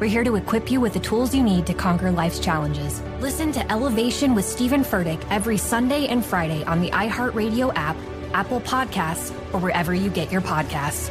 We're 0.00 0.06
here 0.06 0.24
to 0.24 0.36
equip 0.36 0.70
you 0.70 0.80
with 0.80 0.92
the 0.92 1.00
tools 1.00 1.34
you 1.34 1.42
need 1.42 1.66
to 1.66 1.74
conquer 1.74 2.10
life's 2.10 2.38
challenges. 2.38 3.00
Listen 3.20 3.50
to 3.52 3.72
Elevation 3.72 4.34
with 4.34 4.44
Stephen 4.44 4.82
Furtick 4.82 5.24
every 5.30 5.56
Sunday 5.56 6.06
and 6.06 6.24
Friday 6.24 6.64
on 6.64 6.80
the 6.80 6.90
iHeartRadio 6.90 7.72
app 7.74 7.96
Apple 8.34 8.60
Podcasts, 8.60 9.30
or 9.52 9.60
wherever 9.60 9.94
you 9.94 10.10
get 10.10 10.30
your 10.30 10.40
podcasts. 10.40 11.10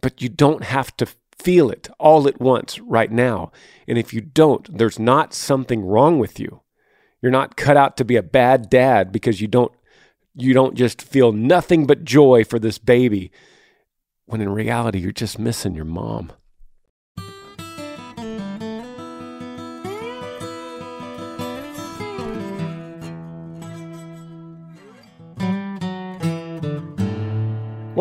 But 0.00 0.20
you 0.20 0.28
don't 0.28 0.64
have 0.64 0.96
to 0.96 1.06
feel 1.38 1.70
it 1.70 1.88
all 1.98 2.28
at 2.28 2.40
once 2.40 2.78
right 2.80 3.10
now. 3.10 3.52
And 3.86 3.98
if 3.98 4.12
you 4.12 4.20
don't, 4.20 4.76
there's 4.76 4.98
not 4.98 5.34
something 5.34 5.84
wrong 5.84 6.18
with 6.18 6.38
you. 6.40 6.62
You're 7.20 7.32
not 7.32 7.56
cut 7.56 7.76
out 7.76 7.96
to 7.98 8.04
be 8.04 8.16
a 8.16 8.22
bad 8.22 8.68
dad 8.68 9.12
because 9.12 9.40
you 9.40 9.48
don't 9.48 9.72
you 10.34 10.54
don't 10.54 10.74
just 10.74 11.02
feel 11.02 11.30
nothing 11.30 11.86
but 11.86 12.04
joy 12.04 12.42
for 12.42 12.58
this 12.58 12.78
baby 12.78 13.30
when 14.24 14.40
in 14.40 14.48
reality 14.48 14.98
you're 14.98 15.12
just 15.12 15.38
missing 15.38 15.74
your 15.74 15.84
mom. 15.84 16.32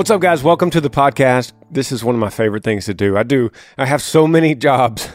What's 0.02 0.09
up, 0.09 0.19
guys? 0.19 0.41
Welcome 0.41 0.71
to 0.71 0.81
the 0.81 0.89
podcast. 0.89 1.53
This 1.69 1.91
is 1.91 2.03
one 2.03 2.16
of 2.16 2.19
my 2.19 2.31
favorite 2.31 2.63
things 2.63 2.85
to 2.85 2.94
do. 2.95 3.16
I 3.17 3.21
do, 3.21 3.52
I 3.77 3.86
have 3.86 4.02
so 4.02 4.26
many 4.26 4.55
jobs, 4.70 5.08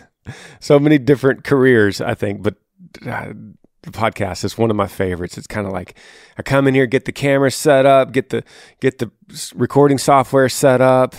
so 0.61 0.79
many 0.79 0.97
different 0.97 1.43
careers, 1.43 2.01
I 2.01 2.15
think, 2.15 2.41
but 2.41 2.55
uh, 3.05 3.33
the 3.83 3.91
podcast 3.91 4.45
is 4.45 4.57
one 4.57 4.71
of 4.71 4.77
my 4.77 4.87
favorites. 4.87 5.37
It's 5.37 5.49
kind 5.49 5.67
of 5.67 5.73
like 5.73 5.99
I 6.39 6.43
come 6.43 6.69
in 6.69 6.75
here, 6.75 6.87
get 6.87 7.05
the 7.05 7.11
camera 7.11 7.51
set 7.51 7.85
up, 7.85 8.13
get 8.13 8.29
the, 8.29 8.45
get 8.79 8.99
the 8.99 9.11
recording 9.57 9.99
software 9.99 10.49
set 10.49 10.81
up, 10.81 11.17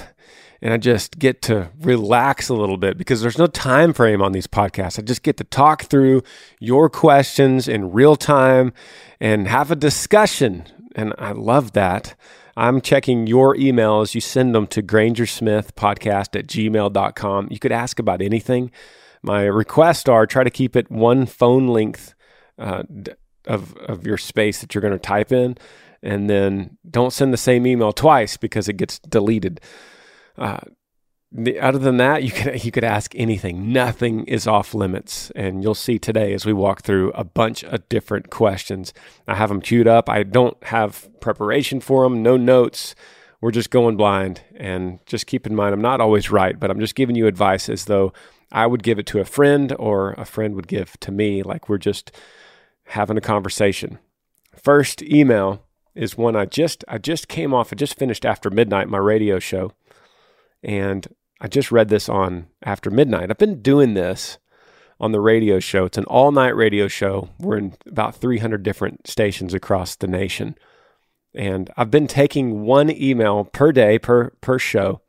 and 0.61 0.73
I 0.73 0.77
just 0.77 1.19
get 1.19 1.41
to 1.41 1.69
relax 1.81 2.47
a 2.47 2.53
little 2.53 2.77
bit 2.77 2.97
because 2.97 3.21
there's 3.21 3.37
no 3.37 3.47
time 3.47 3.91
frame 3.91 4.21
on 4.21 4.31
these 4.31 4.47
podcasts. 4.47 4.97
I 4.97 5.01
just 5.01 5.23
get 5.23 5.35
to 5.39 5.43
talk 5.43 5.83
through 5.83 6.23
your 6.61 6.89
questions 6.89 7.67
in 7.67 7.91
real 7.91 8.15
time 8.15 8.71
and 9.19 9.45
have 9.49 9.71
a 9.71 9.75
discussion. 9.75 10.63
And 10.95 11.13
I 11.17 11.33
love 11.33 11.73
that. 11.73 12.15
I'm 12.57 12.81
checking 12.81 13.27
your 13.27 13.55
emails. 13.55 14.15
You 14.15 14.21
send 14.21 14.55
them 14.55 14.65
to 14.67 14.81
grangersmithpodcast 14.81 16.35
at 16.37 16.47
gmail.com. 16.47 17.47
You 17.51 17.59
could 17.59 17.71
ask 17.71 17.99
about 17.99 18.19
anything. 18.19 18.71
My 19.21 19.43
requests 19.43 20.09
are 20.09 20.25
try 20.25 20.43
to 20.43 20.49
keep 20.49 20.75
it 20.75 20.89
one 20.89 21.27
phone 21.27 21.67
length 21.67 22.15
uh, 22.57 22.81
of, 23.45 23.77
of 23.77 24.07
your 24.07 24.17
space 24.17 24.59
that 24.61 24.73
you're 24.73 24.81
going 24.81 24.91
to 24.91 24.99
type 24.99 25.31
in. 25.31 25.55
And 26.01 26.27
then 26.27 26.79
don't 26.89 27.13
send 27.13 27.31
the 27.31 27.37
same 27.37 27.67
email 27.67 27.93
twice 27.93 28.37
because 28.37 28.67
it 28.67 28.77
gets 28.77 28.97
deleted. 28.99 29.61
Uh, 30.35 30.61
the, 31.31 31.59
other 31.59 31.77
than 31.77 31.97
that, 31.97 32.23
you 32.23 32.31
could 32.31 32.63
you 32.63 32.71
could 32.71 32.83
ask 32.83 33.13
anything. 33.15 33.73
Nothing 33.73 34.23
is 34.25 34.47
off 34.47 34.73
limits, 34.73 35.29
and 35.31 35.61
you'll 35.61 35.75
see 35.75 35.99
today 35.99 36.33
as 36.33 36.45
we 36.45 36.53
walk 36.53 36.83
through 36.83 37.11
a 37.11 37.23
bunch 37.23 37.63
of 37.65 37.87
different 37.89 38.29
questions. 38.29 38.93
I 39.27 39.35
have 39.35 39.49
them 39.49 39.61
queued 39.61 39.87
up. 39.87 40.09
I 40.09 40.23
don't 40.23 40.61
have 40.65 41.09
preparation 41.19 41.81
for 41.81 42.03
them, 42.03 42.23
no 42.23 42.37
notes. 42.37 42.95
We're 43.41 43.51
just 43.51 43.69
going 43.69 43.97
blind, 43.97 44.41
and 44.55 44.99
just 45.05 45.27
keep 45.27 45.45
in 45.45 45.55
mind, 45.55 45.73
I'm 45.73 45.81
not 45.81 46.01
always 46.01 46.31
right, 46.31 46.59
but 46.59 46.71
I'm 46.71 46.79
just 46.79 46.95
giving 46.95 47.15
you 47.15 47.27
advice 47.27 47.69
as 47.69 47.85
though 47.85 48.13
I 48.51 48.65
would 48.65 48.81
give 48.81 48.97
it 48.97 49.05
to 49.07 49.19
a 49.19 49.25
friend 49.25 49.75
or 49.77 50.13
a 50.13 50.25
friend 50.25 50.55
would 50.55 50.67
give 50.67 50.97
to 51.01 51.11
me, 51.11 51.43
like 51.43 51.67
we're 51.67 51.77
just 51.77 52.11
having 52.85 53.17
a 53.17 53.21
conversation. 53.21 53.99
First 54.55 55.03
email 55.03 55.61
is 55.93 56.17
one 56.17 56.35
I 56.35 56.45
just 56.45 56.85
I 56.87 56.97
just 56.97 57.27
came 57.27 57.53
off. 57.53 57.73
I 57.73 57.75
just 57.75 57.97
finished 57.97 58.25
after 58.25 58.49
midnight 58.49 58.87
my 58.87 58.97
radio 58.97 59.39
show 59.39 59.73
and 60.63 61.07
I 61.39 61.47
just 61.47 61.71
read 61.71 61.89
this 61.89 62.09
on 62.09 62.47
After 62.63 62.89
Midnight. 62.89 63.29
I've 63.29 63.37
been 63.37 63.61
doing 63.61 63.93
this 63.93 64.39
on 64.99 65.11
the 65.11 65.19
radio 65.19 65.59
show. 65.59 65.85
It's 65.85 65.97
an 65.97 66.05
all 66.05 66.31
night 66.31 66.55
radio 66.55 66.87
show. 66.87 67.29
We're 67.39 67.57
in 67.57 67.73
about 67.85 68.15
300 68.15 68.63
different 68.63 69.07
stations 69.07 69.53
across 69.53 69.95
the 69.95 70.07
nation. 70.07 70.55
And 71.35 71.69
I've 71.77 71.91
been 71.91 72.07
taking 72.07 72.63
one 72.63 72.89
email 72.89 73.43
per 73.45 73.71
day, 73.71 73.99
per, 73.99 74.31
per 74.41 74.57
show, 74.57 75.01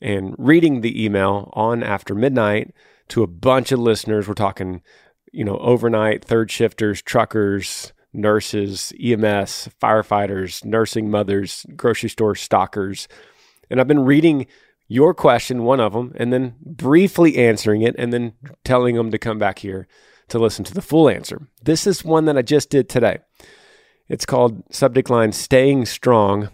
and 0.00 0.34
reading 0.38 0.80
the 0.80 1.04
email 1.04 1.50
on 1.52 1.82
After 1.82 2.14
Midnight 2.14 2.72
to 3.08 3.22
a 3.22 3.26
bunch 3.26 3.72
of 3.72 3.78
listeners. 3.78 4.26
We're 4.26 4.34
talking, 4.34 4.82
you 5.32 5.44
know, 5.44 5.58
overnight, 5.58 6.24
third 6.24 6.50
shifters, 6.50 7.02
truckers, 7.02 7.92
nurses, 8.14 8.92
EMS, 8.98 9.68
firefighters, 9.82 10.64
nursing 10.64 11.10
mothers, 11.10 11.66
grocery 11.76 12.08
store 12.08 12.34
stockers. 12.34 13.06
And 13.70 13.80
I've 13.80 13.88
been 13.88 14.04
reading 14.06 14.46
your 14.88 15.12
question, 15.12 15.64
one 15.64 15.80
of 15.80 15.92
them, 15.92 16.12
and 16.16 16.32
then 16.32 16.54
briefly 16.64 17.36
answering 17.36 17.82
it, 17.82 17.94
and 17.98 18.12
then 18.12 18.32
telling 18.64 18.96
them 18.96 19.10
to 19.10 19.18
come 19.18 19.38
back 19.38 19.60
here 19.60 19.86
to 20.28 20.38
listen 20.38 20.64
to 20.64 20.74
the 20.74 20.82
full 20.82 21.08
answer. 21.08 21.46
This 21.62 21.86
is 21.86 22.04
one 22.04 22.24
that 22.24 22.36
I 22.38 22.42
just 22.42 22.70
did 22.70 22.88
today. 22.88 23.18
It's 24.08 24.26
called 24.26 24.62
subject 24.74 25.10
line 25.10 25.32
Staying 25.32 25.86
Strong, 25.86 26.48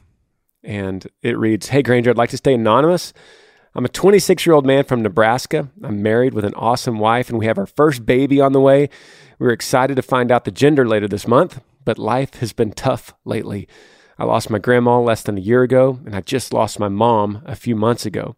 and 0.65 1.07
it 1.23 1.39
reads 1.39 1.69
Hey 1.69 1.83
Granger, 1.83 2.11
I'd 2.11 2.19
like 2.19 2.31
to 2.31 2.37
stay 2.37 2.55
anonymous. 2.55 3.13
I'm 3.77 3.85
a 3.85 3.89
26 3.89 4.47
year 4.47 4.55
old 4.55 4.67
man 4.67 4.85
from 4.85 5.03
Nebraska. 5.03 5.69
I'm 5.83 6.03
married 6.03 6.35
with 6.35 6.45
an 6.45 6.55
awesome 6.55 6.99
wife, 6.99 7.29
and 7.29 7.39
we 7.39 7.47
have 7.47 7.59
our 7.59 7.67
first 7.67 8.05
baby 8.05 8.41
on 8.41 8.53
the 8.53 8.61
way. 8.61 8.89
We're 9.39 9.51
excited 9.51 9.97
to 9.97 10.03
find 10.03 10.31
out 10.31 10.45
the 10.45 10.51
gender 10.51 10.87
later 10.87 11.09
this 11.09 11.27
month, 11.27 11.61
but 11.85 11.99
life 11.99 12.35
has 12.35 12.53
been 12.53 12.73
tough 12.73 13.15
lately. 13.25 13.69
I 14.19 14.25
lost 14.25 14.51
my 14.51 14.59
grandma 14.59 15.01
less 15.01 15.23
than 15.23 15.39
a 15.39 15.43
year 15.43 15.63
ago, 15.63 15.99
and 16.05 16.15
I 16.15 16.21
just 16.21 16.53
lost 16.53 16.79
my 16.79 16.89
mom 16.89 17.43
a 17.45 17.57
few 17.57 17.75
months 17.75 18.07
ago. 18.07 18.37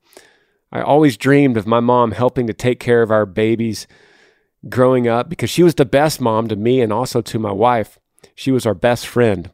I 0.73 0.81
always 0.81 1.17
dreamed 1.17 1.57
of 1.57 1.67
my 1.67 1.81
mom 1.81 2.13
helping 2.13 2.47
to 2.47 2.53
take 2.53 2.81
care 2.81 3.03
of 3.03 3.11
our 3.11 3.27
babies 3.27 3.87
growing 4.69 5.07
up 5.07 5.29
because 5.29 5.51
she 5.51 5.63
was 5.63 5.75
the 5.75 5.85
best 5.85 6.21
mom 6.21 6.49
to 6.49 6.57
me 6.57 6.81
and 6.81 6.93
also 6.93 7.21
to 7.23 7.39
my 7.39 7.53
wife. 7.53 7.99
She 8.35 8.51
was 8.51 8.67
our 8.67 8.75
best 8.75 9.07
friend. 9.07 9.51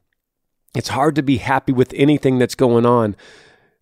It's 0.74 0.88
hard 0.88 1.16
to 1.16 1.22
be 1.22 1.36
happy 1.36 1.72
with 1.72 1.92
anything 1.94 2.38
that's 2.38 2.54
going 2.54 2.86
on. 2.86 3.16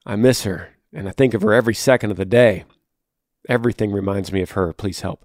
I 0.05 0.17
miss 0.17 0.45
her, 0.45 0.71
and 0.93 1.09
I 1.09 1.13
think 1.13 1.35
of 1.35 1.43
her 1.43 1.53
every 1.53 1.75
second 1.75 2.11
of 2.11 2.17
the 2.17 2.25
day. 2.25 2.65
Everything 3.49 3.93
reminds 3.93 4.33
me 4.33 4.43
of 4.43 4.53
her. 4.53 4.73
Please 4.73 5.01
help. 5.01 5.25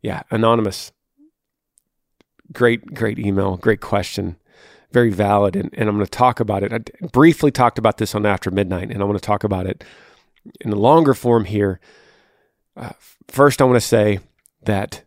Yeah, 0.00 0.22
anonymous. 0.30 0.92
Great, 2.52 2.94
great 2.94 3.18
email. 3.18 3.56
Great 3.56 3.80
question 3.80 4.36
very 4.92 5.10
valid. 5.10 5.56
And, 5.56 5.70
and 5.72 5.88
I'm 5.88 5.96
going 5.96 6.06
to 6.06 6.10
talk 6.10 6.40
about 6.40 6.62
it. 6.62 6.72
I 6.72 7.06
briefly 7.12 7.50
talked 7.50 7.78
about 7.78 7.98
this 7.98 8.14
on 8.14 8.26
After 8.26 8.50
Midnight, 8.50 8.90
and 8.90 9.02
I 9.02 9.04
want 9.04 9.18
to 9.18 9.26
talk 9.26 9.44
about 9.44 9.66
it 9.66 9.84
in 10.60 10.70
the 10.70 10.76
longer 10.76 11.14
form 11.14 11.44
here. 11.44 11.80
Uh, 12.76 12.92
first, 13.28 13.60
I 13.60 13.64
want 13.64 13.76
to 13.76 13.86
say 13.86 14.20
that 14.62 15.04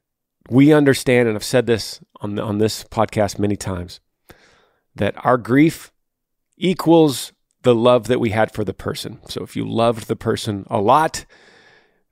we 0.49 0.73
understand, 0.73 1.27
and 1.27 1.37
I've 1.37 1.43
said 1.43 1.65
this 1.67 1.99
on, 2.21 2.35
the, 2.35 2.41
on 2.41 2.57
this 2.57 2.83
podcast 2.83 3.39
many 3.39 3.55
times, 3.55 3.99
that 4.95 5.13
our 5.23 5.37
grief 5.37 5.91
equals 6.57 7.31
the 7.61 7.75
love 7.75 8.07
that 8.07 8.19
we 8.19 8.31
had 8.31 8.51
for 8.51 8.63
the 8.63 8.73
person. 8.73 9.19
So 9.27 9.43
if 9.43 9.55
you 9.55 9.67
loved 9.67 10.07
the 10.07 10.15
person 10.15 10.65
a 10.69 10.79
lot, 10.79 11.25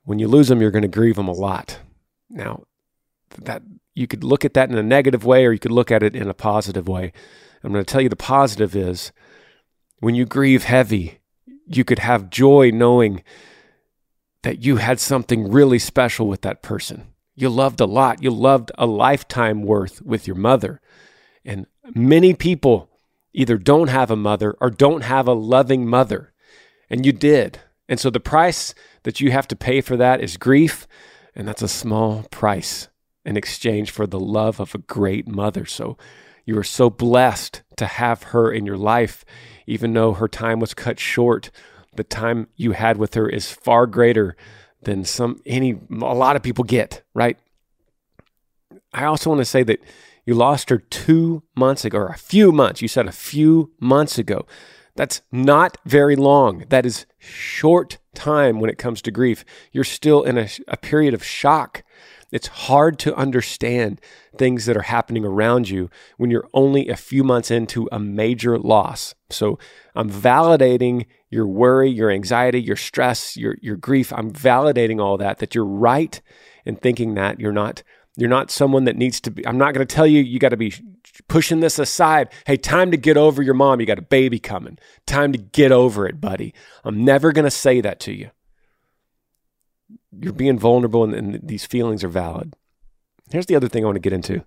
when 0.04 0.20
you 0.20 0.28
lose 0.28 0.48
them, 0.48 0.62
you're 0.62 0.72
going 0.72 0.84
to 0.84 0.88
grieve 0.88 1.16
them 1.16 1.28
a 1.28 1.34
lot. 1.34 1.80
Now, 2.30 2.64
that 3.38 3.62
you 3.94 4.08
could 4.08 4.24
look 4.24 4.46
at 4.46 4.54
that 4.54 4.70
in 4.70 4.78
a 4.78 4.84
negative 4.84 5.26
way 5.26 5.46
or 5.46 5.52
you 5.52 5.60
could 5.60 5.72
look 5.72 5.92
at 5.92 6.04
it 6.04 6.16
in 6.16 6.30
a 6.30 6.34
positive 6.34 6.88
way. 6.88 7.12
I'm 7.68 7.74
going 7.74 7.84
to 7.84 7.92
tell 7.92 8.00
you 8.00 8.08
the 8.08 8.16
positive 8.16 8.78
is 8.78 9.12
when 10.00 10.16
you 10.16 10.26
grieve 10.26 10.64
heavy, 10.64 11.20
you 11.66 11.84
could 11.84 12.00
have 12.00 12.30
joy 12.30 12.72
knowing 12.74 13.24
that 14.44 14.64
you 14.64 14.78
had 14.78 15.02
something 15.02 15.52
really 15.52 15.78
special 15.78 16.30
with 16.30 16.44
that 16.44 16.62
person. 16.62 17.08
You 17.36 17.50
loved 17.50 17.82
a 17.82 17.86
lot. 17.86 18.24
You 18.24 18.32
loved 18.32 18.72
a 18.78 18.86
lifetime 18.86 19.64
worth 19.64 20.02
with 20.02 20.28
your 20.28 20.38
mother. 20.38 20.80
And 21.44 21.68
many 21.94 22.34
people 22.34 22.90
either 23.34 23.58
don't 23.58 23.90
have 23.90 24.12
a 24.12 24.16
mother 24.16 24.56
or 24.62 24.70
don't 24.70 25.02
have 25.02 25.28
a 25.28 25.34
loving 25.34 25.86
mother. 25.86 26.32
And 26.90 27.06
you 27.06 27.12
did. 27.12 27.60
And 27.90 28.00
so 28.00 28.10
the 28.10 28.22
price 28.22 28.74
that 29.04 29.20
you 29.20 29.32
have 29.32 29.48
to 29.50 29.58
pay 29.58 29.82
for 29.82 29.98
that 29.98 30.22
is 30.22 30.38
grief. 30.38 30.88
And 31.36 31.46
that's 31.46 31.62
a 31.62 31.68
small 31.68 32.24
price 32.32 32.88
in 33.26 33.36
exchange 33.36 33.92
for 33.92 34.08
the 34.08 34.22
love 34.22 34.62
of 34.62 34.74
a 34.74 34.78
great 34.78 35.28
mother. 35.28 35.66
So 35.66 35.98
you 36.48 36.58
are 36.58 36.64
so 36.64 36.90
blessed 36.90 37.62
to 37.76 37.86
have 37.86 38.24
her 38.24 38.52
in 38.52 38.66
your 38.66 38.78
life, 38.78 39.26
even 39.68 39.94
though 39.94 40.14
her 40.14 40.30
time 40.30 40.62
was 40.62 40.74
cut 40.74 40.98
short. 40.98 41.52
The 41.96 42.06
time 42.06 42.48
you 42.56 42.72
had 42.72 42.96
with 42.98 43.16
her 43.16 43.28
is 43.28 43.52
far 43.52 43.86
greater 43.86 44.38
than 44.82 45.04
some 45.04 45.42
any 45.46 45.78
a 45.92 46.16
lot 46.16 46.38
of 46.38 46.44
people 46.44 46.64
get, 46.64 47.04
right? 47.14 47.38
I 48.94 49.04
also 49.04 49.30
want 49.30 49.40
to 49.40 49.46
say 49.46 49.62
that 49.64 49.82
you 50.26 50.36
lost 50.36 50.70
her 50.70 50.78
2 50.78 51.44
months 51.54 51.84
ago 51.84 51.98
or 51.98 52.08
a 52.08 52.18
few 52.18 52.54
months. 52.54 52.82
You 52.82 52.88
said 52.88 53.08
a 53.08 53.12
few 53.12 53.74
months 53.82 54.18
ago. 54.18 54.46
That's 54.96 55.22
not 55.32 55.78
very 55.86 56.16
long. 56.16 56.64
That 56.70 56.86
is 56.86 57.06
short 57.20 57.98
time 58.16 58.62
when 58.62 58.70
it 58.70 58.78
comes 58.78 59.02
to 59.02 59.12
grief. 59.12 59.44
You're 59.74 59.84
still 59.84 60.24
in 60.24 60.38
a, 60.38 60.48
a 60.70 60.78
period 60.78 61.14
of 61.14 61.26
shock. 61.26 61.84
It's 62.38 62.48
hard 62.70 63.00
to 63.00 63.16
understand 63.16 64.00
things 64.38 64.68
that 64.68 64.78
are 64.78 64.84
happening 64.84 65.26
around 65.26 65.70
you 65.70 65.90
when 66.18 66.30
you're 66.30 66.48
only 66.54 66.88
a 66.88 66.96
few 66.96 67.24
months 67.24 67.50
into 67.50 67.90
a 67.92 67.98
major 67.98 68.60
loss. 68.60 69.16
So 69.32 69.58
I'm 69.96 70.08
validating 70.08 71.08
your 71.32 71.48
worry, 71.48 71.90
your 71.90 72.12
anxiety, 72.12 72.62
your 72.62 72.76
stress, 72.76 73.36
your, 73.36 73.56
your 73.60 73.76
grief. 73.76 74.14
I'm 74.14 74.32
validating 74.32 75.02
all 75.02 75.18
that, 75.18 75.40
that 75.40 75.56
you're 75.56 75.66
right 75.66 76.22
in 76.64 76.76
thinking 76.76 77.16
that 77.16 77.40
you're 77.40 77.52
not 77.52 77.82
you're 78.20 78.30
not 78.30 78.52
someone 78.52 78.84
that 78.84 78.96
needs 78.96 79.20
to 79.22 79.32
be 79.32 79.46
I'm 79.48 79.58
not 79.58 79.74
going 79.74 79.86
to 79.86 79.96
tell 79.96 80.06
you 80.06 80.22
you 80.22 80.38
got 80.38 80.50
to 80.50 80.58
be 80.58 80.74
pushing 81.28 81.60
this 81.60 81.80
aside. 81.80 82.30
Hey, 82.46 82.58
time 82.58 82.92
to 82.92 82.98
get 82.98 83.18
over 83.18 83.42
your 83.42 83.56
mom. 83.56 83.80
You 83.80 83.88
got 83.88 83.98
a 83.98 84.04
baby 84.04 84.38
coming. 84.38 84.78
Time 85.08 85.32
to 85.32 85.40
get 85.40 85.72
over 85.72 86.08
it, 86.08 86.22
buddy. 86.22 86.54
I'm 86.84 87.04
never 87.04 87.32
going 87.32 87.46
to 87.46 87.52
say 87.52 87.82
that 87.82 88.00
to 88.02 88.14
you 88.14 88.30
you're 90.20 90.34
being 90.34 90.60
vulnerable 90.60 91.04
and, 91.04 91.14
and 91.14 91.40
these 91.48 91.66
feelings 91.66 92.04
are 92.04 92.10
valid. 92.10 92.54
Here's 93.32 93.46
the 93.46 93.56
other 93.56 93.68
thing 93.68 93.84
I 93.84 93.88
want 93.88 93.96
to 93.96 94.02
get 94.02 94.14
into. 94.14 94.44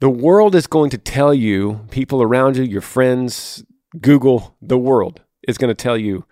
The 0.00 0.10
world 0.10 0.54
is 0.54 0.66
going 0.66 0.90
to 0.90 0.98
tell 0.98 1.32
you, 1.32 1.86
people 1.90 2.22
around 2.22 2.56
you, 2.56 2.64
your 2.64 2.80
friends, 2.80 3.64
Google, 4.00 4.56
the 4.60 4.78
world 4.78 5.20
is 5.46 5.58
going 5.58 5.68
to 5.68 5.82
tell 5.82 5.96
you, 5.96 6.26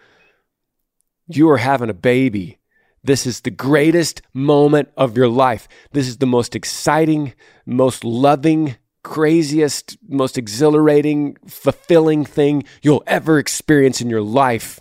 you 1.28 1.48
are 1.50 1.58
having 1.58 1.90
a 1.90 1.94
baby. 1.94 2.58
This 3.04 3.26
is 3.26 3.40
the 3.40 3.50
greatest 3.50 4.22
moment 4.32 4.88
of 4.96 5.16
your 5.16 5.28
life. 5.28 5.68
This 5.92 6.08
is 6.08 6.18
the 6.18 6.26
most 6.26 6.54
exciting, 6.54 7.34
most 7.66 8.04
loving, 8.04 8.76
craziest, 9.02 9.96
most 10.08 10.38
exhilarating, 10.38 11.36
fulfilling 11.46 12.24
thing 12.24 12.64
you'll 12.82 13.02
ever 13.06 13.38
experience 13.38 14.00
in 14.00 14.10
your 14.10 14.22
life. 14.22 14.80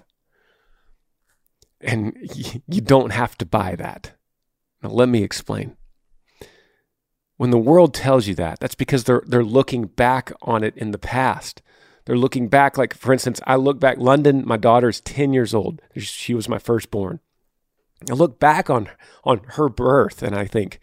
And 1.84 2.16
you 2.68 2.82
don't 2.82 3.12
have 3.12 3.38
to 3.40 3.46
buy 3.46 3.76
that. 3.76 4.14
Now, 4.82 4.90
let 4.90 5.10
me 5.10 5.24
explain. 5.24 5.78
When 7.38 7.50
the 7.50 7.58
world 7.58 7.94
tells 7.94 8.28
you 8.28 8.36
that, 8.36 8.60
that's 8.60 8.76
because 8.76 9.04
they're, 9.04 9.24
they're 9.26 9.44
looking 9.44 9.86
back 9.86 10.32
on 10.44 10.64
it 10.64 10.78
in 10.78 10.92
the 10.92 11.00
past. 11.00 11.62
They're 12.06 12.18
looking 12.18 12.48
back, 12.48 12.78
like, 12.78 12.94
for 12.94 13.14
instance, 13.14 13.40
I 13.48 13.56
look 13.56 13.80
back, 13.80 13.98
London, 13.98 14.44
my 14.46 14.58
daughter's 14.58 15.02
10 15.02 15.34
years 15.34 15.54
old. 15.54 15.82
She 15.98 16.34
was 16.34 16.50
my 16.50 16.60
firstborn. 16.60 17.20
I 18.10 18.14
look 18.14 18.40
back 18.40 18.70
on, 18.70 18.90
on 19.24 19.42
her 19.50 19.70
birth 19.70 20.24
and 20.24 20.36
I 20.36 20.46
think, 20.46 20.80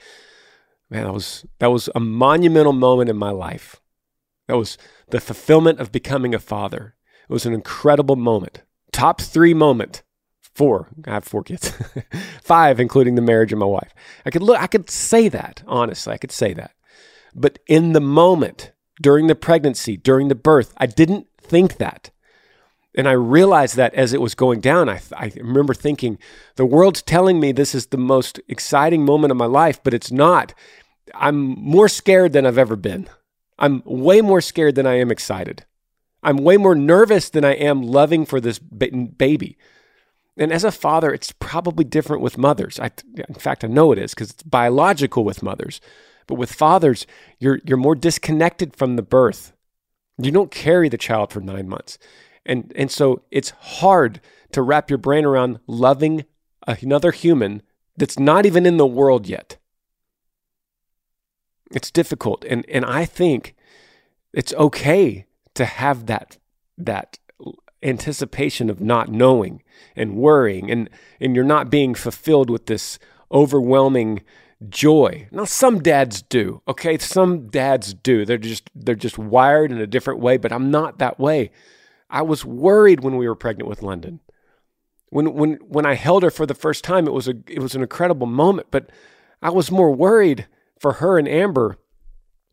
man, 0.90 1.04
that 1.04 1.12
was, 1.12 1.44
that 1.58 1.70
was 1.70 1.88
a 1.94 2.00
monumental 2.00 2.72
moment 2.72 3.10
in 3.10 3.16
my 3.16 3.30
life. 3.30 3.80
That 4.46 4.56
was 4.56 4.78
the 5.10 5.20
fulfillment 5.20 5.80
of 5.80 5.92
becoming 5.92 6.34
a 6.34 6.38
father. 6.38 6.94
It 7.28 7.32
was 7.32 7.46
an 7.46 7.52
incredible 7.52 8.16
moment. 8.16 8.62
Top 8.92 9.20
three 9.20 9.54
moment 9.54 10.02
Four. 10.58 10.88
I 11.06 11.12
have 11.12 11.22
four 11.22 11.44
kids. 11.44 11.72
Five, 12.42 12.80
including 12.80 13.14
the 13.14 13.22
marriage 13.22 13.52
of 13.52 13.60
my 13.60 13.66
wife. 13.66 13.94
I 14.26 14.30
could 14.30 14.42
look, 14.42 14.60
I 14.60 14.66
could 14.66 14.90
say 14.90 15.28
that, 15.28 15.62
honestly. 15.68 16.12
I 16.12 16.16
could 16.16 16.32
say 16.32 16.52
that. 16.52 16.72
But 17.32 17.60
in 17.68 17.92
the 17.92 18.00
moment, 18.00 18.72
during 19.00 19.28
the 19.28 19.36
pregnancy, 19.36 19.96
during 19.96 20.26
the 20.26 20.34
birth, 20.34 20.74
I 20.76 20.86
didn't 20.86 21.28
think 21.40 21.76
that. 21.76 22.10
And 22.92 23.08
I 23.08 23.12
realized 23.12 23.76
that 23.76 23.94
as 23.94 24.12
it 24.12 24.20
was 24.20 24.34
going 24.34 24.58
down, 24.58 24.88
I, 24.88 25.00
I 25.16 25.30
remember 25.36 25.74
thinking, 25.74 26.18
the 26.56 26.66
world's 26.66 27.02
telling 27.02 27.38
me 27.38 27.52
this 27.52 27.72
is 27.72 27.86
the 27.86 27.96
most 27.96 28.40
exciting 28.48 29.04
moment 29.04 29.30
of 29.30 29.36
my 29.36 29.46
life, 29.46 29.80
but 29.84 29.94
it's 29.94 30.10
not. 30.10 30.54
I'm 31.14 31.38
more 31.38 31.88
scared 31.88 32.32
than 32.32 32.44
I've 32.44 32.58
ever 32.58 32.74
been. 32.74 33.08
I'm 33.60 33.80
way 33.84 34.22
more 34.22 34.40
scared 34.40 34.74
than 34.74 34.88
I 34.88 34.94
am 34.94 35.12
excited. 35.12 35.66
I'm 36.24 36.38
way 36.38 36.56
more 36.56 36.74
nervous 36.74 37.30
than 37.30 37.44
I 37.44 37.52
am 37.52 37.80
loving 37.84 38.26
for 38.26 38.40
this 38.40 38.58
baby. 38.58 39.56
And 40.38 40.52
as 40.52 40.64
a 40.64 40.70
father, 40.70 41.12
it's 41.12 41.32
probably 41.32 41.84
different 41.84 42.22
with 42.22 42.38
mothers. 42.38 42.78
I, 42.78 42.92
in 43.28 43.34
fact, 43.34 43.64
I 43.64 43.66
know 43.68 43.90
it 43.92 43.98
is 43.98 44.14
because 44.14 44.30
it's 44.30 44.42
biological 44.44 45.24
with 45.24 45.42
mothers. 45.42 45.80
But 46.28 46.36
with 46.36 46.52
fathers, 46.52 47.06
you're, 47.38 47.58
you're 47.64 47.76
more 47.76 47.96
disconnected 47.96 48.76
from 48.76 48.96
the 48.96 49.02
birth. 49.02 49.52
You 50.16 50.30
don't 50.30 50.50
carry 50.50 50.88
the 50.88 50.98
child 50.98 51.32
for 51.32 51.40
nine 51.40 51.68
months. 51.68 51.98
And, 52.46 52.72
and 52.76 52.90
so 52.90 53.22
it's 53.30 53.50
hard 53.50 54.20
to 54.52 54.62
wrap 54.62 54.90
your 54.90 54.98
brain 54.98 55.24
around 55.24 55.58
loving 55.66 56.24
another 56.66 57.10
human 57.10 57.62
that's 57.96 58.18
not 58.18 58.46
even 58.46 58.64
in 58.64 58.76
the 58.76 58.86
world 58.86 59.26
yet. 59.26 59.56
It's 61.70 61.90
difficult. 61.90 62.44
And, 62.44 62.64
and 62.68 62.84
I 62.84 63.04
think 63.04 63.54
it's 64.32 64.54
okay 64.54 65.26
to 65.54 65.64
have 65.64 66.06
that, 66.06 66.38
that 66.76 67.18
anticipation 67.82 68.68
of 68.70 68.80
not 68.80 69.08
knowing 69.08 69.62
and 69.94 70.16
worrying 70.16 70.70
and 70.70 70.90
and 71.20 71.36
you're 71.36 71.44
not 71.44 71.70
being 71.70 71.94
fulfilled 71.94 72.50
with 72.50 72.66
this 72.66 72.98
overwhelming 73.30 74.22
joy. 74.68 75.28
Now 75.30 75.44
some 75.44 75.80
dads 75.80 76.22
do. 76.22 76.62
Okay, 76.66 76.98
some 76.98 77.48
dads 77.48 77.94
do. 77.94 78.24
They're 78.24 78.38
just 78.38 78.70
they're 78.74 78.94
just 78.94 79.18
wired 79.18 79.70
in 79.70 79.78
a 79.78 79.86
different 79.86 80.20
way, 80.20 80.36
but 80.36 80.52
I'm 80.52 80.70
not 80.70 80.98
that 80.98 81.20
way. 81.20 81.50
I 82.10 82.22
was 82.22 82.44
worried 82.44 83.00
when 83.00 83.16
we 83.16 83.28
were 83.28 83.34
pregnant 83.34 83.68
with 83.68 83.82
London. 83.82 84.20
When 85.10 85.34
when 85.34 85.54
when 85.66 85.86
I 85.86 85.94
held 85.94 86.22
her 86.22 86.30
for 86.30 86.46
the 86.46 86.54
first 86.54 86.84
time, 86.84 87.06
it 87.06 87.12
was 87.12 87.28
a 87.28 87.34
it 87.46 87.60
was 87.60 87.74
an 87.74 87.82
incredible 87.82 88.26
moment, 88.26 88.68
but 88.70 88.90
I 89.40 89.50
was 89.50 89.70
more 89.70 89.94
worried 89.94 90.46
for 90.80 90.94
her 90.94 91.18
and 91.18 91.28
Amber 91.28 91.78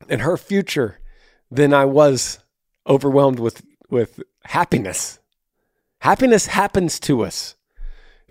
and 0.07 0.21
her 0.21 0.37
future 0.37 0.99
than 1.49 1.73
I 1.73 1.85
was 1.85 2.39
overwhelmed 2.87 3.39
with 3.39 3.63
with 3.89 4.21
happiness. 4.45 5.19
Happiness 5.99 6.47
happens 6.47 6.99
to 7.01 7.23
us, 7.23 7.55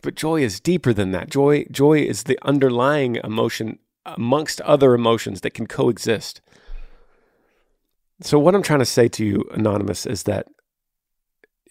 but 0.02 0.14
joy 0.14 0.42
is 0.42 0.60
deeper 0.60 0.92
than 0.92 1.10
that. 1.12 1.30
Joy, 1.30 1.64
joy 1.70 1.98
is 1.98 2.24
the 2.24 2.38
underlying 2.42 3.16
emotion 3.16 3.78
amongst 4.06 4.60
other 4.62 4.94
emotions 4.94 5.40
that 5.40 5.54
can 5.54 5.66
coexist. 5.66 6.40
So 8.20 8.38
what 8.38 8.54
I'm 8.54 8.62
trying 8.62 8.78
to 8.80 8.84
say 8.86 9.08
to 9.08 9.24
you, 9.24 9.48
anonymous, 9.52 10.06
is 10.06 10.24
that 10.24 10.46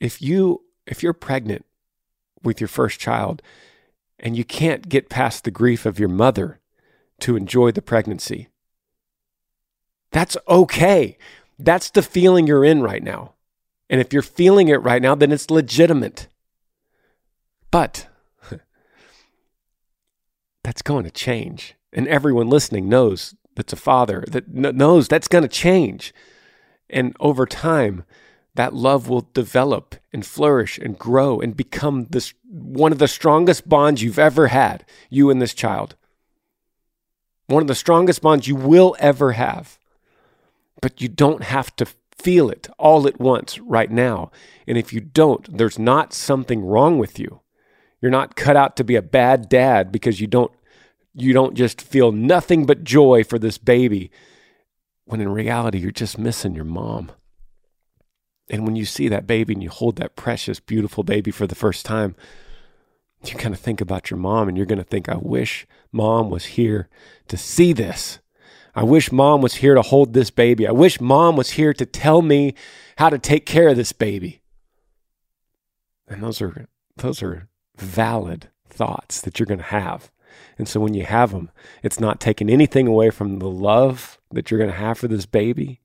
if 0.02 0.22
you 0.22 0.64
if 0.86 1.02
you're 1.02 1.14
pregnant 1.14 1.66
with 2.44 2.60
your 2.60 2.68
first 2.68 3.00
child 3.00 3.42
and 4.20 4.36
you 4.36 4.44
can't 4.44 4.90
get 4.90 5.10
past 5.10 5.44
the 5.44 5.52
grief 5.52 5.86
of 5.86 6.00
your 6.00 6.10
mother 6.10 6.60
to 7.22 7.38
enjoy 7.38 7.72
the 7.72 7.82
pregnancy, 7.82 8.50
that's 10.12 10.36
okay. 10.50 11.18
That's 11.58 11.90
the 11.90 12.02
feeling 12.02 12.46
you're 12.46 12.66
in 12.66 12.82
right 12.82 13.04
now. 13.04 13.34
And 13.90 14.00
if 14.02 14.14
you're 14.14 14.22
feeling 14.22 14.68
it 14.70 14.82
right 14.82 15.02
now, 15.02 15.16
then 15.16 15.32
it's 15.32 15.52
legitimate. 15.52 16.28
But 17.70 18.08
that's 20.64 20.82
going 20.82 21.04
to 21.04 21.12
change. 21.12 21.76
And 21.92 22.08
everyone 22.08 22.50
listening 22.50 22.90
knows 22.90 23.36
that's 23.56 23.74
a 23.74 23.78
father 23.78 24.24
that 24.30 24.50
knows 24.50 25.08
that's 25.08 25.28
going 25.28 25.44
to 25.44 25.48
change. 25.48 26.14
And 26.90 27.16
over 27.20 27.46
time, 27.46 28.04
that 28.56 28.74
love 28.74 29.10
will 29.10 29.28
develop 29.34 29.96
and 30.12 30.26
flourish 30.26 30.78
and 30.78 30.98
grow 30.98 31.40
and 31.40 31.58
become 31.58 32.08
this 32.10 32.34
one 32.50 32.92
of 32.92 33.00
the 33.00 33.08
strongest 33.08 33.68
bonds 33.68 34.04
you've 34.04 34.20
ever 34.20 34.48
had, 34.48 34.86
you 35.10 35.30
and 35.30 35.42
this 35.42 35.54
child. 35.54 35.96
One 37.48 37.62
of 37.62 37.68
the 37.68 37.76
strongest 37.76 38.22
bonds 38.22 38.48
you 38.48 38.56
will 38.56 38.96
ever 39.00 39.34
have. 39.34 39.80
But 40.82 41.02
you 41.02 41.08
don't 41.08 41.44
have 41.44 41.76
to 41.78 41.86
feel 42.18 42.50
it 42.50 42.68
all 42.78 43.08
at 43.08 43.20
once 43.20 43.60
right 43.60 43.92
now. 43.92 44.32
And 44.68 44.78
if 44.78 44.94
you 44.94 45.00
don't, 45.00 45.58
there's 45.58 45.80
not 45.80 46.14
something 46.14 46.64
wrong 46.64 46.98
with 46.98 47.20
you. 47.20 47.42
You're 48.02 48.12
not 48.12 48.36
cut 48.36 48.56
out 48.56 48.76
to 48.78 48.84
be 48.84 48.96
a 48.96 49.02
bad 49.02 49.48
dad 49.50 49.92
because 49.92 50.20
you 50.20 50.28
don't 50.28 50.52
you 51.16 51.32
don't 51.32 51.56
just 51.56 51.80
feel 51.82 52.12
nothing 52.12 52.66
but 52.66 52.84
joy 52.84 53.24
for 53.24 53.38
this 53.38 53.58
baby 53.58 54.12
when 55.06 55.22
in 55.22 55.30
reality 55.30 55.78
you're 55.78 55.92
just 55.92 56.18
missing 56.18 56.56
your 56.56 56.66
mom. 56.66 57.12
And 58.50 58.66
when 58.66 58.76
you 58.76 58.86
see 58.86 59.08
that 59.10 59.28
baby 59.28 59.54
and 59.54 59.64
you 59.64 59.70
hold 59.70 59.98
that 59.98 60.16
precious 60.16 60.60
beautiful 60.60 61.04
baby 61.04 61.32
for 61.32 61.48
the 61.48 61.56
first 61.56 61.86
time, 61.86 62.16
you 63.24 63.36
kind 63.36 63.54
of 63.54 63.60
think 63.60 63.80
about 63.80 64.10
your 64.10 64.18
mom 64.18 64.48
and 64.48 64.58
you're 64.58 64.66
going 64.66 64.80
to 64.80 64.84
think 64.84 65.08
I 65.08 65.16
wish 65.16 65.66
mom 65.92 66.30
was 66.30 66.46
here 66.46 66.90
to 67.28 67.38
see 67.38 67.74
this. 67.74 68.20
I 68.76 68.84
wish 68.84 69.12
mom 69.12 69.42
was 69.42 69.56
here 69.56 69.76
to 69.76 69.82
hold 69.82 70.14
this 70.14 70.32
baby. 70.32 70.68
I 70.68 70.72
wish 70.72 71.00
mom 71.00 71.36
was 71.36 71.52
here 71.52 71.74
to 71.74 71.86
tell 71.86 72.22
me 72.22 72.56
how 72.98 73.10
to 73.10 73.20
take 73.20 73.46
care 73.46 73.70
of 73.70 73.78
this 73.78 73.94
baby. 73.94 74.42
And 76.08 76.24
those 76.24 76.42
are 76.42 76.68
those 76.98 77.22
are 77.22 77.50
valid 77.78 78.50
thoughts 78.68 79.22
that 79.22 79.40
you're 79.40 79.46
going 79.46 79.60
to 79.60 79.66
have. 79.66 80.12
And 80.58 80.68
so 80.68 80.80
when 80.80 80.94
you 80.94 81.06
have 81.06 81.32
them, 81.32 81.52
it's 81.84 82.00
not 82.00 82.20
taking 82.20 82.50
anything 82.50 82.88
away 82.88 83.10
from 83.10 83.40
the 83.40 83.50
love 83.50 84.20
that 84.32 84.50
you're 84.50 84.60
going 84.60 84.72
to 84.72 84.78
have 84.78 84.98
for 84.98 85.08
this 85.08 85.26
baby. 85.26 85.82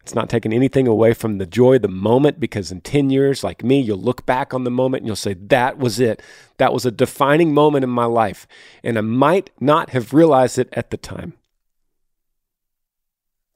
It's 0.00 0.14
not 0.14 0.28
taking 0.28 0.52
anything 0.52 0.86
away 0.86 1.14
from 1.14 1.38
the 1.38 1.46
joy 1.46 1.76
of 1.76 1.82
the 1.82 1.88
moment 1.88 2.38
because 2.38 2.70
in 2.70 2.82
10 2.82 3.08
years, 3.08 3.42
like 3.42 3.64
me, 3.64 3.80
you'll 3.80 3.96
look 3.96 4.26
back 4.26 4.52
on 4.52 4.64
the 4.64 4.70
moment 4.70 5.00
and 5.00 5.06
you'll 5.06 5.16
say, 5.16 5.32
that 5.32 5.78
was 5.78 5.98
it. 5.98 6.20
That 6.58 6.74
was 6.74 6.84
a 6.84 6.90
defining 6.90 7.54
moment 7.54 7.84
in 7.84 7.90
my 7.90 8.04
life. 8.04 8.46
And 8.82 8.98
I 8.98 9.00
might 9.00 9.48
not 9.60 9.90
have 9.90 10.12
realized 10.12 10.58
it 10.58 10.68
at 10.72 10.90
the 10.90 10.98
time. 10.98 11.34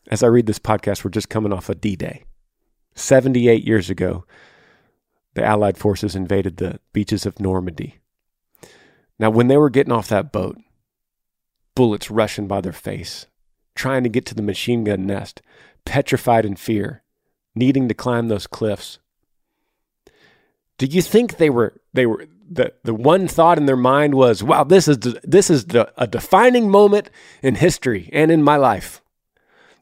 As 0.09 0.23
I 0.23 0.27
read 0.27 0.47
this 0.47 0.59
podcast, 0.59 1.05
we're 1.05 1.11
just 1.11 1.29
coming 1.29 1.53
off 1.53 1.69
a 1.69 1.75
D 1.75 1.95
Day. 1.95 2.25
78 2.95 3.65
years 3.65 3.91
ago, 3.91 4.25
the 5.35 5.45
Allied 5.45 5.77
forces 5.77 6.17
invaded 6.17 6.57
the 6.57 6.81
beaches 6.93 7.27
of 7.27 7.39
Normandy. 7.39 7.99
Now, 9.19 9.31
when 9.31 9.49
they 9.49 9.57
were 9.57 9.71
getting 9.71 9.93
off 9.93 10.09
that 10.09 10.33
boat, 10.33 10.57
bullets 11.75 12.11
rushing 12.11 12.47
by 12.47 12.61
their 12.61 12.73
face, 12.73 13.27
trying 13.75 14.03
to 14.03 14.09
get 14.09 14.25
to 14.27 14.35
the 14.35 14.43
machine 14.43 14.85
gun 14.85 15.07
nest, 15.07 15.43
petrified 15.85 16.47
in 16.47 16.57
fear, 16.57 17.03
needing 17.55 17.87
to 17.89 17.95
climb 17.95 18.29
those 18.29 18.47
cliffs. 18.47 18.99
Do 20.79 20.87
you 20.87 21.03
think 21.03 21.37
they 21.37 21.51
were 21.51 21.81
they 21.93 22.07
were 22.07 22.27
the 22.51 22.73
the 22.83 22.95
one 22.95 23.29
thought 23.29 23.59
in 23.59 23.67
their 23.67 23.77
mind 23.77 24.15
was, 24.15 24.43
"Wow, 24.43 24.65
this 24.65 24.89
is 24.89 24.99
this 25.23 25.51
is 25.51 25.67
a 25.97 26.07
defining 26.07 26.71
moment 26.71 27.11
in 27.43 27.57
history 27.57 28.09
and 28.13 28.31
in 28.31 28.43
my 28.43 28.57
life. 28.57 29.03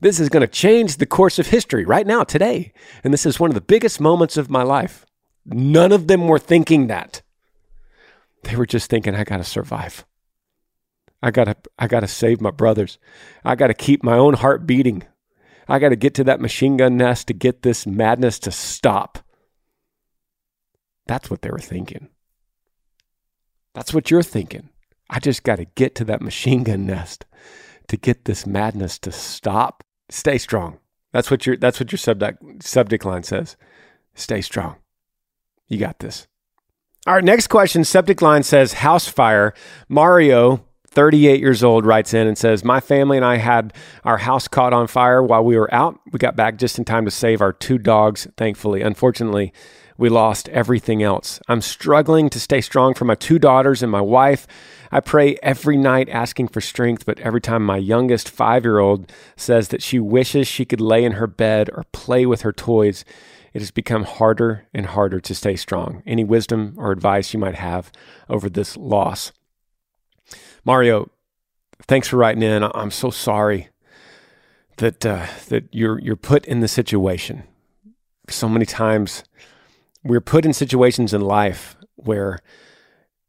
This 0.01 0.21
is 0.21 0.29
going 0.29 0.43
to 0.43 0.47
change 0.47 0.97
the 0.97 1.07
course 1.07 1.39
of 1.39 1.47
history 1.47 1.85
right 1.85 2.07
now 2.07 2.25
today, 2.25 2.73
and 3.03 3.13
this 3.13 3.27
is 3.27 3.41
one 3.41 3.51
of 3.51 3.55
the 3.55 3.61
biggest 3.61 4.01
moments 4.01 4.37
of 4.37 4.51
my 4.51 4.63
life." 4.63 5.07
None 5.47 5.93
of 5.93 6.09
them 6.09 6.27
were 6.27 6.41
thinking 6.41 6.89
that. 6.89 7.23
They 8.43 8.57
were 8.57 8.67
just 8.67 8.91
thinking, 8.91 9.15
I 9.15 9.25
got 9.25 9.37
to 9.37 9.45
survive. 9.45 10.05
I 11.23 11.31
got 11.31 11.45
to 11.45 11.57
I 11.79 11.87
got 11.87 12.01
to 12.01 12.09
save 12.09 12.41
my 12.41 12.51
brothers. 12.51 12.99
I 13.45 13.55
got 13.55 13.69
to 13.69 13.75
keep 13.75 14.03
my 14.03 14.17
own 14.17 14.35
heart 14.35 14.67
beating. 14.67 15.05
I 15.69 15.79
got 15.79 15.89
to 15.89 15.97
get 15.97 16.15
to 16.15 16.25
that 16.25 16.41
machine 16.41 16.77
gun 16.77 16.97
nest 16.97 17.29
to 17.29 17.35
get 17.35 17.63
this 17.63 17.87
madness 17.87 18.39
to 18.41 18.51
stop. 18.51 19.19
That's 21.07 21.31
what 21.31 21.43
they 21.43 21.51
were 21.51 21.59
thinking. 21.59 22.09
That's 23.75 23.95
what 23.95 24.11
you're 24.11 24.23
thinking. 24.23 24.71
I 25.09 25.21
just 25.21 25.43
got 25.43 25.57
to 25.57 25.65
get 25.65 25.95
to 25.97 26.05
that 26.05 26.23
machine 26.23 26.65
gun 26.65 26.87
nest 26.87 27.25
to 27.89 27.97
get 27.97 28.25
this 28.25 28.47
madness 28.47 28.99
to 29.01 29.13
stop. 29.13 29.85
Stay 30.09 30.39
strong. 30.39 30.79
That's 31.13 31.31
what 31.31 31.47
your 31.47 31.57
that's 31.57 31.81
what 31.81 31.93
your 31.93 31.99
subject 31.99 32.63
subject 32.63 33.05
line 33.05 33.23
says. 33.23 33.57
Stay 34.15 34.41
strong. 34.41 34.77
You 35.69 35.79
got 35.79 35.99
this. 35.99 36.27
All 37.07 37.15
right, 37.15 37.25
next 37.25 37.47
question. 37.47 37.85
Subject 37.85 38.21
line 38.21 38.43
says 38.43 38.75
house 38.75 39.07
fire. 39.07 39.55
Mario, 39.89 40.65
38 40.89 41.39
years 41.41 41.63
old, 41.63 41.87
writes 41.87 42.13
in 42.13 42.27
and 42.27 42.37
says, 42.37 42.65
My 42.65 42.81
family 42.81 43.17
and 43.17 43.25
I 43.25 43.37
had 43.37 43.73
our 44.03 44.19
house 44.19 44.49
caught 44.49 44.73
on 44.73 44.89
fire 44.89 45.23
while 45.23 45.45
we 45.45 45.57
were 45.57 45.73
out. 45.73 46.01
We 46.11 46.19
got 46.19 46.35
back 46.35 46.57
just 46.57 46.79
in 46.79 46.85
time 46.85 47.05
to 47.05 47.11
save 47.11 47.41
our 47.41 47.53
two 47.53 47.79
dogs, 47.79 48.27
thankfully. 48.37 48.83
Unfortunately, 48.83 49.53
we 49.99 50.09
lost 50.09 50.49
everything 50.51 51.03
else. 51.03 51.41
I'm 51.49 51.61
struggling 51.61 52.29
to 52.31 52.41
stay 52.41 52.61
strong 52.61 52.95
for 52.95 53.05
my 53.05 53.15
two 53.15 53.39
daughters 53.39 53.83
and 53.83 53.91
my 53.91 54.01
wife. 54.01 54.47
I 54.93 55.01
pray 55.01 55.37
every 55.43 55.77
night 55.77 56.09
asking 56.09 56.49
for 56.49 56.61
strength, 56.61 57.07
but 57.07 57.19
every 57.21 57.41
time 57.41 57.65
my 57.65 57.79
youngest 57.79 58.29
five 58.29 58.65
year 58.65 58.79
old 58.79 59.11
says 59.37 59.69
that 59.69 59.83
she 59.83 59.99
wishes 59.99 60.47
she 60.47 60.65
could 60.65 60.81
lay 60.81 61.05
in 61.05 61.13
her 61.13 61.27
bed 61.27 61.71
or 61.73 61.85
play 61.93 62.27
with 62.27 62.43
her 62.43 62.53
toys, 62.53 63.05
it 63.53 63.61
has 63.61 63.71
become 63.71 64.05
harder 64.05 64.67
and 64.75 64.87
harder 64.87 65.21
to 65.21 65.35
stay 65.35 65.57
strong. 65.57 66.03
Any 66.07 66.25
wisdom 66.25 66.75
or 66.77 66.93
advice 66.93 67.33
you 67.33 67.41
might 67.41 67.55
have 67.55 67.91
over 68.29 68.51
this 68.51 68.77
loss? 68.77 69.33
Mario, 70.65 71.11
thanks 71.83 72.09
for 72.09 72.17
writing 72.17 72.43
in. 72.43 72.63
I'm 72.63 72.91
so 72.91 73.11
sorry 73.11 73.71
that 74.77 75.07
uh, 75.07 75.27
that 75.49 75.69
you're 75.73 75.99
you're 76.01 76.17
put 76.17 76.45
in 76.45 76.61
the 76.61 76.69
situation. 76.69 77.45
So 78.29 78.49
many 78.49 78.67
times 78.67 79.25
we're 80.07 80.21
put 80.21 80.45
in 80.45 80.53
situations 80.53 81.13
in 81.13 81.21
life 81.21 81.77
where 81.97 82.39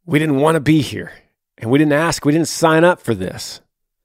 we 0.05 0.19
didn't 0.19 0.37
want 0.37 0.55
to 0.55 0.61
be 0.61 0.81
here 0.81 1.11
and 1.57 1.71
we 1.71 1.79
didn't 1.79 1.93
ask, 1.93 2.23
we 2.23 2.31
didn't 2.31 2.47
sign 2.47 2.83
up 2.83 3.01
for 3.01 3.13
this. 3.13 3.61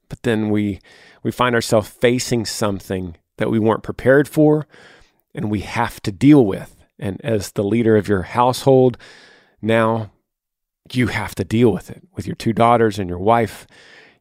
But 0.08 0.22
then 0.22 0.50
we 0.50 0.80
we 1.22 1.30
find 1.30 1.54
ourselves 1.54 1.88
facing 1.88 2.44
something 2.44 3.16
that 3.38 3.50
we 3.50 3.58
weren't 3.58 3.82
prepared 3.82 4.28
for 4.28 4.66
and 5.34 5.50
we 5.50 5.60
have 5.60 6.00
to 6.02 6.12
deal 6.12 6.44
with. 6.44 6.76
And 6.98 7.20
as 7.24 7.52
the 7.52 7.64
leader 7.64 7.96
of 7.96 8.08
your 8.08 8.22
household, 8.22 8.98
now 9.60 10.10
you 10.92 11.06
have 11.06 11.34
to 11.36 11.44
deal 11.44 11.72
with 11.72 11.90
it 11.90 12.02
with 12.14 12.26
your 12.26 12.36
two 12.36 12.52
daughters 12.52 12.98
and 12.98 13.08
your 13.08 13.18
wife. 13.18 13.66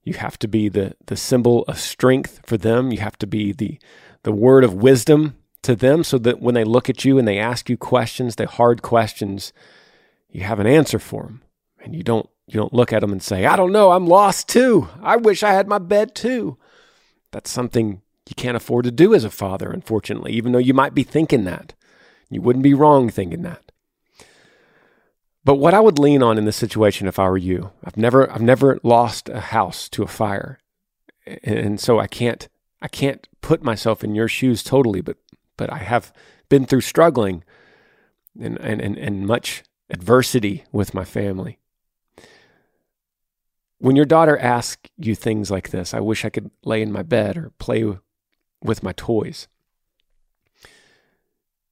You 0.04 0.14
have 0.14 0.40
to 0.40 0.48
be 0.48 0.70
the, 0.70 0.96
the 1.08 1.18
symbol 1.18 1.64
of 1.64 1.80
strength 1.80 2.40
for 2.46 2.58
them. 2.58 2.92
You 2.92 3.00
have 3.00 3.18
to 3.20 3.28
be 3.28 3.52
the, 3.52 3.80
the 4.24 4.32
word 4.32 4.64
of 4.64 4.74
wisdom 4.74 5.36
to 5.64 5.76
them 5.76 6.04
so 6.04 6.18
that 6.20 6.42
when 6.42 6.56
they 6.56 6.64
look 6.64 6.90
at 6.90 7.06
you 7.06 7.18
and 7.18 7.28
they 7.28 7.38
ask 7.38 7.70
you 7.70 7.78
questions, 7.78 8.36
the 8.36 8.48
hard 8.48 8.82
questions, 8.82 9.54
you 10.30 10.42
have 10.42 10.60
an 10.60 10.68
answer 10.68 11.00
for 11.00 11.24
them. 11.24 11.42
And 11.84 11.96
you 11.96 12.04
don't, 12.04 12.30
you 12.48 12.56
don't 12.56 12.74
look 12.74 12.94
at 12.94 13.02
them 13.02 13.12
and 13.12 13.22
say, 13.22 13.46
I 13.46 13.56
don't 13.56 13.72
know, 13.72 13.92
I'm 13.92 14.08
lost 14.08 14.50
too. 14.50 14.90
I 15.02 15.16
wish 15.16 15.44
I 15.44 15.54
had 15.54 15.68
my 15.68 15.80
bed 15.80 16.16
too. 16.16 16.58
That's 17.32 17.50
something 17.50 18.02
you 18.28 18.36
can't 18.36 18.58
afford 18.58 18.86
to 18.86 18.92
do 18.92 19.14
as 19.14 19.24
a 19.24 19.30
father, 19.30 19.72
unfortunately, 19.72 20.34
even 20.34 20.52
though 20.52 20.60
you 20.60 20.74
might 20.74 20.94
be 20.94 21.04
thinking 21.04 21.44
that. 21.46 21.74
You 22.30 22.42
wouldn't 22.42 22.64
be 22.64 22.74
wrong 22.74 23.10
thinking 23.10 23.42
that. 23.42 23.72
But 25.44 25.56
what 25.56 25.74
I 25.74 25.80
would 25.80 26.00
lean 26.00 26.22
on 26.22 26.38
in 26.38 26.46
this 26.46 26.56
situation 26.56 27.08
if 27.08 27.18
I 27.18 27.28
were 27.30 27.38
you, 27.38 27.72
I've 27.84 27.98
never 27.98 28.32
I've 28.32 28.42
never 28.42 28.80
lost 28.84 29.28
a 29.28 29.40
house 29.40 29.90
to 29.90 30.04
a 30.04 30.08
fire. 30.08 30.60
And 31.44 31.80
so 31.80 32.00
I 32.00 32.08
can't 32.08 32.48
I 32.82 32.88
can't 32.88 33.28
put 33.42 33.64
myself 33.64 34.04
in 34.04 34.16
your 34.16 34.28
shoes 34.28 34.64
totally, 34.64 35.02
but 35.02 35.18
but 35.62 35.72
I 35.72 35.78
have 35.78 36.12
been 36.50 36.66
through 36.66 36.82
struggling 36.82 37.44
and 38.42 38.60
and, 38.62 38.82
and, 38.82 38.98
and 38.98 39.28
much 39.28 39.62
adversity 39.92 40.64
with 40.72 40.96
my 40.96 41.06
family. 41.06 41.60
When 43.78 43.96
your 43.96 44.08
daughter 44.08 44.40
asks 44.40 44.90
you 44.98 45.14
things 45.14 45.52
like 45.52 45.70
this, 45.70 45.94
I 45.94 46.00
wish 46.00 46.26
I 46.26 46.32
could 46.32 46.50
lay 46.66 46.82
in 46.82 46.92
my 46.92 47.04
bed 47.04 47.38
or 47.38 47.52
play 47.60 47.96
with 48.64 48.82
my 48.82 48.92
toys. 48.94 49.48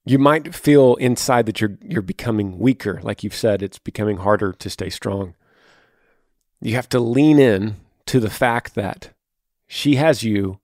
You 0.05 0.19
might 0.19 0.53
feel 0.53 0.93
inside 0.97 1.47
that 1.47 1.59
you're 1.59 1.79
you're 1.81 2.03
becoming 2.03 2.59
weaker, 2.59 2.99
like 3.01 3.23
you've 3.23 3.33
said, 3.33 3.63
it's 3.63 3.79
becoming 3.79 4.17
harder 4.17 4.53
to 4.53 4.69
stay 4.69 4.91
strong. 4.91 5.33
You 6.61 6.75
have 6.75 6.89
to 6.89 6.99
lean 6.99 7.39
in 7.39 7.77
to 8.05 8.19
the 8.19 8.29
fact 8.29 8.75
that 8.75 9.13
she 9.65 9.95
has 9.95 10.21
you 10.21 10.59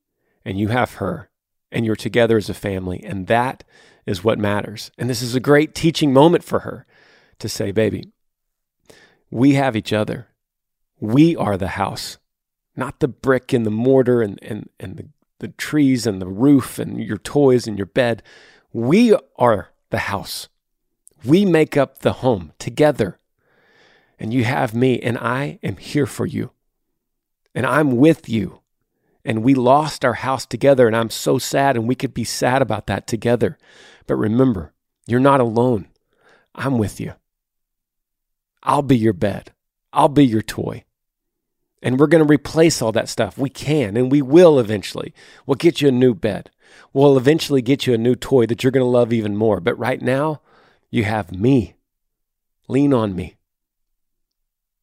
and 0.46 0.60
you 0.60 0.68
have 0.68 0.96
her 0.96 1.32
and 1.76 1.86
you're 1.86 1.96
together 1.96 2.38
as 2.38 2.50
a 2.50 2.56
family 2.56 3.04
and 3.04 3.28
that 3.28 3.64
is 4.06 4.24
what 4.24 4.40
matters. 4.40 4.92
And 4.98 5.10
this 5.10 5.22
is 5.22 5.36
a 5.36 5.40
great 5.40 5.76
teaching 5.76 6.14
moment 6.14 6.44
for 6.44 6.60
her 6.62 6.86
to 7.40 7.50
say, 7.50 7.72
baby, 7.72 8.12
we 9.30 9.54
have 9.54 9.76
each 9.76 9.94
other. 9.94 10.28
We 11.00 11.36
are 11.36 11.58
the 11.58 11.70
house, 11.70 12.18
not 12.76 13.00
the 13.00 13.08
brick 13.08 13.54
and 13.54 13.66
the 13.66 13.72
mortar 13.72 14.22
and, 14.22 14.40
and, 14.42 14.70
and 14.80 14.98
the 14.98 15.10
the 15.40 15.48
trees 15.50 16.08
and 16.08 16.22
the 16.22 16.28
roof 16.28 16.80
and 16.80 17.00
your 17.00 17.18
toys 17.18 17.68
and 17.68 17.78
your 17.78 17.86
bed. 17.86 18.24
We 18.72 19.16
are 19.38 19.70
the 19.90 20.00
house. 20.00 20.48
We 21.24 21.46
make 21.46 21.78
up 21.78 22.00
the 22.00 22.14
home 22.14 22.54
together. 22.60 23.20
And 24.18 24.34
you 24.34 24.46
have 24.46 24.74
me, 24.74 25.00
and 25.00 25.18
I 25.18 25.60
am 25.62 25.76
here 25.76 26.06
for 26.06 26.26
you. 26.26 26.52
And 27.54 27.66
I'm 27.66 27.98
with 27.98 28.30
you. 28.30 28.62
And 29.26 29.44
we 29.44 29.56
lost 29.56 30.06
our 30.06 30.14
house 30.14 30.46
together, 30.46 30.86
and 30.88 30.96
I'm 30.96 31.10
so 31.10 31.40
sad, 31.40 31.76
and 31.76 31.88
we 31.88 31.96
could 31.96 32.14
be 32.14 32.24
sad 32.24 32.62
about 32.62 32.86
that 32.88 33.08
together. 33.08 33.58
But 34.06 34.16
remember, 34.16 34.72
you're 35.08 35.20
not 35.20 35.42
alone. 35.42 35.88
I'm 36.54 36.78
with 36.78 37.02
you. 37.02 37.14
I'll 38.62 38.84
be 38.84 38.98
your 38.98 39.14
bed. 39.14 39.52
I'll 39.92 40.10
be 40.10 40.26
your 40.26 40.42
toy. 40.42 40.84
And 41.82 42.00
we're 42.00 42.08
going 42.08 42.26
to 42.26 42.32
replace 42.32 42.82
all 42.82 42.92
that 42.94 43.10
stuff. 43.10 43.38
We 43.38 43.50
can 43.50 43.96
and 43.96 44.12
we 44.12 44.22
will 44.22 44.60
eventually. 44.60 45.14
We'll 45.46 45.56
get 45.56 45.82
you 45.82 45.88
a 45.88 45.92
new 45.92 46.16
bed. 46.16 46.50
We'll 46.94 47.18
eventually 47.18 47.62
get 47.62 47.86
you 47.86 47.94
a 47.94 47.98
new 47.98 48.16
toy 48.16 48.46
that 48.48 48.64
you're 48.64 48.72
going 48.72 48.86
to 48.86 48.90
love 48.90 49.14
even 49.14 49.36
more. 49.36 49.60
But 49.60 49.78
right 49.78 50.02
now, 50.02 50.42
you 50.90 51.04
have 51.04 51.32
me. 51.32 51.76
Lean 52.68 52.94
on 52.94 53.16
me. 53.16 53.35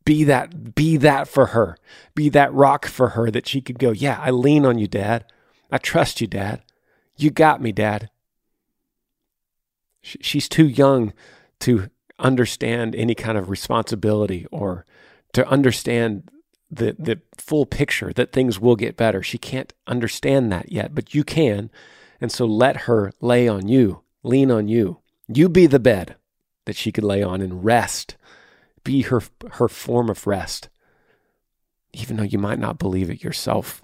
Be 0.05 0.25
that 0.25 0.75
be 0.75 0.97
that 0.97 1.29
for 1.29 1.47
her. 1.47 1.77
Be 2.15 2.29
that 2.31 2.53
rock 2.53 2.87
for 2.87 3.11
her 3.11 3.31
that 3.31 3.47
she 3.47 3.61
could 3.61 3.79
go, 3.79 3.91
"Yeah, 3.91 4.21
I 4.21 4.31
lean 4.31 4.65
on 4.65 4.79
you, 4.79 4.87
dad. 4.87 5.25
I 5.71 5.79
trust 5.79 6.21
you, 6.21 6.27
dad. 6.27 6.63
You 7.17 7.31
got 7.31 7.63
me, 7.63 7.73
dad." 7.73 8.11
She's 10.03 10.49
too 10.49 10.67
young 10.67 11.13
to 11.61 11.89
understand 12.19 12.95
any 12.97 13.15
kind 13.15 13.39
of 13.39 13.51
responsibility 13.51 14.47
or 14.51 14.85
to 15.33 15.47
understand 15.49 16.31
the 16.71 16.97
the 16.99 17.21
full 17.37 17.67
picture 17.67 18.13
that 18.15 18.33
things 18.33 18.59
will 18.59 18.77
get 18.77 18.97
better. 18.97 19.23
She 19.23 19.39
can't 19.39 19.73
understand 19.87 20.51
that 20.51 20.73
yet, 20.73 20.95
but 20.95 21.15
you 21.15 21.23
can. 21.23 21.71
And 22.21 22.33
so 22.33 22.47
let 22.47 22.83
her 22.83 23.13
lay 23.21 23.47
on 23.47 23.69
you, 23.69 24.03
lean 24.23 24.51
on 24.51 24.69
you. 24.69 25.01
You 25.29 25.49
be 25.49 25.67
the 25.67 25.81
bed 25.81 26.17
that 26.65 26.77
she 26.77 26.93
could 26.93 27.05
lay 27.05 27.23
on 27.23 27.41
and 27.41 27.65
rest. 27.65 28.17
Be 28.85 29.03
her 29.03 29.23
her 29.53 29.69
form 29.69 30.11
of 30.11 30.27
rest. 30.27 30.69
Even 31.93 32.17
though 32.17 32.23
you 32.23 32.39
might 32.39 32.59
not 32.59 32.79
believe 32.79 33.11
it 33.11 33.23
yourself, 33.23 33.83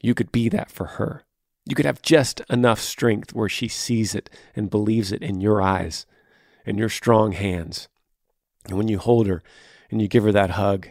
you 0.00 0.14
could 0.14 0.32
be 0.32 0.48
that 0.48 0.70
for 0.70 0.84
her. 0.84 1.24
You 1.64 1.74
could 1.74 1.86
have 1.86 2.02
just 2.02 2.40
enough 2.50 2.80
strength 2.80 3.32
where 3.34 3.48
she 3.48 3.68
sees 3.68 4.14
it 4.14 4.28
and 4.54 4.68
believes 4.68 5.12
it 5.12 5.22
in 5.22 5.40
your 5.40 5.62
eyes 5.62 6.04
and 6.66 6.78
your 6.78 6.88
strong 6.88 7.32
hands. 7.32 7.88
And 8.66 8.76
when 8.76 8.88
you 8.88 8.98
hold 8.98 9.26
her 9.26 9.42
and 9.90 10.02
you 10.02 10.08
give 10.08 10.24
her 10.24 10.32
that 10.32 10.50
hug 10.50 10.88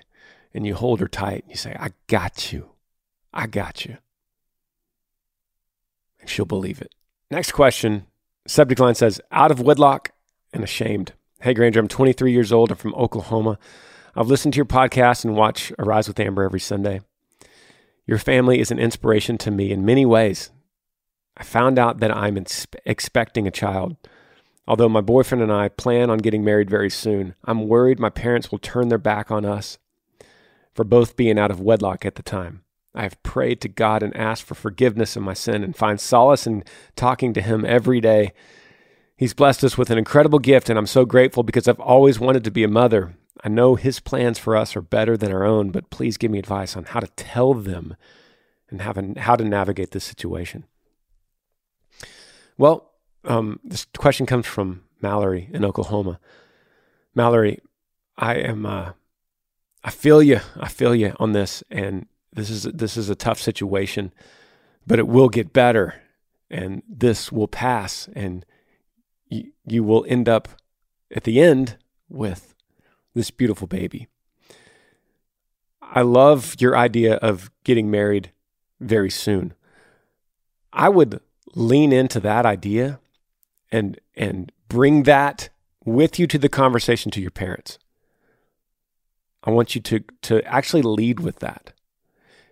and 0.54 0.66
you 0.66 0.76
hold 0.76 1.00
her 1.00 1.08
tight, 1.08 1.44
and 1.44 1.52
you 1.52 1.58
say, 1.58 1.76
I 1.80 1.90
got 2.08 2.54
you. 2.54 2.70
I 3.34 3.48
got 3.48 3.86
you. 3.86 3.98
And 6.20 6.30
she'll 6.30 6.46
believe 6.46 6.82
it. 6.82 6.94
Next 7.32 7.52
question. 7.52 8.06
Subject 8.48 8.80
line 8.80 8.96
says, 8.96 9.20
out 9.32 9.52
of 9.52 9.60
wedlock 9.60 10.12
and 10.54 10.64
ashamed. 10.64 11.14
Hey, 11.44 11.54
Granger, 11.54 11.82
I'm 11.82 11.90
23 11.90 12.32
years 12.32 12.54
old. 12.54 12.72
I'm 12.72 12.78
from 12.78 12.96
Oklahoma. 12.96 13.60
I've 14.16 14.30
listened 14.30 14.54
to 14.54 14.58
your 14.58 14.66
podcast 14.66 15.26
and 15.26 15.36
watch 15.36 15.74
Arise 15.78 16.08
with 16.08 16.18
Amber 16.18 16.44
every 16.44 16.62
Sunday. 16.62 17.02
Your 18.08 18.18
family 18.18 18.62
is 18.62 18.72
an 18.72 18.80
inspiration 18.80 19.38
to 19.40 19.52
me 19.52 19.70
in 19.70 19.84
many 19.84 20.06
ways. 20.06 20.52
I 21.36 21.44
found 21.44 21.78
out 21.78 22.00
that 22.00 22.16
I'm 22.16 22.42
expecting 22.86 23.46
a 23.46 23.52
child. 23.52 23.98
Although 24.70 24.88
my 24.88 25.02
boyfriend 25.02 25.42
and 25.42 25.52
I 25.52 25.68
plan 25.68 26.10
on 26.10 26.20
getting 26.20 26.46
married 26.46 26.70
very 26.70 26.90
soon, 26.90 27.36
I'm 27.44 27.68
worried 27.68 28.00
my 28.00 28.10
parents 28.10 28.50
will 28.50 28.60
turn 28.60 28.88
their 28.88 28.98
back 28.98 29.30
on 29.30 29.44
us 29.44 29.78
for 30.74 30.86
both 30.86 31.18
being 31.18 31.38
out 31.38 31.52
of 31.52 31.60
wedlock 31.60 32.06
at 32.06 32.16
the 32.16 32.24
time. 32.24 32.64
I 32.96 33.04
have 33.04 33.22
prayed 33.22 33.60
to 33.60 33.68
God 33.68 34.02
and 34.02 34.16
asked 34.16 34.44
for 34.44 34.56
forgiveness 34.56 35.18
of 35.18 35.24
my 35.24 35.34
sin 35.34 35.62
and 35.62 35.76
find 35.76 36.00
solace 36.00 36.48
in 36.48 36.64
talking 36.96 37.34
to 37.34 37.42
Him 37.42 37.66
every 37.66 38.00
day. 38.00 38.32
He's 39.24 39.34
blessed 39.34 39.64
us 39.64 39.78
with 39.78 39.90
an 39.90 39.98
incredible 39.98 40.38
gift, 40.38 40.70
and 40.70 40.78
I'm 40.78 40.86
so 40.86 41.06
grateful 41.06 41.44
because 41.44 41.66
I've 41.70 41.80
always 41.80 42.20
wanted 42.20 42.44
to 42.44 42.52
be 42.52 42.66
a 42.66 42.68
mother. 42.68 43.16
I 43.42 43.48
know 43.48 43.76
His 43.76 44.02
plans 44.02 44.38
for 44.38 44.54
us 44.54 44.76
are 44.76 44.82
better 44.82 45.16
than 45.16 45.32
our 45.32 45.46
own, 45.46 45.72
but 45.72 45.90
please 45.90 46.18
give 46.18 46.30
me 46.30 46.40
advice 46.40 46.76
on 46.76 46.84
how 46.84 47.00
to 47.00 47.08
tell 47.08 47.54
them 47.54 47.96
and 48.70 48.82
how 48.82 49.38
to 49.38 49.46
navigate 49.46 49.92
this 49.92 50.04
situation. 50.04 50.66
Well, 52.58 52.92
um, 53.24 53.62
this 53.64 53.86
question 53.98 54.26
comes 54.26 54.46
from 54.46 54.84
Mallory 55.00 55.50
in 55.54 55.64
Oklahoma. 55.64 56.20
Mallory, 57.16 57.62
I 58.18 58.36
am. 58.36 58.66
Uh, 58.66 58.92
I 59.86 59.90
feel 59.90 60.22
you. 60.22 60.42
I 60.60 60.68
feel 60.68 60.94
you 60.94 61.16
on 61.18 61.32
this, 61.32 61.64
and 61.72 62.08
this 62.34 62.50
is 62.50 62.64
this 62.64 62.98
is 62.98 63.10
a 63.10 63.16
tough 63.16 63.40
situation, 63.40 64.12
but 64.86 65.00
it 65.00 65.08
will 65.08 65.30
get 65.30 65.54
better, 65.54 65.96
and 66.50 66.84
this 66.90 67.32
will 67.32 67.48
pass, 67.48 68.10
and 68.14 68.46
you 69.34 69.52
you 69.66 69.84
will 69.84 70.06
end 70.08 70.28
up 70.28 70.50
at 71.16 71.24
the 71.24 71.40
end 71.40 71.78
with 72.10 72.54
this 73.14 73.32
beautiful 73.32 73.68
baby. 73.68 74.08
I 75.82 76.02
love 76.02 76.56
your 76.60 76.76
idea 76.76 77.16
of 77.16 77.52
getting 77.64 77.90
married 77.90 78.32
very 78.80 79.10
soon. 79.10 79.54
I 80.72 80.90
would 80.90 81.22
lean 81.56 81.94
into 81.94 82.20
that 82.20 82.46
idea 82.46 83.00
and 83.72 84.00
and 84.16 84.52
bring 84.68 85.04
that 85.04 85.50
with 85.86 86.20
you 86.20 86.28
to 86.28 86.38
the 86.38 86.50
conversation 86.50 87.12
to 87.12 87.22
your 87.22 87.32
parents. 87.32 87.78
I 89.44 89.52
want 89.52 89.76
you 89.76 89.82
to 89.82 90.04
to 90.24 90.44
actually 90.46 90.82
lead 90.82 91.20
with 91.20 91.40
that. 91.40 91.74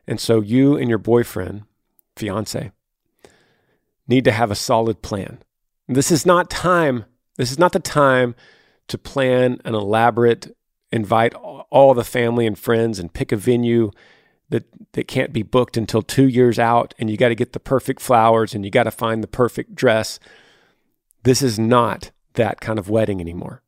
And 0.07 0.19
so 0.19 0.41
you 0.41 0.75
and 0.75 0.89
your 0.89 0.97
boyfriend, 0.97 1.63
fiance, 2.15 2.71
need 4.07 4.25
to 4.25 4.31
have 4.31 4.51
a 4.51 4.55
solid 4.55 5.01
plan. 5.01 5.39
This 5.93 6.11
is 6.11 6.25
not 6.25 6.49
time. 6.49 7.05
This 7.37 7.51
is 7.51 7.59
not 7.59 7.73
the 7.73 7.79
time 7.79 8.35
to 8.87 8.97
plan 8.97 9.59
an 9.65 9.75
elaborate 9.75 10.55
invite 10.91 11.33
all 11.33 11.93
the 11.93 12.03
family 12.03 12.45
and 12.45 12.57
friends 12.57 12.99
and 12.99 13.13
pick 13.13 13.31
a 13.31 13.37
venue 13.37 13.91
that 14.49 14.65
that 14.93 15.07
can't 15.07 15.31
be 15.31 15.43
booked 15.43 15.77
until 15.77 16.01
2 16.01 16.27
years 16.27 16.59
out 16.59 16.93
and 16.99 17.09
you 17.09 17.15
got 17.15 17.29
to 17.29 17.35
get 17.35 17.53
the 17.53 17.59
perfect 17.59 18.01
flowers 18.01 18.53
and 18.53 18.65
you 18.65 18.71
got 18.71 18.83
to 18.83 18.91
find 18.91 19.23
the 19.23 19.27
perfect 19.27 19.75
dress. 19.75 20.19
This 21.23 21.41
is 21.41 21.57
not 21.57 22.11
that 22.33 22.59
kind 22.59 22.77
of 22.77 22.89
wedding 22.89 23.21
anymore. 23.21 23.61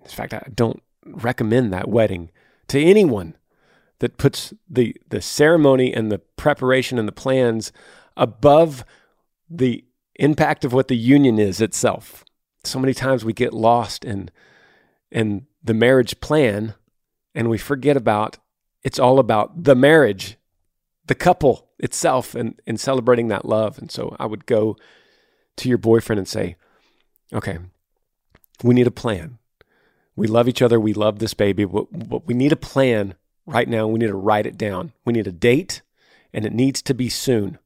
In 0.00 0.10
fact, 0.10 0.32
I 0.34 0.46
don't 0.54 0.82
recommend 1.04 1.72
that 1.72 1.88
wedding 1.88 2.30
to 2.68 2.80
anyone 2.80 3.36
that 3.98 4.18
puts 4.18 4.54
the 4.68 4.96
the 5.08 5.20
ceremony 5.20 5.92
and 5.92 6.10
the 6.10 6.18
preparation 6.18 6.98
and 6.98 7.08
the 7.08 7.12
plans 7.12 7.72
above 8.16 8.84
the 9.48 9.84
impact 10.20 10.64
of 10.64 10.72
what 10.72 10.88
the 10.88 10.96
union 10.96 11.38
is 11.38 11.60
itself. 11.60 12.24
So 12.62 12.78
many 12.78 12.94
times 12.94 13.24
we 13.24 13.32
get 13.32 13.52
lost 13.52 14.04
in 14.04 14.30
in 15.10 15.46
the 15.64 15.74
marriage 15.74 16.20
plan 16.20 16.74
and 17.34 17.50
we 17.50 17.58
forget 17.58 17.96
about 17.96 18.38
it's 18.82 18.98
all 18.98 19.18
about 19.18 19.64
the 19.64 19.74
marriage, 19.74 20.36
the 21.06 21.14
couple 21.14 21.70
itself 21.78 22.34
and 22.34 22.60
and 22.66 22.78
celebrating 22.78 23.28
that 23.28 23.44
love. 23.44 23.78
And 23.78 23.90
so 23.90 24.14
I 24.20 24.26
would 24.26 24.46
go 24.46 24.76
to 25.56 25.68
your 25.68 25.78
boyfriend 25.78 26.18
and 26.18 26.28
say, 26.28 26.56
"Okay, 27.32 27.58
we 28.62 28.74
need 28.74 28.86
a 28.86 28.92
plan. 28.92 29.38
We 30.16 30.26
love 30.26 30.48
each 30.48 30.62
other. 30.62 30.78
We 30.78 30.92
love 30.92 31.18
this 31.18 31.34
baby, 31.34 31.64
but, 31.64 31.86
but 31.90 32.26
we 32.26 32.34
need 32.34 32.52
a 32.52 32.56
plan 32.56 33.14
right 33.46 33.68
now. 33.68 33.86
We 33.86 33.98
need 33.98 34.08
to 34.08 34.14
write 34.14 34.46
it 34.46 34.58
down. 34.58 34.92
We 35.04 35.14
need 35.14 35.26
a 35.26 35.32
date, 35.32 35.80
and 36.32 36.44
it 36.44 36.52
needs 36.52 36.82
to 36.82 36.94
be 36.94 37.08
soon. 37.08 37.58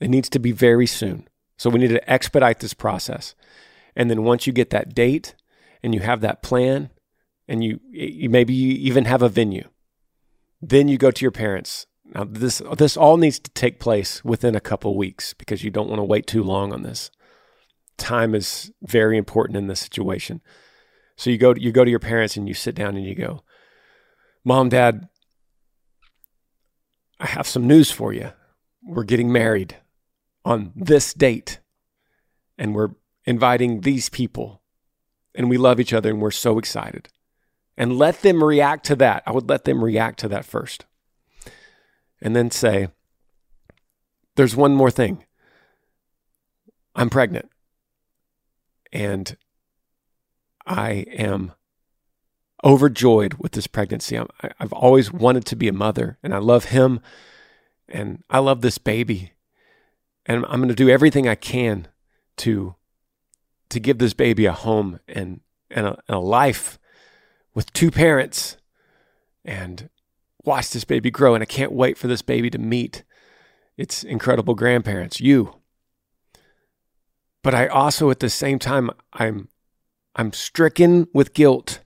It 0.00 0.08
needs 0.08 0.30
to 0.30 0.38
be 0.38 0.52
very 0.52 0.86
soon. 0.86 1.28
So 1.56 1.70
we 1.70 1.78
need 1.78 1.88
to 1.88 2.10
expedite 2.10 2.60
this 2.60 2.74
process. 2.74 3.34
And 3.94 4.10
then 4.10 4.24
once 4.24 4.46
you 4.46 4.52
get 4.52 4.70
that 4.70 4.94
date 4.94 5.34
and 5.82 5.94
you 5.94 6.00
have 6.00 6.20
that 6.20 6.42
plan, 6.42 6.90
and 7.48 7.62
you, 7.62 7.80
you 7.90 8.30
maybe 8.30 8.54
you 8.54 8.72
even 8.74 9.04
have 9.04 9.22
a 9.22 9.28
venue, 9.28 9.68
then 10.60 10.88
you 10.88 10.96
go 10.96 11.10
to 11.10 11.24
your 11.24 11.30
parents. 11.30 11.86
Now 12.14 12.24
this 12.24 12.62
this 12.76 12.96
all 12.96 13.16
needs 13.16 13.38
to 13.40 13.50
take 13.50 13.80
place 13.80 14.24
within 14.24 14.54
a 14.54 14.60
couple 14.60 14.96
weeks 14.96 15.34
because 15.34 15.64
you 15.64 15.70
don't 15.70 15.88
want 15.88 15.98
to 15.98 16.04
wait 16.04 16.26
too 16.26 16.42
long 16.42 16.72
on 16.72 16.82
this. 16.82 17.10
Time 17.98 18.34
is 18.34 18.72
very 18.82 19.18
important 19.18 19.56
in 19.56 19.66
this 19.66 19.80
situation. 19.80 20.40
So 21.16 21.30
you 21.30 21.38
go 21.38 21.52
to, 21.52 21.60
you 21.60 21.72
go 21.72 21.84
to 21.84 21.90
your 21.90 22.00
parents 22.00 22.36
and 22.36 22.48
you 22.48 22.54
sit 22.54 22.74
down 22.74 22.96
and 22.96 23.04
you 23.04 23.14
go, 23.14 23.42
"Mom, 24.44 24.68
Dad, 24.68 25.08
I 27.20 27.26
have 27.26 27.46
some 27.46 27.66
news 27.66 27.90
for 27.90 28.12
you. 28.12 28.32
We're 28.82 29.04
getting 29.04 29.30
married 29.30 29.76
on 30.44 30.72
this 30.74 31.14
date, 31.14 31.60
and 32.58 32.74
we're 32.74 32.90
inviting 33.24 33.80
these 33.80 34.08
people, 34.08 34.62
and 35.34 35.48
we 35.48 35.56
love 35.56 35.80
each 35.80 35.92
other, 35.92 36.10
and 36.10 36.20
we're 36.20 36.30
so 36.30 36.58
excited." 36.58 37.08
And 37.76 37.98
let 37.98 38.20
them 38.20 38.44
react 38.44 38.84
to 38.86 38.96
that. 38.96 39.22
I 39.26 39.32
would 39.32 39.48
let 39.48 39.64
them 39.64 39.82
react 39.82 40.18
to 40.20 40.28
that 40.28 40.44
first, 40.44 40.84
and 42.20 42.36
then 42.36 42.50
say, 42.50 42.88
"There's 44.36 44.56
one 44.56 44.74
more 44.74 44.90
thing. 44.90 45.24
I'm 46.94 47.10
pregnant." 47.10 47.50
And 48.92 49.36
I 50.66 51.06
am 51.08 51.52
overjoyed 52.64 53.34
with 53.34 53.52
this 53.52 53.66
pregnancy. 53.66 54.18
i 54.18 54.26
have 54.58 54.72
always 54.72 55.12
wanted 55.12 55.44
to 55.46 55.56
be 55.56 55.68
a 55.68 55.72
mother, 55.72 56.18
and 56.22 56.34
I 56.34 56.38
love 56.38 56.66
him, 56.66 57.00
and 57.88 58.22
I 58.30 58.38
love 58.38 58.60
this 58.60 58.78
baby, 58.78 59.32
and 60.26 60.44
I'm 60.46 60.58
going 60.58 60.68
to 60.68 60.74
do 60.74 60.88
everything 60.88 61.28
I 61.28 61.34
can 61.34 61.88
to 62.38 62.74
to 63.70 63.80
give 63.80 63.98
this 63.98 64.14
baby 64.14 64.46
a 64.46 64.52
home 64.52 65.00
and 65.08 65.40
and 65.70 65.86
a, 65.86 65.90
and 66.06 66.16
a 66.16 66.18
life 66.18 66.78
with 67.54 67.72
two 67.72 67.90
parents, 67.90 68.56
and 69.44 69.88
watch 70.44 70.70
this 70.70 70.84
baby 70.84 71.10
grow. 71.10 71.34
And 71.34 71.42
I 71.42 71.46
can't 71.46 71.72
wait 71.72 71.98
for 71.98 72.06
this 72.06 72.22
baby 72.22 72.50
to 72.50 72.58
meet 72.58 73.04
its 73.76 74.04
incredible 74.04 74.54
grandparents, 74.54 75.20
you. 75.20 75.56
But 77.42 77.54
I 77.54 77.66
also, 77.66 78.10
at 78.10 78.20
the 78.20 78.30
same 78.30 78.58
time, 78.58 78.90
I'm 79.12 79.48
I'm 80.14 80.32
stricken 80.32 81.08
with 81.12 81.34
guilt. 81.34 81.80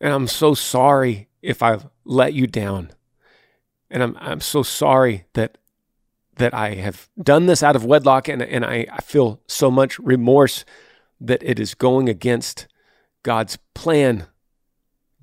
And 0.00 0.12
I'm 0.12 0.28
so 0.28 0.54
sorry 0.54 1.28
if 1.40 1.62
I've 1.62 1.86
let 2.04 2.34
you 2.34 2.46
down. 2.46 2.90
And 3.90 4.02
I'm, 4.02 4.16
I'm 4.20 4.40
so 4.40 4.62
sorry 4.62 5.24
that 5.32 5.58
that 6.36 6.54
I 6.54 6.74
have 6.74 7.08
done 7.20 7.46
this 7.46 7.62
out 7.62 7.76
of 7.76 7.84
wedlock 7.84 8.28
and, 8.28 8.42
and 8.42 8.64
I, 8.64 8.86
I 8.92 9.00
feel 9.00 9.40
so 9.46 9.70
much 9.70 9.98
remorse 9.98 10.64
that 11.20 11.42
it 11.42 11.58
is 11.58 11.74
going 11.74 12.08
against 12.08 12.66
God's 13.22 13.58
plan, 13.74 14.26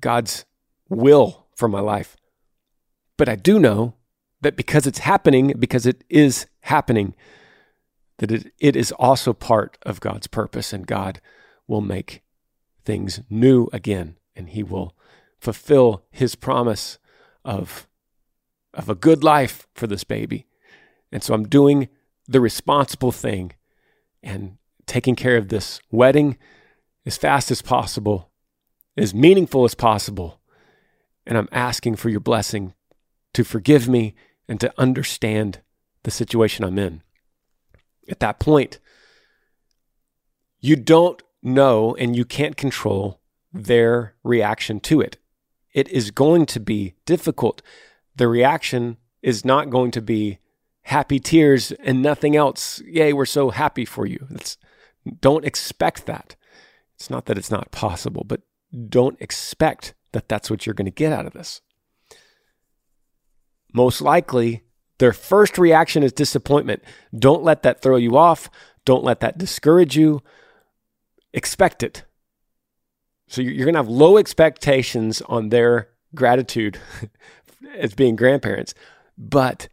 God's 0.00 0.44
will 0.88 1.46
for 1.54 1.68
my 1.68 1.80
life. 1.80 2.16
But 3.16 3.28
I 3.28 3.36
do 3.36 3.58
know 3.58 3.94
that 4.40 4.56
because 4.56 4.86
it's 4.86 4.98
happening, 4.98 5.54
because 5.58 5.86
it 5.86 6.04
is 6.08 6.46
happening, 6.62 7.14
that 8.18 8.32
it, 8.32 8.52
it 8.58 8.76
is 8.76 8.92
also 8.92 9.32
part 9.32 9.78
of 9.82 10.00
God's 10.00 10.26
purpose, 10.26 10.72
and 10.72 10.86
God 10.86 11.20
will 11.66 11.80
make 11.80 12.22
things 12.84 13.20
new 13.30 13.68
again, 13.72 14.16
and 14.36 14.50
He 14.50 14.62
will 14.62 14.94
fulfill 15.38 16.04
His 16.10 16.34
promise 16.34 16.98
of, 17.44 17.88
of 18.72 18.88
a 18.88 18.94
good 18.94 19.22
life 19.22 19.66
for 19.74 19.86
this 19.86 20.04
baby. 20.04 20.46
And 21.14 21.22
so 21.22 21.32
I'm 21.32 21.48
doing 21.48 21.88
the 22.26 22.40
responsible 22.40 23.12
thing 23.12 23.52
and 24.20 24.58
taking 24.84 25.14
care 25.14 25.36
of 25.36 25.48
this 25.48 25.80
wedding 25.92 26.36
as 27.06 27.16
fast 27.16 27.52
as 27.52 27.62
possible, 27.62 28.32
as 28.96 29.14
meaningful 29.14 29.64
as 29.64 29.76
possible. 29.76 30.40
And 31.24 31.38
I'm 31.38 31.48
asking 31.52 31.96
for 31.96 32.08
your 32.08 32.18
blessing 32.18 32.74
to 33.32 33.44
forgive 33.44 33.88
me 33.88 34.16
and 34.48 34.60
to 34.60 34.74
understand 34.76 35.60
the 36.02 36.10
situation 36.10 36.64
I'm 36.64 36.80
in. 36.80 37.02
At 38.08 38.18
that 38.18 38.40
point, 38.40 38.80
you 40.58 40.74
don't 40.74 41.22
know 41.44 41.94
and 41.94 42.16
you 42.16 42.24
can't 42.24 42.56
control 42.56 43.20
their 43.52 44.14
reaction 44.24 44.80
to 44.80 45.00
it. 45.00 45.18
It 45.72 45.88
is 45.90 46.10
going 46.10 46.46
to 46.46 46.58
be 46.58 46.94
difficult. 47.06 47.62
The 48.16 48.26
reaction 48.26 48.96
is 49.22 49.44
not 49.44 49.70
going 49.70 49.92
to 49.92 50.02
be 50.02 50.40
happy 50.84 51.18
tears 51.18 51.72
and 51.72 52.02
nothing 52.02 52.36
else. 52.36 52.80
Yay, 52.86 53.12
we're 53.12 53.26
so 53.26 53.50
happy 53.50 53.84
for 53.84 54.06
you. 54.06 54.26
It's, 54.30 54.56
don't 55.20 55.44
expect 55.44 56.06
that. 56.06 56.36
It's 56.94 57.10
not 57.10 57.26
that 57.26 57.38
it's 57.38 57.50
not 57.50 57.70
possible, 57.70 58.24
but 58.24 58.42
don't 58.88 59.20
expect 59.20 59.94
that 60.12 60.28
that's 60.28 60.50
what 60.50 60.64
you're 60.64 60.74
going 60.74 60.84
to 60.86 60.90
get 60.90 61.12
out 61.12 61.26
of 61.26 61.32
this. 61.32 61.60
Most 63.72 64.00
likely, 64.00 64.62
their 64.98 65.12
first 65.12 65.58
reaction 65.58 66.02
is 66.02 66.12
disappointment. 66.12 66.82
Don't 67.16 67.42
let 67.42 67.62
that 67.62 67.82
throw 67.82 67.96
you 67.96 68.16
off. 68.16 68.48
Don't 68.84 69.04
let 69.04 69.20
that 69.20 69.38
discourage 69.38 69.96
you. 69.96 70.22
Expect 71.32 71.82
it. 71.82 72.04
So 73.26 73.42
you're 73.42 73.64
going 73.64 73.74
to 73.74 73.80
have 73.80 73.88
low 73.88 74.18
expectations 74.18 75.22
on 75.22 75.48
their 75.48 75.88
gratitude 76.14 76.78
as 77.76 77.94
being 77.94 78.14
grandparents. 78.14 78.74
But 79.18 79.68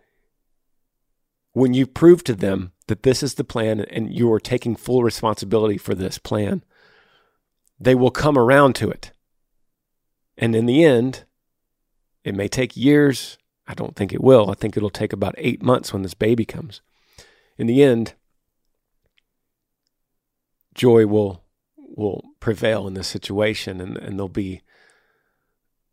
when 1.54 1.74
you 1.74 1.86
prove 1.86 2.24
to 2.24 2.36
them 2.36 2.72
that 2.88 3.04
this 3.04 3.24
is 3.24 3.36
the 3.36 3.44
plan 3.44 3.82
and 3.82 4.14
you 4.14 4.32
are 4.32 4.40
taking 4.40 4.76
full 4.76 5.04
responsibility 5.04 5.78
for 5.78 5.94
this 5.94 6.18
plan, 6.18 6.64
they 7.80 7.96
will 7.96 8.12
come 8.12 8.38
around 8.38 8.76
to 8.76 8.90
it. 8.90 9.12
And 10.38 10.56
in 10.56 10.66
the 10.66 10.84
end, 10.84 11.26
it 12.24 12.36
may 12.36 12.48
take 12.48 12.78
years. 12.78 13.38
I 13.68 13.74
don't 13.74 13.96
think 13.96 14.14
it 14.14 14.22
will. 14.22 14.50
I 14.50 14.54
think 14.54 14.76
it'll 14.76 14.90
take 14.90 15.14
about 15.14 15.36
eight 15.38 15.62
months 15.62 15.94
when 15.94 16.02
this 16.04 16.14
baby 16.14 16.46
comes. 16.46 16.82
In 17.58 17.68
the 17.68 17.84
end, 17.84 18.14
joy 20.74 21.06
will 21.06 21.44
will 21.76 22.24
prevail 22.40 22.88
in 22.88 22.94
this 22.94 23.08
situation 23.08 23.82
and, 23.82 23.98
and 23.98 24.18
they'll 24.18 24.30
be 24.30 24.62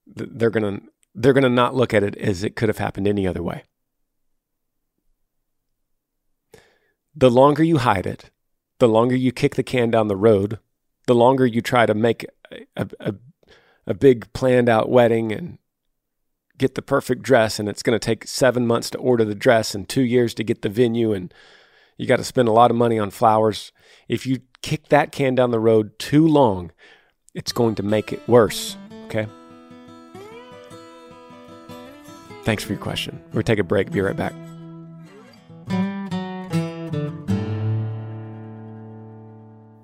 they're 0.07 0.51
gonna 0.51 0.81
they're 1.15 1.33
gonna 1.33 1.49
not 1.49 1.75
look 1.75 1.93
at 1.93 2.05
it 2.05 2.17
as 2.17 2.45
it 2.45 2.55
could 2.55 2.69
have 2.69 2.79
happened 2.79 3.09
any 3.09 3.27
other 3.27 3.43
way. 3.43 3.65
The 7.19 7.31
longer 7.31 7.65
you 7.65 7.79
hide 7.79 8.07
it, 8.07 8.31
the 8.79 8.89
longer 8.89 9.17
you 9.17 9.33
kick 9.33 9.57
the 9.57 9.63
can 9.65 9.91
down 9.91 10.07
the 10.07 10.17
road, 10.17 10.61
the 11.07 11.15
longer 11.15 11.45
you 11.45 11.61
try 11.61 11.85
to 11.85 11.95
make 11.95 12.25
a, 12.77 12.87
a, 13.01 13.15
a 13.87 13.95
big 13.95 14.33
planned 14.33 14.69
out 14.69 14.89
wedding 14.89 15.33
and 15.33 15.59
get 16.57 16.77
the 16.77 16.83
perfect 16.83 17.23
dress, 17.23 17.59
and 17.59 17.69
it's 17.69 17.83
going 17.83 17.99
to 17.99 18.05
take 18.05 18.27
seven 18.27 18.67
months 18.67 18.89
to 18.91 18.99
order 18.99 19.25
the 19.25 19.35
dress 19.35 19.75
and 19.75 19.89
two 19.89 20.03
years 20.03 20.33
to 20.35 20.45
get 20.45 20.63
the 20.63 20.69
venue, 20.69 21.13
and 21.13 21.35
you 21.97 22.07
got 22.07 22.17
to 22.17 22.25
spend 22.25 22.47
a 22.47 22.53
lot 22.53 22.71
of 22.71 22.77
money 22.77 22.99
on 22.99 23.11
flowers. 23.11 23.73
If 24.09 24.25
you 24.25 24.41
kick 24.63 24.89
that 24.89 25.11
can 25.11 25.35
down 25.35 25.51
the 25.51 25.61
road 25.61 25.99
too 25.99 26.27
long, 26.27 26.71
it's 27.35 27.53
going 27.53 27.75
to 27.77 27.83
make 27.83 28.13
it 28.13 28.27
worse. 28.29 28.77
Okay? 29.07 29.27
Thanks 32.45 32.63
for 32.63 32.73
your 32.73 32.83
question. 32.83 33.21
We'll 33.33 33.43
take 33.43 33.59
a 33.59 33.65
break. 33.65 33.91
Be 33.91 34.01
right 34.01 34.17
back. 34.17 34.33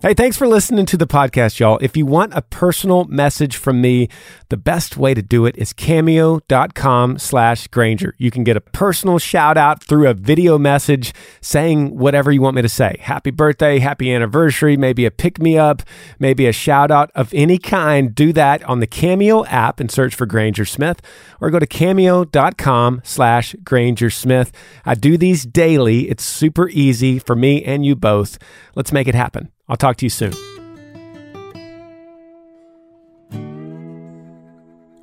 Hey, 0.05 0.12
thanks 0.12 0.37
for 0.37 0.47
listening 0.47 0.85
to 0.85 0.99
the 0.99 1.07
podcast, 1.07 1.59
y'all. 1.59 1.79
If 1.81 1.97
you 1.97 2.05
want 2.05 2.35
a 2.35 2.43
personal 2.43 3.05
message 3.05 3.57
from 3.57 3.81
me, 3.81 4.11
the 4.51 4.59
best 4.59 4.99
way 4.99 5.14
to 5.14 5.23
do 5.23 5.47
it 5.47 5.57
is 5.57 5.73
cameo.com 5.73 7.19
slash 7.19 7.69
Granger. 7.69 8.14
You 8.19 8.31
can 8.31 8.45
get 8.45 8.55
a 8.55 8.61
personal 8.61 9.19
shout 9.19 9.57
out 9.57 9.83
through 9.83 10.07
a 10.07 10.12
video 10.12 10.59
message 10.59 11.14
saying 11.40 11.97
whatever 11.97 12.31
you 12.31 12.43
want 12.43 12.55
me 12.55 12.61
to 12.61 12.69
say. 12.69 12.99
Happy 13.01 13.31
birthday, 13.31 13.79
happy 13.79 14.12
anniversary, 14.12 14.77
maybe 14.77 15.07
a 15.07 15.11
pick 15.11 15.40
me 15.40 15.57
up, 15.57 15.81
maybe 16.19 16.47
a 16.47 16.53
shout 16.53 16.90
out 16.90 17.11
of 17.14 17.33
any 17.33 17.57
kind. 17.57 18.14
Do 18.14 18.35
that 18.35 18.62
on 18.64 18.81
the 18.81 18.87
Cameo 18.87 19.47
app 19.47 19.81
and 19.81 19.90
search 19.90 20.14
for 20.14 20.27
Granger 20.27 20.67
Smith 20.67 21.01
or 21.40 21.49
go 21.49 21.59
to 21.59 21.67
cameo.com 21.67 23.01
slash 23.05 23.57
Granger 23.64 24.11
Smith. 24.11 24.53
I 24.85 24.97
do 24.97 25.17
these 25.17 25.47
daily. 25.47 26.11
It's 26.11 26.25
super 26.25 26.69
easy 26.69 27.19
for 27.19 27.35
me 27.35 27.64
and 27.64 27.87
you 27.87 27.97
both. 27.97 28.37
Let's 28.75 28.93
make 28.93 29.09
it 29.09 29.14
happen. 29.14 29.51
I'll 29.68 29.77
talk 29.77 29.96
to 29.96 30.07
you 30.07 30.11
soon. 30.11 30.35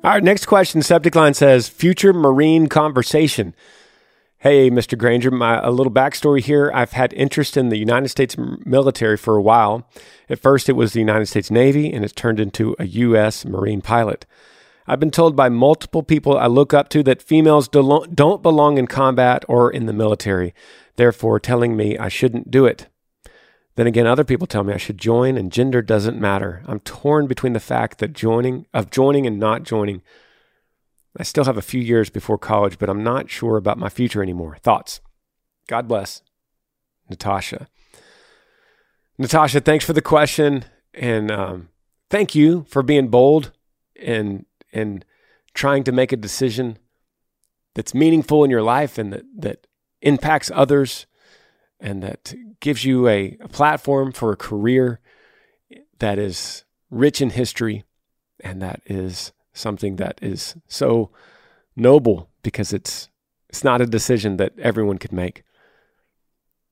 All 0.04 0.10
right, 0.10 0.22
next 0.22 0.46
question. 0.46 0.82
Subject 0.82 1.14
line 1.14 1.34
says 1.34 1.68
Future 1.68 2.12
Marine 2.12 2.66
Conversation. 2.66 3.54
Hey, 4.38 4.68
Mr. 4.68 4.98
Granger, 4.98 5.30
my, 5.30 5.60
a 5.62 5.70
little 5.70 5.92
backstory 5.92 6.40
here. 6.40 6.72
I've 6.74 6.90
had 6.90 7.12
interest 7.12 7.56
in 7.56 7.68
the 7.68 7.78
United 7.78 8.08
States 8.08 8.36
military 8.36 9.16
for 9.16 9.36
a 9.36 9.42
while. 9.42 9.88
At 10.28 10.40
first, 10.40 10.68
it 10.68 10.72
was 10.72 10.92
the 10.92 10.98
United 10.98 11.26
States 11.26 11.52
Navy, 11.52 11.92
and 11.92 12.04
it's 12.04 12.12
turned 12.12 12.40
into 12.40 12.74
a 12.80 12.84
U.S. 12.84 13.44
Marine 13.44 13.80
pilot. 13.80 14.26
I've 14.88 14.98
been 14.98 15.12
told 15.12 15.36
by 15.36 15.48
multiple 15.48 16.02
people 16.02 16.36
I 16.36 16.48
look 16.48 16.74
up 16.74 16.88
to 16.88 17.04
that 17.04 17.22
females 17.22 17.68
don't 17.68 18.42
belong 18.42 18.78
in 18.78 18.88
combat 18.88 19.44
or 19.46 19.70
in 19.70 19.86
the 19.86 19.92
military, 19.92 20.52
therefore, 20.96 21.38
telling 21.38 21.76
me 21.76 21.96
I 21.96 22.08
shouldn't 22.08 22.50
do 22.50 22.66
it. 22.66 22.88
Then 23.74 23.86
again, 23.86 24.06
other 24.06 24.24
people 24.24 24.46
tell 24.46 24.64
me 24.64 24.74
I 24.74 24.78
should 24.78 24.98
join 24.98 25.36
and 25.36 25.50
gender 25.50 25.80
doesn't 25.80 26.20
matter. 26.20 26.62
I'm 26.66 26.80
torn 26.80 27.26
between 27.26 27.54
the 27.54 27.60
fact 27.60 27.98
that 27.98 28.12
joining 28.12 28.66
of 28.74 28.90
joining 28.90 29.26
and 29.26 29.38
not 29.38 29.62
joining. 29.62 30.02
I 31.18 31.22
still 31.22 31.44
have 31.44 31.56
a 31.56 31.62
few 31.62 31.80
years 31.80 32.10
before 32.10 32.38
college, 32.38 32.78
but 32.78 32.88
I'm 32.88 33.02
not 33.02 33.30
sure 33.30 33.56
about 33.56 33.78
my 33.78 33.88
future 33.88 34.22
anymore. 34.22 34.56
Thoughts? 34.56 35.00
God 35.66 35.88
bless. 35.88 36.22
Natasha. 37.08 37.68
Natasha, 39.18 39.60
thanks 39.60 39.84
for 39.84 39.92
the 39.92 40.02
question. 40.02 40.64
And 40.94 41.30
um, 41.30 41.68
thank 42.10 42.34
you 42.34 42.66
for 42.68 42.82
being 42.82 43.08
bold 43.08 43.52
and 44.00 44.46
and 44.72 45.04
trying 45.54 45.84
to 45.84 45.92
make 45.92 46.12
a 46.12 46.16
decision 46.16 46.78
that's 47.74 47.94
meaningful 47.94 48.44
in 48.44 48.50
your 48.50 48.62
life 48.62 48.98
and 48.98 49.12
that, 49.12 49.24
that 49.36 49.66
impacts 50.00 50.50
others 50.54 51.06
and 51.82 52.02
that 52.02 52.32
gives 52.60 52.84
you 52.84 53.08
a, 53.08 53.36
a 53.40 53.48
platform 53.48 54.12
for 54.12 54.32
a 54.32 54.36
career 54.36 55.00
that 55.98 56.18
is 56.18 56.64
rich 56.90 57.20
in 57.20 57.30
history 57.30 57.84
and 58.40 58.62
that 58.62 58.80
is 58.86 59.32
something 59.52 59.96
that 59.96 60.18
is 60.22 60.56
so 60.68 61.10
noble 61.76 62.30
because 62.42 62.72
it's 62.72 63.08
it's 63.48 63.64
not 63.64 63.82
a 63.82 63.86
decision 63.86 64.38
that 64.38 64.58
everyone 64.58 64.96
could 64.96 65.12
make. 65.12 65.42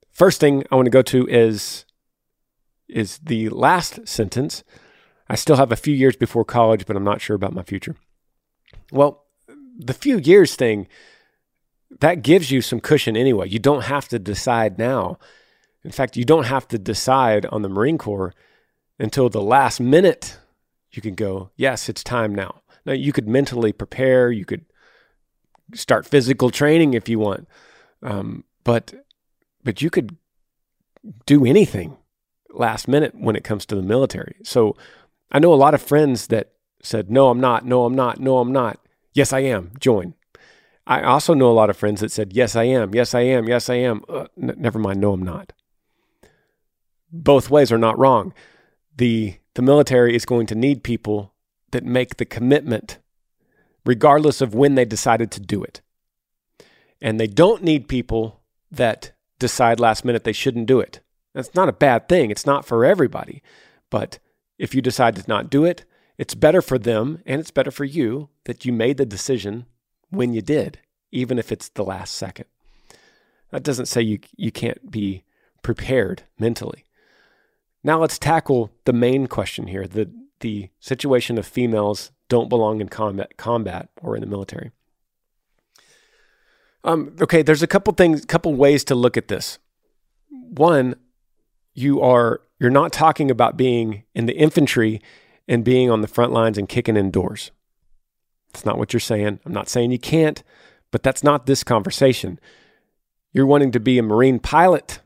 First 0.09 0.39
thing 0.39 0.63
I 0.71 0.75
want 0.75 0.87
to 0.87 0.91
go 0.91 1.03
to 1.03 1.27
is 1.27 1.85
is 2.87 3.19
the 3.19 3.49
last 3.49 4.07
sentence. 4.07 4.63
I 5.29 5.35
still 5.35 5.57
have 5.57 5.71
a 5.71 5.77
few 5.77 5.93
years 5.93 6.15
before 6.15 6.43
college, 6.43 6.85
but 6.85 6.95
I'm 6.95 7.03
not 7.03 7.21
sure 7.21 7.35
about 7.35 7.53
my 7.53 7.63
future. 7.63 7.95
Well, 8.91 9.25
the 9.77 9.93
few 9.93 10.17
years 10.17 10.55
thing 10.55 10.87
that 11.99 12.23
gives 12.23 12.51
you 12.51 12.61
some 12.61 12.79
cushion 12.79 13.17
anyway. 13.17 13.49
You 13.49 13.59
don't 13.59 13.83
have 13.83 14.07
to 14.09 14.19
decide 14.19 14.77
now. 14.77 15.17
In 15.83 15.91
fact, 15.91 16.15
you 16.15 16.25
don't 16.25 16.45
have 16.45 16.67
to 16.69 16.77
decide 16.77 17.45
on 17.47 17.61
the 17.61 17.69
Marine 17.69 17.97
Corps 17.97 18.33
until 18.99 19.29
the 19.29 19.41
last 19.41 19.79
minute. 19.79 20.37
You 20.91 21.01
can 21.01 21.15
go, 21.15 21.51
yes, 21.55 21.89
it's 21.89 22.03
time 22.03 22.33
now. 22.35 22.61
Now, 22.85 22.93
you 22.93 23.13
could 23.13 23.27
mentally 23.27 23.71
prepare, 23.71 24.31
you 24.31 24.45
could 24.45 24.65
start 25.73 26.05
physical 26.05 26.49
training 26.49 26.93
if 26.93 27.07
you 27.07 27.19
want. 27.19 27.47
Um, 28.03 28.43
but 28.63 28.93
but 29.63 29.81
you 29.81 29.89
could 29.89 30.17
do 31.25 31.45
anything 31.45 31.97
last 32.51 32.87
minute 32.87 33.13
when 33.15 33.35
it 33.35 33.43
comes 33.43 33.65
to 33.67 33.75
the 33.75 33.81
military. 33.81 34.35
So 34.43 34.75
I 35.31 35.39
know 35.39 35.53
a 35.53 35.55
lot 35.55 35.73
of 35.73 35.81
friends 35.81 36.27
that 36.27 36.53
said, 36.81 37.09
"No, 37.09 37.29
I'm 37.29 37.39
not. 37.39 37.65
No, 37.65 37.85
I'm 37.85 37.95
not. 37.95 38.19
No, 38.19 38.39
I'm 38.39 38.51
not. 38.51 38.79
Yes, 39.13 39.33
I 39.33 39.41
am. 39.41 39.71
Join." 39.79 40.15
I 40.87 41.03
also 41.03 41.33
know 41.33 41.49
a 41.49 41.53
lot 41.53 41.69
of 41.69 41.77
friends 41.77 42.01
that 42.01 42.11
said, 42.11 42.33
Yes, 42.33 42.55
I 42.55 42.63
am. 42.63 42.93
Yes, 42.93 43.13
I 43.13 43.21
am. 43.21 43.47
Yes, 43.47 43.69
I 43.69 43.75
am. 43.75 44.03
Uh, 44.09 44.25
n- 44.41 44.55
never 44.57 44.79
mind. 44.79 44.99
No, 44.99 45.13
I'm 45.13 45.23
not. 45.23 45.53
Both 47.11 47.49
ways 47.49 47.71
are 47.71 47.77
not 47.77 47.99
wrong. 47.99 48.33
The, 48.95 49.35
the 49.53 49.61
military 49.61 50.15
is 50.15 50.25
going 50.25 50.47
to 50.47 50.55
need 50.55 50.83
people 50.83 51.33
that 51.71 51.83
make 51.83 52.17
the 52.17 52.25
commitment, 52.25 52.99
regardless 53.85 54.41
of 54.41 54.55
when 54.55 54.75
they 54.75 54.85
decided 54.85 55.31
to 55.31 55.39
do 55.39 55.63
it. 55.63 55.81
And 57.01 57.19
they 57.19 57.27
don't 57.27 57.63
need 57.63 57.87
people 57.87 58.41
that 58.71 59.11
decide 59.39 59.79
last 59.79 60.05
minute 60.05 60.23
they 60.23 60.33
shouldn't 60.33 60.67
do 60.67 60.79
it. 60.79 60.99
That's 61.33 61.55
not 61.55 61.69
a 61.69 61.73
bad 61.73 62.07
thing. 62.07 62.31
It's 62.31 62.45
not 62.45 62.65
for 62.65 62.85
everybody. 62.85 63.41
But 63.89 64.19
if 64.57 64.75
you 64.75 64.81
decide 64.81 65.15
to 65.15 65.23
not 65.27 65.49
do 65.49 65.65
it, 65.65 65.85
it's 66.17 66.35
better 66.35 66.61
for 66.61 66.77
them 66.77 67.21
and 67.25 67.39
it's 67.39 67.51
better 67.51 67.71
for 67.71 67.85
you 67.85 68.29
that 68.45 68.65
you 68.65 68.71
made 68.71 68.97
the 68.97 69.05
decision 69.05 69.65
when 70.11 70.33
you 70.33 70.41
did, 70.41 70.79
even 71.11 71.39
if 71.39 71.51
it's 71.51 71.69
the 71.69 71.83
last 71.83 72.15
second. 72.15 72.45
That 73.49 73.63
doesn't 73.63 73.87
say 73.87 74.01
you, 74.01 74.19
you 74.37 74.51
can't 74.51 74.91
be 74.91 75.23
prepared 75.63 76.23
mentally. 76.39 76.85
Now 77.83 77.99
let's 77.99 78.19
tackle 78.19 78.71
the 78.85 78.93
main 78.93 79.27
question 79.27 79.67
here 79.67 79.87
the, 79.87 80.11
the 80.41 80.69
situation 80.79 81.37
of 81.37 81.47
females 81.47 82.11
don't 82.29 82.49
belong 82.49 82.79
in 82.79 82.89
combat, 82.89 83.37
combat 83.37 83.89
or 84.01 84.15
in 84.15 84.21
the 84.21 84.27
military. 84.27 84.71
Um, 86.83 87.15
okay, 87.21 87.41
there's 87.41 87.61
a 87.61 87.67
couple 87.67 87.93
things, 87.93 88.25
couple 88.25 88.53
ways 88.55 88.83
to 88.85 88.95
look 88.95 89.17
at 89.17 89.27
this. 89.27 89.59
One, 90.29 90.95
you 91.73 92.01
are 92.01 92.41
you're 92.59 92.69
not 92.69 92.91
talking 92.91 93.31
about 93.31 93.57
being 93.57 94.03
in 94.13 94.25
the 94.27 94.37
infantry 94.37 95.01
and 95.47 95.63
being 95.63 95.89
on 95.89 96.01
the 96.01 96.07
front 96.07 96.31
lines 96.31 96.57
and 96.57 96.69
kicking 96.69 96.97
in 96.97 97.11
doors. 97.11 97.51
That's 98.51 98.65
not 98.65 98.77
what 98.77 98.93
you're 98.93 98.99
saying. 98.99 99.39
I'm 99.45 99.53
not 99.53 99.69
saying 99.69 99.91
you 99.91 99.99
can't, 99.99 100.43
but 100.91 101.03
that's 101.03 101.23
not 101.23 101.45
this 101.45 101.63
conversation. 101.63 102.39
You're 103.31 103.45
wanting 103.45 103.71
to 103.71 103.79
be 103.79 103.97
a 103.97 104.03
Marine 104.03 104.39
pilot. 104.39 104.99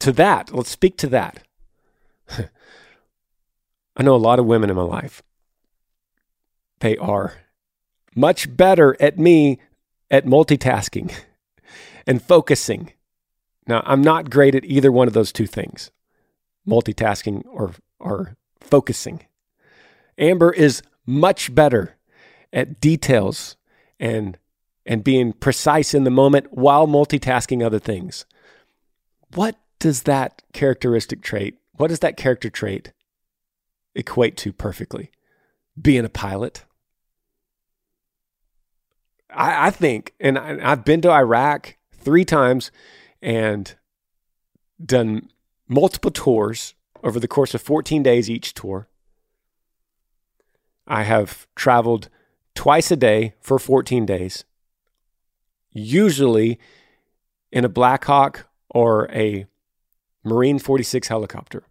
To 0.00 0.12
that, 0.12 0.52
let's 0.52 0.70
speak 0.70 0.96
to 0.98 1.06
that. 1.08 1.40
I 3.96 4.02
know 4.02 4.14
a 4.14 4.16
lot 4.16 4.38
of 4.38 4.46
women 4.46 4.70
in 4.70 4.76
my 4.76 4.82
life. 4.82 5.22
They 6.80 6.96
are 6.96 7.34
much 8.14 8.54
better 8.56 8.96
at 9.00 9.18
me 9.18 9.58
at 10.10 10.26
multitasking 10.26 11.14
and 12.06 12.22
focusing. 12.22 12.92
Now, 13.66 13.82
I'm 13.86 14.02
not 14.02 14.30
great 14.30 14.54
at 14.54 14.64
either 14.64 14.92
one 14.92 15.08
of 15.08 15.14
those 15.14 15.32
two 15.32 15.46
things 15.46 15.90
multitasking 16.66 17.42
or, 17.46 17.74
or 17.98 18.36
focusing. 18.60 19.26
Amber 20.16 20.50
is 20.50 20.82
much 21.06 21.54
better 21.54 21.96
at 22.52 22.80
details 22.80 23.56
and, 23.98 24.38
and 24.86 25.04
being 25.04 25.32
precise 25.32 25.94
in 25.94 26.04
the 26.04 26.10
moment 26.10 26.46
while 26.50 26.86
multitasking 26.86 27.64
other 27.64 27.78
things. 27.78 28.24
What 29.34 29.56
does 29.78 30.04
that 30.04 30.42
characteristic 30.52 31.22
trait, 31.22 31.58
what 31.72 31.88
does 31.88 32.00
that 32.00 32.16
character 32.16 32.48
trait 32.48 32.92
equate 33.94 34.36
to 34.38 34.52
perfectly? 34.52 35.10
Being 35.80 36.04
a 36.04 36.08
pilot? 36.08 36.64
I, 39.30 39.66
I 39.66 39.70
think, 39.70 40.14
and 40.20 40.38
I, 40.38 40.58
I've 40.62 40.84
been 40.84 41.00
to 41.02 41.10
Iraq 41.10 41.76
three 41.92 42.24
times 42.24 42.70
and 43.20 43.74
done 44.84 45.28
multiple 45.68 46.10
tours 46.10 46.74
over 47.02 47.18
the 47.18 47.28
course 47.28 47.54
of 47.54 47.62
14 47.62 48.02
days 48.02 48.30
each 48.30 48.54
tour. 48.54 48.88
I 50.86 51.04
have 51.04 51.46
traveled 51.54 52.08
twice 52.54 52.90
a 52.90 52.96
day 52.96 53.34
for 53.40 53.58
14 53.58 54.06
days, 54.06 54.44
usually 55.72 56.58
in 57.50 57.64
a 57.64 57.68
Black 57.68 58.04
Hawk 58.04 58.48
or 58.70 59.10
a 59.10 59.46
Marine 60.24 60.58
46 60.58 61.08
helicopter. 61.08 61.64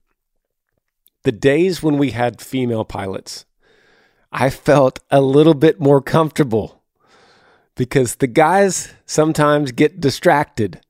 The 1.24 1.32
days 1.32 1.82
when 1.82 1.98
we 1.98 2.12
had 2.12 2.42
female 2.42 2.86
pilots, 2.86 3.46
I 4.32 4.50
felt 4.50 5.00
a 5.12 5.22
little 5.22 5.54
bit 5.54 5.80
more 5.80 6.02
comfortable 6.02 6.82
because 7.76 8.16
the 8.16 8.28
guys 8.28 8.94
sometimes 9.06 9.72
get 9.72 10.02
distracted. 10.02 10.82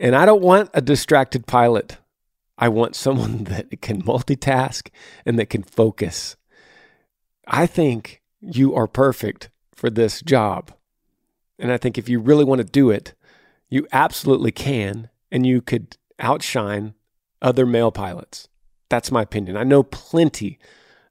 And 0.00 0.14
I 0.14 0.26
don't 0.26 0.42
want 0.42 0.70
a 0.74 0.80
distracted 0.80 1.46
pilot. 1.46 1.98
I 2.56 2.68
want 2.68 2.96
someone 2.96 3.44
that 3.44 3.80
can 3.80 4.02
multitask 4.02 4.88
and 5.24 5.38
that 5.38 5.50
can 5.50 5.62
focus. 5.62 6.36
I 7.48 7.66
think 7.66 8.22
you 8.40 8.74
are 8.74 8.86
perfect 8.86 9.48
for 9.74 9.88
this 9.88 10.20
job. 10.20 10.72
And 11.58 11.72
I 11.72 11.78
think 11.78 11.96
if 11.96 12.08
you 12.08 12.20
really 12.20 12.44
want 12.44 12.60
to 12.60 12.64
do 12.64 12.90
it, 12.90 13.14
you 13.70 13.86
absolutely 13.90 14.52
can, 14.52 15.08
and 15.32 15.46
you 15.46 15.60
could 15.60 15.96
outshine 16.20 16.94
other 17.42 17.66
male 17.66 17.90
pilots. 17.90 18.48
That's 18.88 19.10
my 19.10 19.22
opinion. 19.22 19.56
I 19.56 19.64
know 19.64 19.82
plenty 19.82 20.58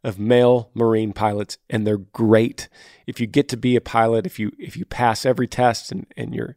of 0.04 0.19
male 0.19 0.69
Marine 0.73 1.12
pilots, 1.12 1.58
and 1.69 1.86
they're 1.86 1.97
great. 1.97 2.69
If 3.08 3.19
you 3.19 3.28
get 3.28 3.50
to 3.50 3.58
be 3.58 3.76
a 3.76 3.82
pilot, 3.82 4.26
if 4.26 4.39
you 4.39 4.52
if 4.58 4.78
you 4.78 4.86
pass 4.86 5.26
every 5.26 5.47
test 5.47 5.91
and, 5.91 6.08
and 6.15 6.34
you're 6.34 6.56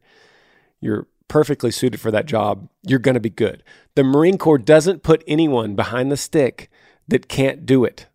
you're 0.79 1.07
perfectly 1.27 1.71
suited 1.71 1.99
for 1.99 2.11
that 2.11 2.25
job, 2.25 2.69
you're 2.83 2.99
going 2.99 3.15
to 3.15 3.19
be 3.19 3.29
good. 3.29 3.63
The 3.95 4.03
Marine 4.03 4.37
Corps 4.37 4.57
doesn't 4.57 5.03
put 5.03 5.23
anyone 5.27 5.75
behind 5.75 6.11
the 6.11 6.17
stick 6.17 6.69
that 7.07 7.27
can't 7.27 7.65
do 7.65 7.83
it 7.83 8.07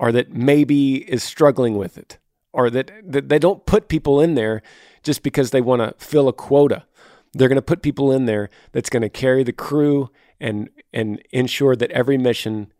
or 0.00 0.10
that 0.10 0.32
maybe 0.32 1.08
is 1.08 1.22
struggling 1.22 1.76
with 1.76 1.96
it 1.96 2.18
or 2.52 2.70
that, 2.70 2.90
that 3.04 3.28
they 3.28 3.38
don't 3.38 3.64
put 3.66 3.86
people 3.86 4.20
in 4.20 4.34
there 4.34 4.60
just 5.04 5.22
because 5.22 5.52
they 5.52 5.60
want 5.60 5.80
to 5.80 6.04
fill 6.04 6.26
a 6.26 6.32
quota. 6.32 6.84
They're 7.32 7.48
going 7.48 7.54
to 7.54 7.62
put 7.62 7.82
people 7.82 8.10
in 8.10 8.24
there 8.26 8.50
that's 8.72 8.90
going 8.90 9.02
to 9.02 9.08
carry 9.08 9.44
the 9.44 9.52
crew 9.52 10.10
and 10.40 10.68
and 10.92 11.22
ensure 11.30 11.76
that 11.76 11.92
every 11.92 12.18
mission 12.18 12.72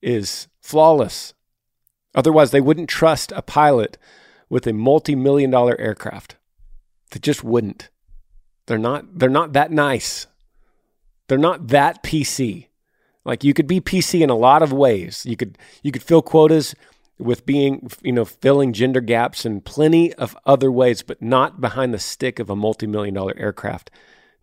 is 0.00 0.46
flawless 0.60 1.34
Otherwise, 2.16 2.50
they 2.50 2.62
wouldn't 2.62 2.88
trust 2.88 3.30
a 3.32 3.42
pilot 3.42 3.98
with 4.48 4.66
a 4.66 4.72
multi-million 4.72 5.50
dollar 5.50 5.78
aircraft. 5.78 6.36
They 7.10 7.20
just 7.20 7.44
wouldn't. 7.44 7.90
They're 8.66 8.78
not 8.78 9.18
they're 9.18 9.28
not 9.28 9.52
that 9.52 9.70
nice. 9.70 10.26
They're 11.28 11.38
not 11.38 11.68
that 11.68 12.02
PC. 12.02 12.68
Like 13.26 13.44
you 13.44 13.52
could 13.52 13.66
be 13.66 13.80
PC 13.80 14.22
in 14.22 14.30
a 14.30 14.36
lot 14.36 14.62
of 14.62 14.72
ways. 14.72 15.26
You 15.26 15.36
could 15.36 15.58
you 15.82 15.92
could 15.92 16.02
fill 16.02 16.22
quotas 16.22 16.74
with 17.18 17.44
being 17.44 17.90
you 18.02 18.12
know 18.12 18.24
filling 18.24 18.72
gender 18.72 19.00
gaps 19.00 19.44
in 19.44 19.60
plenty 19.60 20.14
of 20.14 20.36
other 20.46 20.72
ways, 20.72 21.02
but 21.02 21.20
not 21.20 21.60
behind 21.60 21.92
the 21.92 21.98
stick 21.98 22.38
of 22.38 22.48
a 22.48 22.56
multi-million 22.56 23.14
dollar 23.14 23.34
aircraft. 23.36 23.90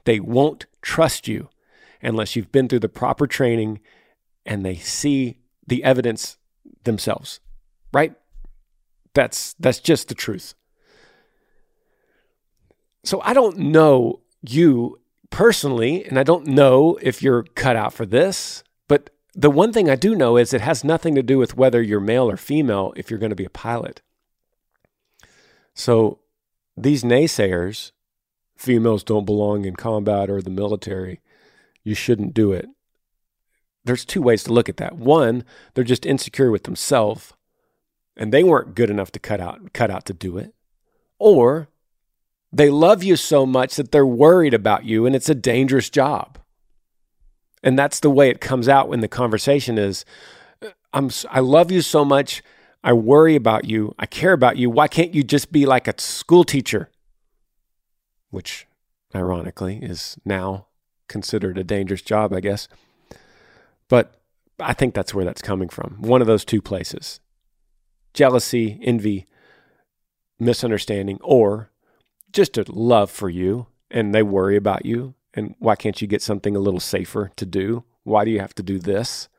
They 0.06 0.20
won't 0.20 0.66
trust 0.82 1.28
you 1.28 1.50
unless 2.02 2.36
you've 2.36 2.52
been 2.52 2.68
through 2.68 2.80
the 2.80 2.90
proper 2.90 3.26
training 3.26 3.80
and 4.46 4.66
they 4.66 4.76
see 4.76 5.38
the 5.66 5.84
evidence 5.84 6.38
themselves 6.84 7.40
right? 7.94 8.14
That's 9.14 9.54
that's 9.60 9.80
just 9.80 10.10
the 10.10 10.16
truth. 10.16 10.56
So 13.04 13.22
I 13.22 13.34
don't 13.34 13.58
know 13.58 14.22
you 14.42 15.00
personally, 15.30 16.04
and 16.06 16.20
I 16.20 16.24
don't 16.24 16.48
know 16.48 16.98
if 17.02 17.22
you're 17.22 17.44
cut 17.44 17.76
out 17.76 17.94
for 17.94 18.06
this, 18.06 18.64
the 19.36 19.52
one 19.52 19.74
thing 19.74 19.90
I 19.90 19.96
do 19.96 20.16
know 20.16 20.38
is 20.38 20.54
it 20.54 20.62
has 20.62 20.84
nothing 20.84 21.16
to 21.16 21.24
do 21.24 21.38
with 21.38 21.58
whether 21.58 21.82
you're 21.82 22.00
male 22.00 22.30
or 22.30 22.38
female 22.38 22.94
if 22.96 23.10
you're 23.10 23.20
going 23.20 23.32
to 23.32 23.36
be 23.36 23.46
a 23.46 23.50
pilot. 23.50 24.02
So 25.74 26.20
these 26.78 27.04
naysayers, 27.04 27.92
females 28.56 29.04
don't 29.04 29.26
belong 29.26 29.66
in 29.66 29.76
combat 29.76 30.30
or 30.30 30.42
the 30.42 30.50
military, 30.50 31.22
you 31.84 31.96
shouldn't 31.96 32.34
do 32.34 32.52
it. 32.52 32.68
There's 33.84 34.06
two 34.06 34.22
ways 34.22 34.44
to 34.44 34.54
look 34.54 34.70
at 34.70 34.78
that. 34.78 34.96
One, 34.96 35.44
they're 35.74 35.84
just 35.84 36.06
insecure 36.06 36.52
with 36.52 36.64
themselves 36.64 37.34
and 38.16 38.32
they 38.32 38.44
weren't 38.44 38.76
good 38.76 38.90
enough 38.90 39.12
to 39.12 39.20
cut 39.20 39.40
out 39.40 39.74
cut 39.74 39.90
out 39.90 40.06
to 40.06 40.14
do 40.14 40.38
it 40.38 40.54
or 41.20 41.70
they 42.52 42.70
love 42.70 43.04
you 43.04 43.16
so 43.16 43.46
much 43.46 43.76
that 43.76 43.92
they're 43.92 44.06
worried 44.06 44.54
about 44.54 44.86
you 44.86 45.06
and 45.06 45.16
it's 45.16 45.30
a 45.30 45.36
dangerous 45.36 45.90
job 45.90 46.38
and 47.64 47.80
that's 47.80 48.00
the 48.00 48.10
way 48.10 48.30
it 48.30 48.42
comes 48.42 48.68
out 48.68 48.90
when 48.90 49.00
the 49.00 49.08
conversation 49.08 49.78
is 49.78 50.06
I'm 50.94 51.10
I 51.30 51.40
love 51.40 51.72
you 51.72 51.82
so 51.82 52.06
much. 52.06 52.44
I 52.84 52.94
worry 52.94 53.36
about 53.36 53.66
you. 53.66 53.96
I 53.98 54.06
care 54.06 54.34
about 54.34 54.58
you. 54.58 54.70
Why 54.70 54.88
can't 54.88 55.14
you 55.16 55.24
just 55.24 55.52
be 55.52 55.66
like 55.66 55.88
a 55.88 56.00
school 56.00 56.44
teacher? 56.44 56.90
Which 58.30 58.68
ironically 59.16 59.80
is 59.82 60.18
now 60.26 60.68
considered 61.08 61.58
a 61.58 61.64
dangerous 61.64 62.02
job 62.02 62.34
I 62.34 62.42
guess. 62.42 62.68
But 63.88 64.20
I 64.60 64.74
think 64.74 64.94
that's 64.94 65.14
where 65.14 65.26
that's 65.26 65.42
coming 65.42 65.70
from. 65.70 65.98
One 66.00 66.22
of 66.22 66.28
those 66.28 66.46
two 66.46 66.62
places. 66.62 67.20
Jealousy, 68.14 68.80
envy, 68.84 69.26
misunderstanding, 70.40 71.20
or 71.22 71.72
just 72.32 72.58
a 72.58 72.66
love 72.68 73.10
for 73.10 73.30
you 73.30 73.68
and 73.90 74.14
they 74.14 74.24
worry 74.24 74.56
about 74.56 74.86
you. 74.86 75.16
And 75.34 75.56
why 75.60 75.76
can't 75.76 76.02
you 76.02 76.08
get 76.08 76.22
something 76.22 76.56
a 76.56 76.60
little 76.60 76.80
safer 76.80 77.32
to 77.36 77.46
do? 77.46 77.84
Why 78.04 78.26
do 78.26 78.32
you 78.32 78.40
have 78.40 78.56
to 78.56 78.64
do 78.64 78.80
this? 78.80 79.30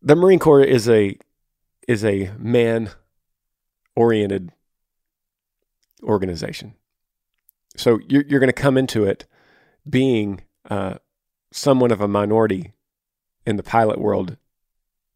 The 0.00 0.16
Marine 0.16 0.38
Corps 0.38 0.62
is 0.62 0.88
a 0.88 1.16
is 1.86 2.04
a 2.04 2.30
man 2.38 2.90
oriented 3.94 4.50
organization. 6.02 6.74
So 7.76 8.00
you're, 8.08 8.24
you're 8.26 8.40
going 8.40 8.48
to 8.48 8.52
come 8.52 8.76
into 8.76 9.04
it 9.04 9.26
being 9.88 10.42
uh, 10.70 10.94
someone 11.50 11.90
of 11.90 12.00
a 12.00 12.08
minority 12.08 12.72
in 13.46 13.56
the 13.56 13.62
pilot 13.62 13.98
world 13.98 14.36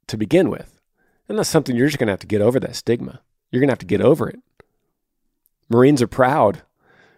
to 0.07 0.17
begin 0.17 0.51
with. 0.51 0.81
And 1.29 1.39
that's 1.39 1.49
something 1.49 1.75
you're 1.75 1.89
just 1.89 1.99
going 1.99 2.07
to 2.07 2.13
have 2.13 2.21
to 2.21 2.27
get 2.27 2.41
over 2.41 2.61
that 2.61 2.77
stigma. 2.77 3.21
You're 3.51 3.61
going 3.61 3.69
to 3.69 3.73
have 3.73 3.79
to 3.81 3.87
get 3.87 4.01
over 4.01 4.29
it. 4.29 4.41
Marines 5.69 6.01
are 6.01 6.07
proud. 6.07 6.63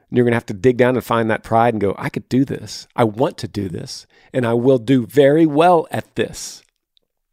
And 0.08 0.16
you're 0.16 0.24
going 0.24 0.32
to 0.32 0.36
have 0.36 0.46
to 0.46 0.54
dig 0.54 0.76
down 0.78 0.96
and 0.96 1.04
find 1.04 1.30
that 1.30 1.42
pride 1.42 1.74
and 1.74 1.80
go, 1.80 1.94
I 1.98 2.08
could 2.08 2.28
do 2.28 2.44
this. 2.44 2.88
I 2.96 3.04
want 3.04 3.36
to 3.38 3.48
do 3.48 3.68
this. 3.68 4.06
And 4.32 4.46
I 4.46 4.54
will 4.54 4.78
do 4.78 5.06
very 5.06 5.44
well 5.44 5.86
at 5.90 6.14
this. 6.14 6.62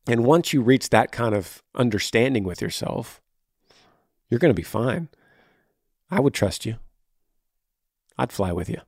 And 0.08 0.26
once 0.26 0.54
you 0.54 0.62
reach 0.62 0.90
that 0.90 1.12
kind 1.12 1.34
of 1.34 1.64
understanding 1.74 2.44
with 2.44 2.62
yourself, 2.62 3.22
you're 4.30 4.40
going 4.40 4.54
to 4.54 4.60
be 4.60 4.64
fine. 4.64 5.10
I 6.12 6.20
would 6.20 6.34
trust 6.34 6.66
you. 6.66 6.76
I'd 8.18 8.32
fly 8.32 8.52
with 8.52 8.70
you. 8.70 8.82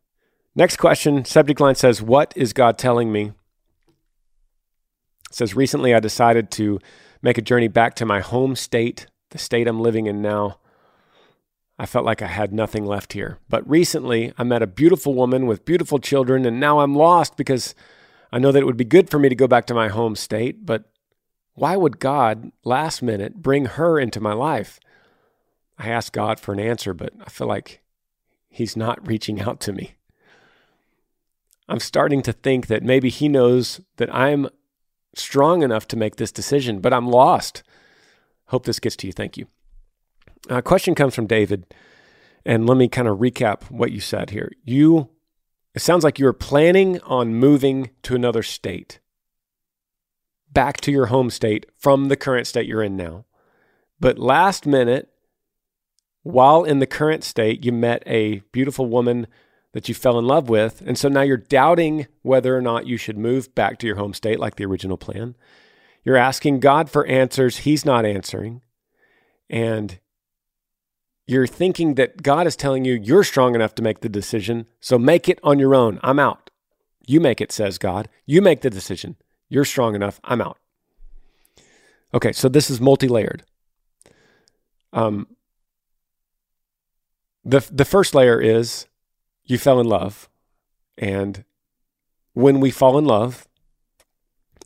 Next 0.56 0.78
question 0.78 1.26
subject 1.26 1.60
line 1.60 1.76
says, 1.76 2.02
What 2.02 2.34
is 2.36 2.54
God 2.54 2.78
telling 2.78 3.12
me? 3.12 3.32
It 5.30 5.36
says, 5.36 5.56
Recently 5.56 5.93
I 5.93 6.00
decided 6.00 6.52
to 6.52 6.80
make 7.21 7.38
a 7.38 7.43
journey 7.43 7.67
back 7.67 7.95
to 7.95 8.06
my 8.06 8.21
home 8.21 8.56
state, 8.56 9.08
the 9.32 9.38
state 9.38 9.67
I'm 9.67 9.82
living 9.82 10.08
in 10.08 10.21
now. 10.21 10.60
I 11.79 11.85
felt 11.85 12.05
like 12.05 12.21
I 12.21 12.27
had 12.27 12.53
nothing 12.53 12.85
left 12.85 13.13
here. 13.13 13.37
But 13.49 13.67
recently 13.69 14.33
I 14.37 14.43
met 14.43 14.63
a 14.63 14.67
beautiful 14.67 15.13
woman 15.13 15.45
with 15.45 15.65
beautiful 15.65 15.99
children, 15.99 16.45
and 16.45 16.59
now 16.59 16.79
I'm 16.79 16.95
lost 16.95 17.37
because 17.37 17.75
I 18.31 18.39
know 18.39 18.51
that 18.51 18.61
it 18.61 18.65
would 18.65 18.77
be 18.77 18.85
good 18.85 19.09
for 19.09 19.19
me 19.19 19.29
to 19.29 19.35
go 19.35 19.47
back 19.47 19.65
to 19.67 19.73
my 19.73 19.87
home 19.87 20.15
state. 20.15 20.65
But 20.65 20.89
why 21.53 21.75
would 21.75 21.99
God, 21.99 22.51
last 22.63 23.01
minute, 23.01 23.41
bring 23.41 23.65
her 23.65 23.99
into 23.99 24.19
my 24.19 24.33
life? 24.33 24.79
I 25.77 25.89
asked 25.89 26.13
God 26.13 26.39
for 26.39 26.53
an 26.53 26.59
answer, 26.59 26.93
but 26.93 27.13
I 27.21 27.29
feel 27.29 27.47
like 27.47 27.81
He's 28.49 28.75
not 28.75 29.05
reaching 29.07 29.41
out 29.41 29.59
to 29.61 29.73
me. 29.73 29.95
I'm 31.69 31.79
starting 31.79 32.21
to 32.23 32.33
think 32.33 32.67
that 32.67 32.81
maybe 32.81 33.09
He 33.09 33.27
knows 33.27 33.81
that 33.97 34.13
I'm 34.13 34.49
strong 35.15 35.61
enough 35.61 35.87
to 35.89 35.97
make 35.97 36.15
this 36.15 36.31
decision, 36.31 36.79
but 36.79 36.93
I'm 36.93 37.07
lost. 37.07 37.61
Hope 38.45 38.65
this 38.65 38.79
gets 38.79 38.95
to 38.97 39.07
you. 39.07 39.13
Thank 39.13 39.37
you. 39.37 39.47
A 40.49 40.62
question 40.62 40.95
comes 40.95 41.13
from 41.13 41.27
David, 41.27 41.73
and 42.45 42.67
let 42.67 42.77
me 42.77 42.88
kind 42.88 43.07
of 43.07 43.19
recap 43.19 43.69
what 43.69 43.91
you 43.91 43.99
said 43.99 44.29
here. 44.29 44.51
You, 44.63 45.10
it 45.75 45.81
sounds 45.81 46.03
like 46.03 46.19
you're 46.19 46.33
planning 46.33 46.99
on 47.01 47.36
moving 47.36 47.89
to 48.03 48.15
another 48.15 48.43
state, 48.43 48.99
back 50.51 50.79
to 50.81 50.91
your 50.91 51.07
home 51.07 51.29
state 51.29 51.65
from 51.77 52.05
the 52.07 52.15
current 52.15 52.47
state 52.47 52.65
you're 52.67 52.83
in 52.83 52.95
now. 52.95 53.25
But 53.99 54.19
last 54.19 54.65
minute, 54.65 55.10
while 56.23 56.63
in 56.63 56.79
the 56.79 56.86
current 56.86 57.23
state, 57.23 57.65
you 57.65 57.71
met 57.71 58.03
a 58.05 58.39
beautiful 58.51 58.86
woman 58.86 59.27
that 59.73 59.88
you 59.88 59.95
fell 59.95 60.17
in 60.17 60.25
love 60.25 60.49
with. 60.49 60.81
And 60.86 60.97
so 60.97 61.10
now 61.10 61.21
you're 61.21 61.38
doubting 61.38 62.07
whether 62.21 62.55
or 62.55 62.62
not 62.62 62.88
you 62.88 62.97
should 62.97 63.17
move 63.17 63.53
back 63.53 63.79
to 63.79 63.88
your 63.88 63.95
home 63.95 64.13
state 64.13 64.39
like 64.39 64.55
the 64.55 64.65
original 64.65 64.97
plan. 64.97 65.36
You're 66.03 66.17
asking 66.17 66.62
God 66.62 66.89
for 66.89 67.05
answers 67.05 67.60
He's 67.60 67.86
not 67.86 68.05
answering. 68.05 68.62
And 69.49 69.99
you're 71.27 71.45
thinking 71.45 71.95
that 71.95 72.23
God 72.23 72.47
is 72.47 72.55
telling 72.55 72.85
you 72.85 72.93
you're 72.93 73.23
strong 73.23 73.53
enough 73.53 73.75
to 73.75 73.83
make 73.83 73.99
the 73.99 74.09
decision. 74.09 74.65
So 74.79 74.97
make 74.97 75.27
it 75.27 75.39
on 75.43 75.59
your 75.59 75.75
own. 75.75 75.99
I'm 76.01 76.19
out. 76.19 76.49
You 77.05 77.19
make 77.19 77.41
it, 77.41 77.51
says 77.51 77.77
God. 77.77 78.09
You 78.25 78.41
make 78.41 78.61
the 78.61 78.69
decision. 78.69 79.17
You're 79.49 79.65
strong 79.65 79.93
enough. 79.93 80.19
I'm 80.23 80.41
out. 80.41 80.57
Okay, 82.13 82.31
so 82.31 82.47
this 82.47 82.69
is 82.69 82.79
multi 82.81 83.07
layered. 83.07 83.43
Um, 84.93 85.27
the 87.43 87.67
the 87.71 87.85
first 87.85 88.13
layer 88.15 88.41
is 88.41 88.87
you 89.45 89.57
fell 89.57 89.79
in 89.79 89.87
love 89.87 90.29
and 90.97 91.43
when 92.33 92.59
we 92.59 92.71
fall 92.71 92.97
in 92.97 93.05
love 93.05 93.47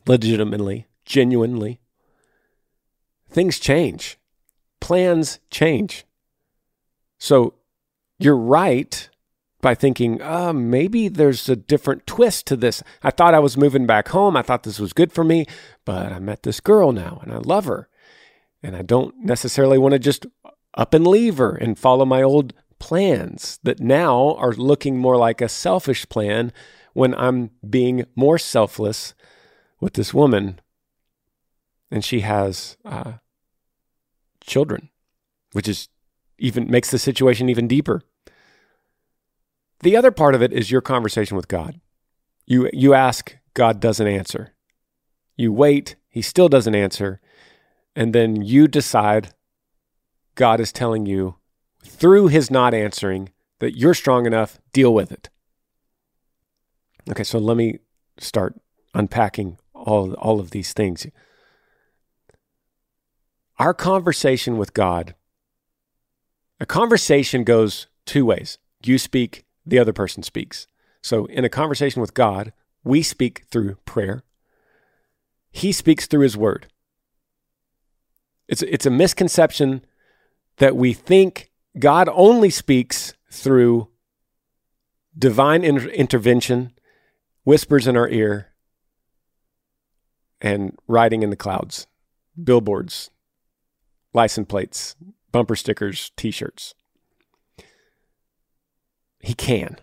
legitimately 0.06 0.86
genuinely 1.04 1.80
things 3.30 3.58
change 3.60 4.18
plans 4.80 5.38
change 5.50 6.04
so 7.22 7.54
you're 8.18 8.36
right 8.36 9.08
by 9.60 9.76
thinking 9.76 10.20
uh, 10.20 10.52
maybe 10.52 11.06
there's 11.06 11.48
a 11.48 11.54
different 11.54 12.04
twist 12.04 12.48
to 12.48 12.56
this. 12.56 12.82
I 13.00 13.12
thought 13.12 13.32
i 13.32 13.38
was 13.38 13.56
moving 13.56 13.86
back 13.86 14.08
home. 14.08 14.36
I 14.36 14.42
thought 14.42 14.64
this 14.64 14.80
was 14.80 14.92
good 14.92 15.12
for 15.12 15.22
me 15.22 15.46
but 15.84 16.12
i 16.12 16.18
met 16.18 16.42
this 16.42 16.58
girl 16.58 16.90
now 16.90 17.20
and 17.22 17.32
i 17.32 17.36
love 17.36 17.66
her. 17.66 17.88
And 18.60 18.74
i 18.74 18.82
don't 18.82 19.14
necessarily 19.18 19.78
want 19.78 19.92
to 19.92 20.00
just 20.00 20.26
up 20.74 20.94
and 20.94 21.06
leave 21.06 21.38
her 21.38 21.54
and 21.54 21.78
follow 21.78 22.04
my 22.04 22.22
old 22.22 22.54
plans 22.80 23.60
that 23.62 23.78
now 23.78 24.34
are 24.34 24.52
looking 24.52 24.98
more 24.98 25.16
like 25.16 25.40
a 25.40 25.48
selfish 25.48 26.08
plan 26.08 26.52
when 26.92 27.14
I'm 27.14 27.50
being 27.68 28.04
more 28.16 28.38
selfless 28.38 29.14
with 29.78 29.92
this 29.94 30.12
woman. 30.12 30.60
And 31.88 32.04
she 32.04 32.20
has 32.20 32.76
uh, 32.84 33.12
children, 34.40 34.90
which 35.52 35.68
is 35.68 35.88
even 36.42 36.70
makes 36.70 36.90
the 36.90 36.98
situation 36.98 37.48
even 37.48 37.68
deeper. 37.68 38.02
The 39.80 39.96
other 39.96 40.10
part 40.10 40.34
of 40.34 40.42
it 40.42 40.52
is 40.52 40.70
your 40.70 40.80
conversation 40.80 41.36
with 41.36 41.48
God. 41.48 41.80
You 42.46 42.68
you 42.72 42.92
ask, 42.92 43.36
God 43.54 43.80
doesn't 43.80 44.06
answer. 44.06 44.54
You 45.36 45.52
wait, 45.52 45.96
he 46.08 46.20
still 46.20 46.48
doesn't 46.48 46.74
answer, 46.74 47.20
and 47.96 48.14
then 48.14 48.42
you 48.42 48.68
decide 48.68 49.34
God 50.34 50.60
is 50.60 50.72
telling 50.72 51.06
you 51.06 51.36
through 51.84 52.28
his 52.28 52.50
not 52.50 52.74
answering 52.74 53.30
that 53.60 53.76
you're 53.76 53.94
strong 53.94 54.26
enough, 54.26 54.58
deal 54.72 54.92
with 54.92 55.12
it. 55.12 55.30
Okay, 57.08 57.24
so 57.24 57.38
let 57.38 57.56
me 57.56 57.78
start 58.18 58.60
unpacking 58.94 59.58
all, 59.74 60.14
all 60.14 60.40
of 60.40 60.50
these 60.50 60.72
things. 60.72 61.06
Our 63.58 63.74
conversation 63.74 64.56
with 64.58 64.74
God, 64.74 65.14
a 66.62 66.66
conversation 66.66 67.42
goes 67.42 67.88
two 68.06 68.24
ways. 68.24 68.56
You 68.84 68.96
speak, 68.96 69.44
the 69.66 69.80
other 69.80 69.92
person 69.92 70.22
speaks. 70.22 70.68
So 71.02 71.26
in 71.26 71.44
a 71.44 71.48
conversation 71.48 72.00
with 72.00 72.14
God, 72.14 72.52
we 72.84 73.02
speak 73.02 73.46
through 73.50 73.78
prayer. 73.84 74.22
He 75.50 75.72
speaks 75.72 76.06
through 76.06 76.20
his 76.20 76.36
word. 76.36 76.68
It's, 78.46 78.62
it's 78.62 78.86
a 78.86 78.90
misconception 78.90 79.84
that 80.58 80.76
we 80.76 80.92
think 80.92 81.50
God 81.80 82.08
only 82.12 82.48
speaks 82.48 83.12
through 83.28 83.88
divine 85.18 85.64
inter- 85.64 85.88
intervention, 85.88 86.74
whispers 87.42 87.88
in 87.88 87.96
our 87.96 88.08
ear, 88.08 88.52
and 90.40 90.78
writing 90.86 91.24
in 91.24 91.30
the 91.30 91.36
clouds, 91.36 91.88
billboards, 92.40 93.10
license 94.12 94.46
plates, 94.46 94.94
bumper 95.32 95.56
stickers, 95.56 96.12
t 96.16 96.30
shirts. 96.30 96.74
He 99.20 99.34
can. 99.34 99.76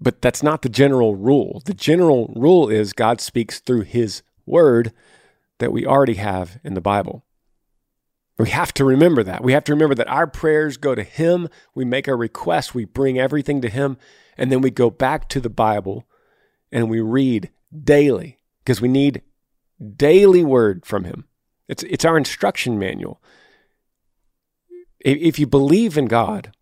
But 0.00 0.22
that's 0.22 0.42
not 0.42 0.62
the 0.62 0.68
general 0.68 1.14
rule. 1.14 1.62
The 1.64 1.74
general 1.74 2.32
rule 2.36 2.68
is 2.68 2.92
God 2.92 3.20
speaks 3.20 3.60
through 3.60 3.82
his 3.82 4.22
word 4.46 4.92
that 5.58 5.72
we 5.72 5.86
already 5.86 6.14
have 6.14 6.58
in 6.64 6.74
the 6.74 6.80
Bible. 6.80 7.24
We 8.40 8.48
have 8.50 8.72
to 8.74 8.86
remember 8.86 9.22
that. 9.22 9.44
We 9.44 9.52
have 9.52 9.64
to 9.64 9.72
remember 9.72 9.94
that 9.96 10.08
our 10.08 10.26
prayers 10.26 10.78
go 10.78 10.94
to 10.94 11.02
Him. 11.02 11.48
We 11.74 11.84
make 11.84 12.08
our 12.08 12.16
requests. 12.16 12.74
We 12.74 12.86
bring 12.86 13.18
everything 13.18 13.60
to 13.60 13.68
Him. 13.68 13.98
And 14.38 14.50
then 14.50 14.62
we 14.62 14.70
go 14.70 14.88
back 14.88 15.28
to 15.28 15.40
the 15.40 15.50
Bible 15.50 16.06
and 16.72 16.88
we 16.88 17.00
read 17.00 17.50
daily 17.84 18.38
because 18.64 18.80
we 18.80 18.88
need 18.88 19.20
daily 19.94 20.42
word 20.42 20.86
from 20.86 21.04
Him. 21.04 21.26
It's, 21.68 21.82
it's 21.82 22.06
our 22.06 22.16
instruction 22.16 22.78
manual. 22.78 23.22
If 25.00 25.38
you 25.38 25.46
believe 25.46 25.96
in 25.96 26.06
God, 26.06 26.52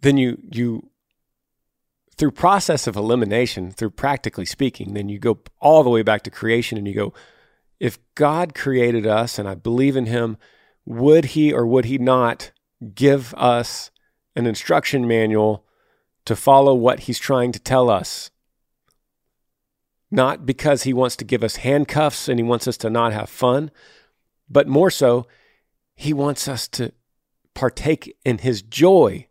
then 0.00 0.16
you, 0.18 0.38
you 0.52 0.90
through 2.16 2.30
process 2.30 2.86
of 2.86 2.96
elimination, 2.96 3.70
through 3.70 3.90
practically 3.90 4.46
speaking, 4.46 4.94
then 4.94 5.08
you 5.08 5.18
go 5.18 5.38
all 5.60 5.82
the 5.82 5.90
way 5.90 6.02
back 6.02 6.22
to 6.22 6.30
creation 6.30 6.78
and 6.78 6.86
you 6.86 6.94
go, 6.94 7.14
if 7.78 7.98
God 8.14 8.54
created 8.54 9.06
us 9.06 9.38
and 9.38 9.48
I 9.48 9.54
believe 9.54 9.96
in 9.96 10.06
him, 10.06 10.38
would 10.84 11.26
he 11.26 11.52
or 11.52 11.66
would 11.66 11.84
he 11.84 11.98
not 11.98 12.52
give 12.94 13.34
us 13.34 13.90
an 14.34 14.46
instruction 14.46 15.06
manual 15.06 15.64
to 16.24 16.36
follow 16.36 16.74
what 16.74 17.00
he's 17.00 17.18
trying 17.18 17.52
to 17.52 17.58
tell 17.58 17.90
us? 17.90 18.30
Not 20.10 20.46
because 20.46 20.84
he 20.84 20.94
wants 20.94 21.16
to 21.16 21.24
give 21.24 21.44
us 21.44 21.56
handcuffs 21.56 22.28
and 22.28 22.38
he 22.38 22.44
wants 22.44 22.66
us 22.66 22.76
to 22.78 22.88
not 22.88 23.12
have 23.12 23.28
fun, 23.28 23.70
but 24.48 24.68
more 24.68 24.90
so, 24.90 25.26
he 25.96 26.12
wants 26.12 26.46
us 26.46 26.68
to 26.68 26.92
partake 27.54 28.16
in 28.24 28.38
his 28.38 28.62
joy 28.62 29.26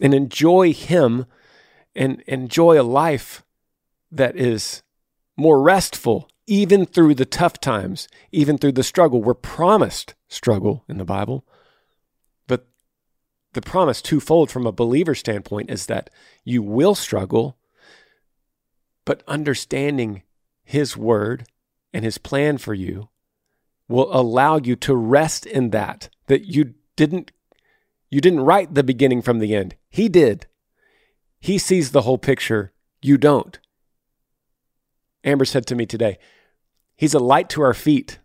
and 0.00 0.14
enjoy 0.14 0.72
him 0.72 1.26
and 1.94 2.20
enjoy 2.22 2.80
a 2.80 2.84
life 2.84 3.42
that 4.10 4.36
is 4.36 4.82
more 5.36 5.60
restful 5.60 6.30
even 6.46 6.86
through 6.86 7.14
the 7.14 7.24
tough 7.24 7.58
times, 7.58 8.06
even 8.30 8.56
through 8.56 8.72
the 8.72 8.84
struggle. 8.84 9.20
We're 9.20 9.34
promised 9.34 10.14
struggle 10.28 10.84
in 10.88 10.98
the 10.98 11.04
Bible, 11.04 11.44
But 12.46 12.68
the 13.52 13.62
promise 13.62 14.00
twofold 14.00 14.50
from 14.50 14.66
a 14.66 14.72
believer 14.72 15.14
standpoint 15.14 15.70
is 15.70 15.86
that 15.86 16.10
you 16.44 16.62
will 16.62 16.94
struggle, 16.94 17.58
but 19.04 19.24
understanding 19.26 20.22
his 20.62 20.96
word 20.96 21.46
and 21.92 22.04
his 22.04 22.18
plan 22.18 22.58
for 22.58 22.74
you 22.74 23.08
will 23.88 24.08
allow 24.14 24.58
you 24.58 24.76
to 24.76 24.94
rest 24.94 25.46
in 25.46 25.70
that 25.70 26.08
that 26.26 26.46
you 26.46 26.74
didn't 26.96 27.30
you 28.10 28.20
didn't 28.20 28.40
write 28.40 28.74
the 28.74 28.84
beginning 28.84 29.20
from 29.20 29.40
the 29.40 29.54
end. 29.54 29.74
He 29.88 30.08
did. 30.08 30.46
He 31.40 31.58
sees 31.58 31.90
the 31.90 32.02
whole 32.02 32.18
picture. 32.18 32.72
You 33.02 33.18
don't. 33.18 33.58
Amber 35.24 35.44
said 35.44 35.66
to 35.66 35.74
me 35.74 35.86
today, 35.86 36.18
He's 36.94 37.14
a 37.14 37.18
light 37.18 37.48
to 37.50 37.62
our 37.62 37.74
feet, 37.74 38.20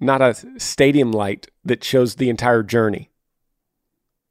not 0.00 0.20
a 0.20 0.34
stadium 0.58 1.12
light 1.12 1.48
that 1.64 1.84
shows 1.84 2.16
the 2.16 2.28
entire 2.28 2.62
journey. 2.62 3.10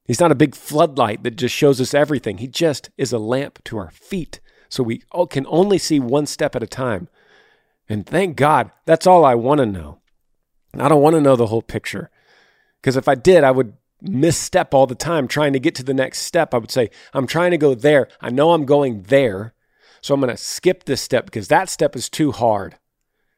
He's 0.04 0.20
not 0.20 0.32
a 0.32 0.36
big 0.36 0.56
floodlight 0.56 1.24
that 1.24 1.36
just 1.36 1.56
shows 1.56 1.80
us 1.80 1.94
everything. 1.94 2.40
He 2.40 2.48
just 2.48 2.90
is 2.98 3.14
a 3.14 3.18
lamp 3.18 3.64
to 3.66 3.78
our 3.78 3.92
feet. 3.92 4.40
So 4.70 4.84
we 4.84 5.04
can 5.30 5.46
only 5.48 5.78
see 5.78 6.00
one 6.00 6.26
step 6.26 6.56
at 6.56 6.64
a 6.64 6.68
time. 6.68 7.08
And 7.88 8.06
thank 8.06 8.36
God, 8.36 8.72
that's 8.86 9.08
all 9.08 9.24
I 9.24 9.36
want 9.36 9.60
to 9.60 9.66
know. 9.66 10.00
I 10.78 10.88
don't 10.88 11.02
want 11.02 11.16
to 11.16 11.22
know 11.22 11.36
the 11.36 11.48
whole 11.48 11.62
picture. 11.62 12.10
Because 12.82 12.98
if 12.98 13.08
I 13.08 13.16
did, 13.16 13.44
I 13.44 13.52
would 13.52 13.74
misstep 14.02 14.74
all 14.74 14.88
the 14.88 14.96
time 14.96 15.28
trying 15.28 15.54
to 15.54 15.60
get 15.60 15.76
to 15.76 15.84
the 15.84 15.94
next 15.94 16.20
step. 16.20 16.54
I 16.54 16.58
would 16.58 16.72
say, 16.72 16.90
I'm 17.14 17.28
trying 17.28 17.52
to 17.52 17.58
go 17.58 17.76
there. 17.76 18.08
I 18.22 18.30
know 18.30 18.52
I'm 18.52 18.66
going 18.66 19.04
there. 19.04 19.54
So 20.02 20.14
I'm 20.14 20.20
going 20.20 20.30
to 20.30 20.38
skip 20.38 20.84
this 20.84 21.02
step 21.02 21.26
because 21.26 21.48
that 21.48 21.70
step 21.70 21.96
is 21.96 22.10
too 22.10 22.32
hard 22.32 22.76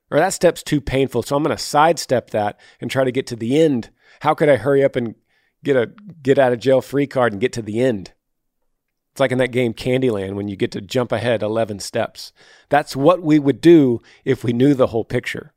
or 0.10 0.20
that 0.20 0.34
step's 0.34 0.64
too 0.64 0.82
painful. 0.82 1.24
So 1.24 1.36
I'm 1.36 1.44
going 1.44 1.56
to 1.56 1.62
sidestep 1.62 2.32
that 2.32 2.60
and 2.80 2.90
try 2.90 3.04
to 3.04 3.12
get 3.12 3.28
to 3.28 3.36
the 3.36 3.60
end. 3.62 3.90
How 4.22 4.34
could 4.34 4.50
I 4.50 4.58
hurry 4.58 4.84
up 4.84 4.96
and 4.96 5.16
get 5.64 5.76
a 5.76 5.92
get 6.22 6.40
out 6.40 6.54
of 6.54 6.60
jail 6.60 6.82
free 6.82 7.08
card 7.08 7.34
and 7.34 7.42
get 7.42 7.54
to 7.54 7.62
the 7.62 7.80
end? 7.80 8.14
It's 9.18 9.20
like 9.20 9.32
in 9.32 9.40
that 9.40 9.48
game 9.48 9.74
Candyland 9.74 10.36
when 10.36 10.48
you 10.48 10.56
get 10.56 10.70
to 10.74 10.80
jump 10.80 11.12
ahead 11.12 11.42
11 11.42 11.80
steps. 11.80 12.32
That's 12.70 12.96
what 12.96 13.24
we 13.24 13.40
would 13.40 13.62
do 13.62 14.00
if 14.24 14.44
we 14.44 14.54
knew 14.54 14.76
the 14.76 14.86
whole 14.86 15.04
picture. 15.04 15.54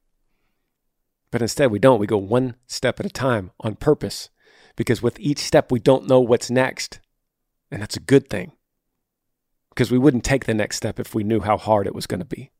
But 1.30 1.42
instead, 1.42 1.70
we 1.70 1.78
don't. 1.78 2.00
We 2.00 2.06
go 2.06 2.16
one 2.16 2.54
step 2.66 2.98
at 2.98 3.04
a 3.04 3.10
time 3.10 3.50
on 3.60 3.74
purpose 3.74 4.30
because 4.76 5.02
with 5.02 5.20
each 5.20 5.40
step, 5.40 5.70
we 5.70 5.78
don't 5.78 6.08
know 6.08 6.20
what's 6.20 6.50
next. 6.50 7.00
And 7.70 7.82
that's 7.82 7.98
a 7.98 8.00
good 8.00 8.30
thing 8.30 8.52
because 9.68 9.90
we 9.90 9.98
wouldn't 9.98 10.24
take 10.24 10.46
the 10.46 10.54
next 10.54 10.78
step 10.78 10.98
if 10.98 11.14
we 11.14 11.22
knew 11.22 11.40
how 11.40 11.58
hard 11.58 11.86
it 11.86 11.94
was 11.94 12.06
going 12.06 12.20
to 12.20 12.24
be. 12.24 12.52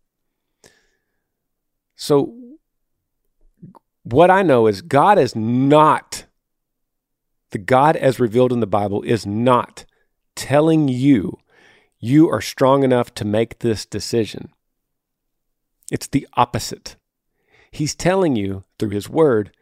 So, 1.97 2.35
what 4.03 4.31
I 4.31 4.43
know 4.43 4.67
is 4.67 4.83
God 4.83 5.19
is 5.19 5.35
not, 5.35 6.27
the 7.53 7.59
God 7.59 7.97
as 7.97 8.21
revealed 8.21 8.53
in 8.53 8.61
the 8.61 8.67
Bible 8.67 9.01
is 9.01 9.25
not 9.25 9.87
telling 10.41 10.89
you 10.89 11.39
you 11.99 12.31
are 12.31 12.41
strong 12.41 12.83
enough 12.83 13.13
to 13.15 13.27
make 13.27 13.59
this 13.59 13.85
decision. 13.85 14.49
It's 15.93 16.07
the 16.07 16.27
opposite. 16.33 16.97
He's 17.71 17.95
telling 17.95 18.37
you 18.37 18.65
through 18.79 18.89
His 18.91 19.07
Word, 19.07 19.53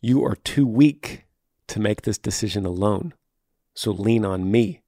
you 0.00 0.24
are 0.24 0.36
too 0.36 0.66
weak 0.66 1.26
to 1.68 1.78
make 1.78 2.02
this 2.02 2.16
decision 2.16 2.64
alone. 2.64 3.12
So 3.74 3.90
lean 3.90 4.24
on 4.24 4.50
me. 4.50 4.80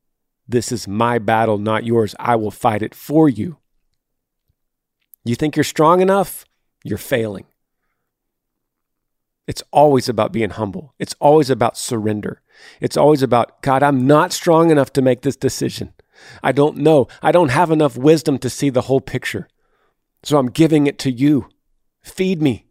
This 0.49 0.73
is 0.73 0.89
my 0.89 1.19
battle, 1.19 1.59
not 1.59 1.85
yours. 1.85 2.15
I 2.19 2.37
will 2.37 2.51
fight 2.51 2.81
it 2.81 2.95
for 2.95 3.29
you. 3.29 3.59
You 5.23 5.35
think 5.35 5.55
you're 5.55 5.65
strong 5.65 6.01
enough? 6.01 6.47
You're 6.83 6.97
failing. 6.97 7.45
It's 9.47 9.63
always 9.71 10.09
about 10.09 10.33
being 10.33 10.51
humble. 10.51 10.95
It's 10.99 11.15
always 11.21 11.51
about 11.51 11.79
surrender. 11.79 12.43
It's 12.81 12.97
always 12.97 13.23
about, 13.23 13.63
God, 13.63 13.83
I'm 13.83 14.07
not 14.07 14.33
strong 14.33 14.71
enough 14.71 14.93
to 14.95 15.03
make 15.03 15.23
this 15.23 15.37
decision. 15.37 15.93
I 16.43 16.53
don't 16.53 16.79
know. 16.79 17.07
I 17.23 17.31
don't 17.31 17.51
have 17.51 17.71
enough 17.71 17.97
wisdom 17.97 18.39
to 18.39 18.51
see 18.51 18.71
the 18.71 18.83
whole 18.83 19.01
picture. 19.01 19.49
So 20.23 20.39
I'm 20.39 20.51
giving 20.51 20.87
it 20.87 20.99
to 21.01 21.11
you. 21.11 21.49
Feed 22.03 22.43
me. 22.43 22.67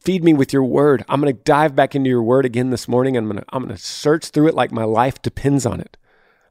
Feed 0.00 0.22
me 0.22 0.32
with 0.34 0.52
your 0.52 0.64
word. 0.64 1.04
I'm 1.08 1.20
going 1.20 1.34
to 1.34 1.42
dive 1.42 1.74
back 1.74 1.94
into 1.94 2.10
your 2.10 2.22
word 2.22 2.44
again 2.44 2.70
this 2.70 2.88
morning. 2.88 3.16
I'm 3.16 3.24
going 3.24 3.38
to, 3.38 3.44
I'm 3.50 3.64
going 3.64 3.74
to 3.74 3.82
search 3.82 4.26
through 4.26 4.48
it 4.48 4.54
like 4.54 4.70
my 4.70 4.84
life 4.84 5.20
depends 5.20 5.66
on 5.66 5.80
it. 5.80 5.96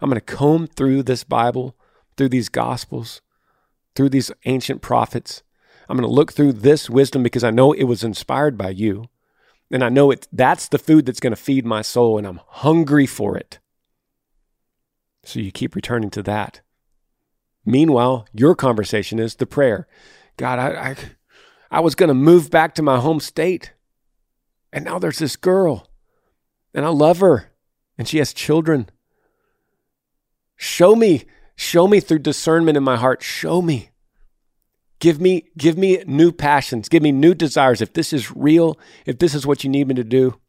I'm 0.02 0.10
going 0.10 0.20
to 0.20 0.36
comb 0.36 0.68
through 0.68 1.04
this 1.04 1.24
Bible, 1.24 1.76
through 2.18 2.30
these 2.30 2.50
Gospels, 2.50 3.22
through 3.96 4.10
these 4.10 4.32
ancient 4.46 4.82
prophets. 4.82 5.44
I'm 5.88 5.98
going 5.98 6.08
to 6.08 6.14
look 6.14 6.34
through 6.34 6.54
this 6.54 6.90
wisdom 6.90 7.24
because 7.24 7.44
I 7.44 7.52
know 7.52 7.74
it 7.74 7.84
was 7.84 8.04
inspired 8.04 8.58
by 8.58 8.70
you. 8.70 9.06
And 9.74 9.84
I 9.84 9.90
know 9.90 10.12
it, 10.12 10.28
that's 10.32 10.68
the 10.68 10.78
food 10.78 11.08
that's 11.08 11.20
going 11.20 11.32
to 11.32 11.42
feed 11.42 11.66
my 11.66 11.82
soul, 11.82 12.20
and 12.20 12.28
I'm 12.28 12.40
hungry 12.48 13.08
for 13.08 13.36
it. 13.36 13.58
So 15.24 15.40
you 15.40 15.52
keep 15.52 15.74
returning 15.74 16.12
to 16.12 16.22
that. 16.22 16.62
Meanwhile, 17.66 18.28
your 18.34 18.54
conversation 18.54 19.18
is 19.18 19.36
the 19.36 19.48
prayer 19.48 19.88
God, 20.38 20.60
I, 20.60 20.92
I, 20.92 20.96
I 21.72 21.80
was 21.80 21.96
going 21.96 22.10
to 22.10 22.14
move 22.14 22.52
back 22.52 22.76
to 22.76 22.84
my 22.84 23.00
home 23.00 23.20
state. 23.20 23.74
And 24.72 24.86
now 24.86 25.00
there's 25.00 25.20
this 25.20 25.36
girl, 25.36 25.88
and 26.74 26.86
I 26.86 26.90
love 26.90 27.20
her, 27.20 27.52
and 27.98 28.08
she 28.08 28.20
has 28.20 28.32
children. 28.32 28.90
Show 30.56 30.96
me, 30.96 31.26
show 31.56 31.88
me 31.88 32.00
through 32.00 32.20
discernment 32.20 32.78
in 32.78 32.84
my 32.84 32.98
heart. 32.98 33.24
Show 33.24 33.62
me. 33.64 33.90
Give 35.04 35.20
me, 35.20 35.50
give 35.58 35.78
me 35.78 36.02
new 36.08 36.32
passions. 36.32 36.88
Give 36.88 37.04
me 37.04 37.12
new 37.12 37.34
desires. 37.34 37.82
If 37.82 37.92
this 37.92 38.14
is 38.14 38.34
real, 38.34 38.80
if 39.06 39.20
this 39.20 39.36
is 39.36 39.46
what 39.46 39.66
you 39.66 39.70
need 39.70 39.90
me 39.90 39.96
to 39.96 40.04
do, 40.06 40.40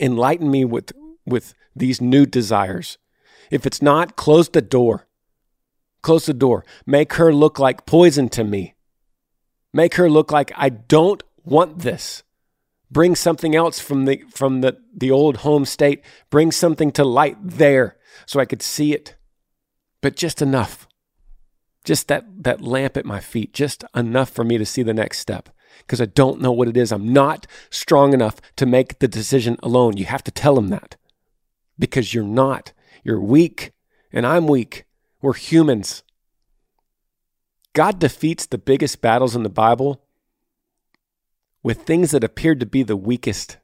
enlighten 0.00 0.50
me 0.50 0.64
with, 0.64 0.90
with 1.24 1.54
these 1.76 2.00
new 2.00 2.26
desires. 2.26 2.98
If 3.52 3.66
it's 3.66 3.80
not, 3.80 4.16
close 4.16 4.48
the 4.48 4.60
door. 4.60 5.06
Close 6.02 6.26
the 6.26 6.34
door. 6.34 6.64
Make 6.86 7.12
her 7.12 7.32
look 7.32 7.60
like 7.60 7.86
poison 7.86 8.28
to 8.30 8.42
me. 8.42 8.74
Make 9.72 9.94
her 9.94 10.10
look 10.10 10.32
like 10.32 10.50
I 10.56 10.70
don't 10.70 11.22
want 11.44 11.78
this. 11.78 12.24
Bring 12.90 13.14
something 13.14 13.54
else 13.54 13.78
from 13.78 14.06
the 14.06 14.24
from 14.34 14.60
the, 14.60 14.78
the 14.92 15.12
old 15.12 15.36
home 15.38 15.64
state. 15.64 16.02
Bring 16.30 16.50
something 16.50 16.90
to 16.92 17.04
light 17.04 17.36
there 17.40 17.96
so 18.26 18.40
I 18.40 18.44
could 18.44 18.60
see 18.60 18.92
it 18.92 19.14
but 20.00 20.16
just 20.16 20.42
enough. 20.42 20.87
Just 21.88 22.08
that, 22.08 22.26
that 22.44 22.60
lamp 22.60 22.98
at 22.98 23.06
my 23.06 23.18
feet, 23.18 23.54
just 23.54 23.82
enough 23.96 24.28
for 24.28 24.44
me 24.44 24.58
to 24.58 24.66
see 24.66 24.82
the 24.82 24.92
next 24.92 25.20
step 25.20 25.48
because 25.78 26.02
I 26.02 26.04
don't 26.04 26.38
know 26.38 26.52
what 26.52 26.68
it 26.68 26.76
is. 26.76 26.92
I'm 26.92 27.14
not 27.14 27.46
strong 27.70 28.12
enough 28.12 28.42
to 28.56 28.66
make 28.66 28.98
the 28.98 29.08
decision 29.08 29.56
alone. 29.62 29.96
You 29.96 30.04
have 30.04 30.22
to 30.24 30.30
tell 30.30 30.58
him 30.58 30.68
that 30.68 30.96
because 31.78 32.12
you're 32.12 32.24
not. 32.24 32.74
You're 33.02 33.22
weak 33.22 33.72
and 34.12 34.26
I'm 34.26 34.46
weak. 34.46 34.84
We're 35.22 35.32
humans. 35.32 36.02
God 37.72 37.98
defeats 37.98 38.44
the 38.44 38.58
biggest 38.58 39.00
battles 39.00 39.34
in 39.34 39.42
the 39.42 39.48
Bible 39.48 40.04
with 41.62 41.84
things 41.84 42.10
that 42.10 42.22
appeared 42.22 42.60
to 42.60 42.66
be 42.66 42.82
the 42.82 42.98
weakest. 42.98 43.56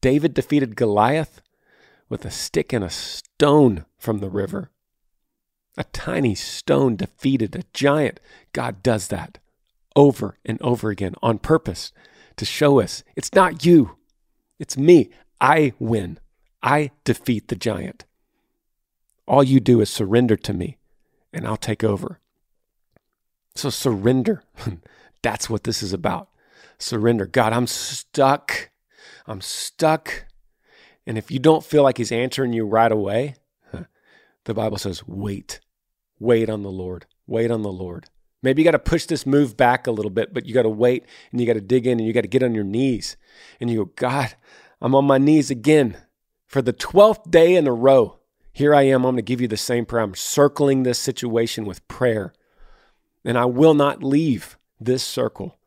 David 0.00 0.32
defeated 0.32 0.74
Goliath 0.74 1.42
with 2.08 2.24
a 2.24 2.30
stick 2.30 2.72
and 2.72 2.82
a 2.82 2.88
stone 2.88 3.84
from 3.98 4.20
the 4.20 4.30
river. 4.30 4.70
A 5.76 5.84
tiny 5.84 6.34
stone 6.34 6.96
defeated 6.96 7.54
a 7.54 7.64
giant. 7.72 8.20
God 8.52 8.82
does 8.82 9.08
that 9.08 9.38
over 9.94 10.38
and 10.44 10.60
over 10.62 10.90
again 10.90 11.14
on 11.22 11.38
purpose 11.38 11.92
to 12.36 12.44
show 12.44 12.80
us 12.80 13.02
it's 13.14 13.34
not 13.34 13.64
you, 13.64 13.96
it's 14.58 14.76
me. 14.76 15.10
I 15.40 15.72
win. 15.78 16.18
I 16.62 16.90
defeat 17.04 17.48
the 17.48 17.56
giant. 17.56 18.04
All 19.26 19.42
you 19.42 19.60
do 19.60 19.80
is 19.80 19.90
surrender 19.90 20.36
to 20.36 20.54
me, 20.54 20.78
and 21.32 21.46
I'll 21.46 21.56
take 21.56 21.84
over. 21.84 22.20
So 23.54 23.70
surrender. 23.70 24.42
That's 25.22 25.50
what 25.50 25.64
this 25.64 25.82
is 25.82 25.92
about. 25.92 26.28
Surrender. 26.78 27.26
God, 27.26 27.52
I'm 27.52 27.66
stuck. 27.66 28.70
I'm 29.26 29.40
stuck. 29.40 30.26
And 31.06 31.18
if 31.18 31.30
you 31.30 31.38
don't 31.38 31.64
feel 31.64 31.82
like 31.82 31.98
He's 31.98 32.12
answering 32.12 32.52
you 32.52 32.64
right 32.64 32.92
away, 32.92 33.36
the 34.44 34.54
Bible 34.54 34.78
says, 34.78 35.06
wait. 35.06 35.60
Wait 36.18 36.48
on 36.48 36.62
the 36.62 36.70
Lord. 36.70 37.06
Wait 37.26 37.50
on 37.50 37.62
the 37.62 37.72
Lord. 37.72 38.08
Maybe 38.42 38.62
you 38.62 38.64
got 38.64 38.72
to 38.72 38.78
push 38.78 39.06
this 39.06 39.26
move 39.26 39.56
back 39.56 39.86
a 39.86 39.90
little 39.90 40.10
bit, 40.10 40.32
but 40.32 40.46
you 40.46 40.54
got 40.54 40.62
to 40.62 40.68
wait 40.68 41.04
and 41.30 41.40
you 41.40 41.46
got 41.46 41.54
to 41.54 41.60
dig 41.60 41.86
in 41.86 41.98
and 41.98 42.06
you 42.06 42.12
got 42.12 42.22
to 42.22 42.28
get 42.28 42.42
on 42.42 42.54
your 42.54 42.64
knees. 42.64 43.16
And 43.60 43.70
you 43.70 43.84
go, 43.84 43.92
God, 43.96 44.34
I'm 44.80 44.94
on 44.94 45.04
my 45.04 45.18
knees 45.18 45.50
again 45.50 45.96
for 46.46 46.62
the 46.62 46.72
12th 46.72 47.30
day 47.30 47.56
in 47.56 47.66
a 47.66 47.72
row. 47.72 48.18
Here 48.52 48.74
I 48.74 48.82
am. 48.82 49.04
I'm 49.04 49.14
going 49.14 49.16
to 49.16 49.22
give 49.22 49.40
you 49.40 49.48
the 49.48 49.56
same 49.56 49.84
prayer. 49.84 50.02
I'm 50.02 50.14
circling 50.14 50.82
this 50.82 50.98
situation 50.98 51.64
with 51.64 51.86
prayer. 51.88 52.32
And 53.24 53.36
I 53.36 53.44
will 53.46 53.74
not 53.74 54.02
leave 54.02 54.56
this 54.80 55.02
circle 55.02 55.58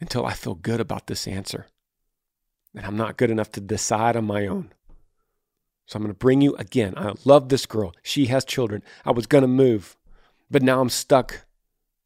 until 0.00 0.24
I 0.24 0.34
feel 0.34 0.54
good 0.54 0.80
about 0.80 1.08
this 1.08 1.26
answer. 1.26 1.66
And 2.74 2.86
I'm 2.86 2.96
not 2.96 3.16
good 3.16 3.30
enough 3.30 3.50
to 3.52 3.60
decide 3.60 4.16
on 4.16 4.24
my 4.24 4.46
own. 4.46 4.72
So 5.86 5.96
I'm 5.96 6.02
going 6.02 6.14
to 6.14 6.18
bring 6.18 6.40
you 6.40 6.56
again. 6.56 6.94
I 6.96 7.12
love 7.24 7.48
this 7.48 7.66
girl. 7.66 7.92
She 8.02 8.26
has 8.26 8.44
children. 8.44 8.82
I 9.04 9.10
was 9.10 9.26
going 9.26 9.42
to 9.42 9.48
move, 9.48 9.96
but 10.50 10.62
now 10.62 10.80
I'm 10.80 10.88
stuck. 10.88 11.44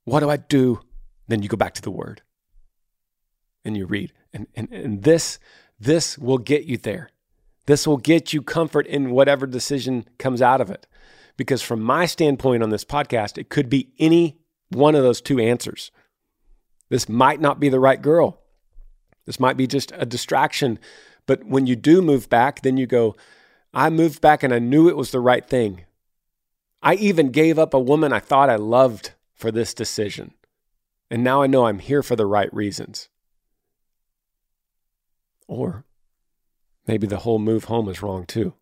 What 0.04 0.20
do 0.20 0.30
I 0.30 0.36
do? 0.36 0.80
Then 1.28 1.42
you 1.42 1.48
go 1.48 1.56
back 1.56 1.74
to 1.74 1.82
the 1.82 1.90
word 1.90 2.22
and 3.64 3.76
you 3.76 3.86
read. 3.86 4.12
And, 4.32 4.46
and, 4.54 4.72
and 4.72 5.02
this, 5.02 5.38
this 5.78 6.18
will 6.18 6.38
get 6.38 6.64
you 6.64 6.76
there. 6.76 7.10
This 7.66 7.86
will 7.86 7.98
get 7.98 8.32
you 8.32 8.42
comfort 8.42 8.86
in 8.86 9.10
whatever 9.10 9.46
decision 9.46 10.06
comes 10.18 10.40
out 10.40 10.60
of 10.60 10.70
it. 10.70 10.86
Because 11.36 11.62
from 11.62 11.82
my 11.82 12.06
standpoint 12.06 12.62
on 12.62 12.70
this 12.70 12.84
podcast, 12.84 13.38
it 13.38 13.50
could 13.50 13.68
be 13.68 13.92
any 13.98 14.38
one 14.70 14.94
of 14.94 15.02
those 15.02 15.20
two 15.20 15.38
answers. 15.38 15.90
This 16.88 17.08
might 17.08 17.40
not 17.40 17.60
be 17.60 17.68
the 17.68 17.78
right 17.78 18.00
girl. 18.00 18.40
This 19.26 19.38
might 19.38 19.56
be 19.56 19.66
just 19.66 19.92
a 19.94 20.06
distraction. 20.06 20.78
But 21.26 21.44
when 21.44 21.66
you 21.66 21.76
do 21.76 22.00
move 22.00 22.30
back, 22.30 22.62
then 22.62 22.78
you 22.78 22.86
go, 22.86 23.14
I 23.72 23.90
moved 23.90 24.20
back 24.20 24.42
and 24.42 24.52
I 24.52 24.58
knew 24.58 24.88
it 24.88 24.96
was 24.96 25.10
the 25.10 25.20
right 25.20 25.46
thing. 25.46 25.84
I 26.82 26.94
even 26.94 27.30
gave 27.30 27.58
up 27.58 27.74
a 27.74 27.80
woman 27.80 28.12
I 28.12 28.20
thought 28.20 28.50
I 28.50 28.56
loved 28.56 29.12
for 29.34 29.50
this 29.50 29.74
decision. 29.74 30.34
And 31.10 31.24
now 31.24 31.42
I 31.42 31.46
know 31.46 31.66
I'm 31.66 31.78
here 31.78 32.02
for 32.02 32.16
the 32.16 32.26
right 32.26 32.52
reasons. 32.52 33.08
Or 35.46 35.84
maybe 36.86 37.06
the 37.06 37.18
whole 37.18 37.38
move 37.38 37.64
home 37.64 37.88
is 37.88 38.02
wrong 38.02 38.26
too. 38.26 38.54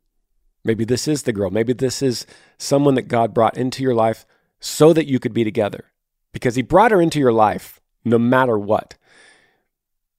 Maybe 0.65 0.85
this 0.85 1.07
is 1.07 1.23
the 1.23 1.33
girl. 1.33 1.51
Maybe 1.51 1.73
this 1.73 2.03
is 2.03 2.27
someone 2.59 2.95
that 2.95 3.09
God 3.09 3.35
brought 3.35 3.57
into 3.57 3.83
your 3.83 3.95
life 3.95 4.27
so 4.61 4.93
that 4.93 5.07
you 5.07 5.19
could 5.19 5.33
be 5.33 5.45
together. 5.45 5.87
Because 6.33 6.57
He 6.57 6.63
brought 6.63 6.91
her 6.91 7.01
into 7.01 7.21
your 7.21 7.33
life 7.33 7.81
no 8.05 8.19
matter 8.19 8.59
what. 8.59 8.97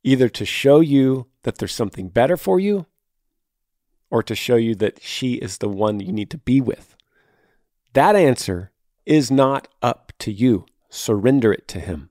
Either 0.03 0.29
to 0.29 0.45
show 0.45 0.79
you 0.79 1.27
that 1.43 1.57
there's 1.57 1.73
something 1.73 2.09
better 2.09 2.37
for 2.37 2.59
you 2.59 2.85
or 4.09 4.23
to 4.23 4.35
show 4.35 4.55
you 4.55 4.75
that 4.75 5.01
she 5.01 5.33
is 5.33 5.57
the 5.57 5.69
one 5.69 5.99
you 5.99 6.11
need 6.11 6.29
to 6.29 6.37
be 6.37 6.61
with. 6.61 6.95
That 7.93 8.15
answer 8.15 8.71
is 9.05 9.31
not 9.31 9.67
up 9.81 10.13
to 10.19 10.31
you. 10.31 10.65
Surrender 10.89 11.51
it 11.51 11.67
to 11.69 11.79
Him. 11.79 12.09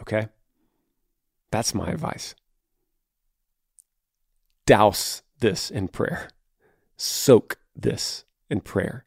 Okay? 0.00 0.28
That's 1.50 1.74
my 1.74 1.90
advice. 1.90 2.34
Douse 4.66 5.22
this 5.40 5.70
in 5.70 5.88
prayer, 5.88 6.28
soak 6.96 7.58
this 7.74 8.24
in 8.50 8.60
prayer. 8.60 9.04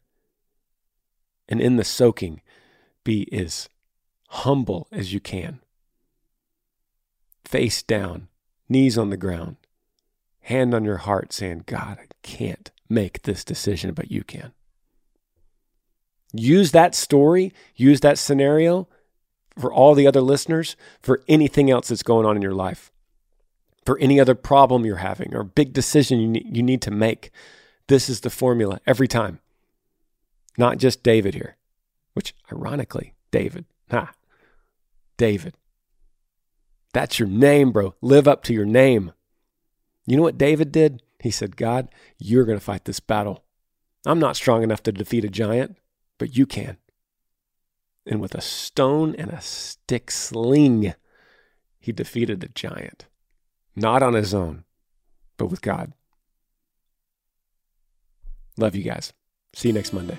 And 1.48 1.60
in 1.60 1.76
the 1.76 1.84
soaking, 1.84 2.40
be 3.04 3.28
as 3.32 3.68
humble 4.28 4.88
as 4.90 5.12
you 5.12 5.20
can. 5.20 5.60
Face 7.44 7.82
down, 7.82 8.28
knees 8.68 8.96
on 8.96 9.10
the 9.10 9.16
ground, 9.16 9.56
hand 10.40 10.72
on 10.74 10.84
your 10.84 10.98
heart, 10.98 11.32
saying, 11.32 11.64
God, 11.66 12.11
can't 12.22 12.70
make 12.88 13.22
this 13.22 13.44
decision, 13.44 13.92
but 13.94 14.10
you 14.10 14.22
can. 14.24 14.52
Use 16.32 16.72
that 16.72 16.94
story, 16.94 17.52
use 17.76 18.00
that 18.00 18.18
scenario 18.18 18.88
for 19.58 19.72
all 19.72 19.94
the 19.94 20.06
other 20.06 20.22
listeners, 20.22 20.76
for 21.00 21.22
anything 21.28 21.70
else 21.70 21.88
that's 21.88 22.02
going 22.02 22.24
on 22.24 22.36
in 22.36 22.42
your 22.42 22.54
life, 22.54 22.90
for 23.84 23.98
any 23.98 24.18
other 24.18 24.34
problem 24.34 24.86
you're 24.86 24.96
having 24.96 25.34
or 25.34 25.44
big 25.44 25.72
decision 25.72 26.20
you 26.20 26.28
need, 26.28 26.56
you 26.56 26.62
need 26.62 26.80
to 26.82 26.90
make. 26.90 27.30
This 27.88 28.08
is 28.08 28.20
the 28.20 28.30
formula 28.30 28.80
every 28.86 29.08
time. 29.08 29.40
Not 30.56 30.78
just 30.78 31.02
David 31.02 31.34
here, 31.34 31.56
which 32.14 32.34
ironically, 32.50 33.14
David, 33.30 33.66
ha, 33.90 34.12
David. 35.16 35.54
That's 36.92 37.18
your 37.18 37.28
name, 37.28 37.72
bro. 37.72 37.94
Live 38.00 38.28
up 38.28 38.42
to 38.44 38.54
your 38.54 38.66
name. 38.66 39.12
You 40.06 40.16
know 40.16 40.22
what 40.22 40.38
David 40.38 40.72
did? 40.72 41.02
He 41.22 41.30
said, 41.30 41.56
God, 41.56 41.88
you're 42.18 42.44
going 42.44 42.58
to 42.58 42.64
fight 42.64 42.84
this 42.84 43.00
battle. 43.00 43.44
I'm 44.04 44.18
not 44.18 44.36
strong 44.36 44.62
enough 44.62 44.82
to 44.82 44.92
defeat 44.92 45.24
a 45.24 45.28
giant, 45.28 45.78
but 46.18 46.36
you 46.36 46.44
can 46.46 46.76
and 48.06 48.20
with 48.20 48.34
a 48.34 48.40
stone 48.40 49.14
and 49.16 49.30
a 49.30 49.40
stick 49.40 50.10
sling, 50.10 50.94
he 51.78 51.92
defeated 51.92 52.40
the 52.40 52.48
giant. 52.48 53.06
Not 53.74 54.02
on 54.02 54.14
his 54.14 54.34
own, 54.34 54.64
but 55.36 55.46
with 55.46 55.62
God. 55.62 55.92
Love 58.58 58.74
you 58.74 58.82
guys. 58.82 59.12
See 59.54 59.68
you 59.68 59.74
next 59.74 59.92
Monday. 59.92 60.18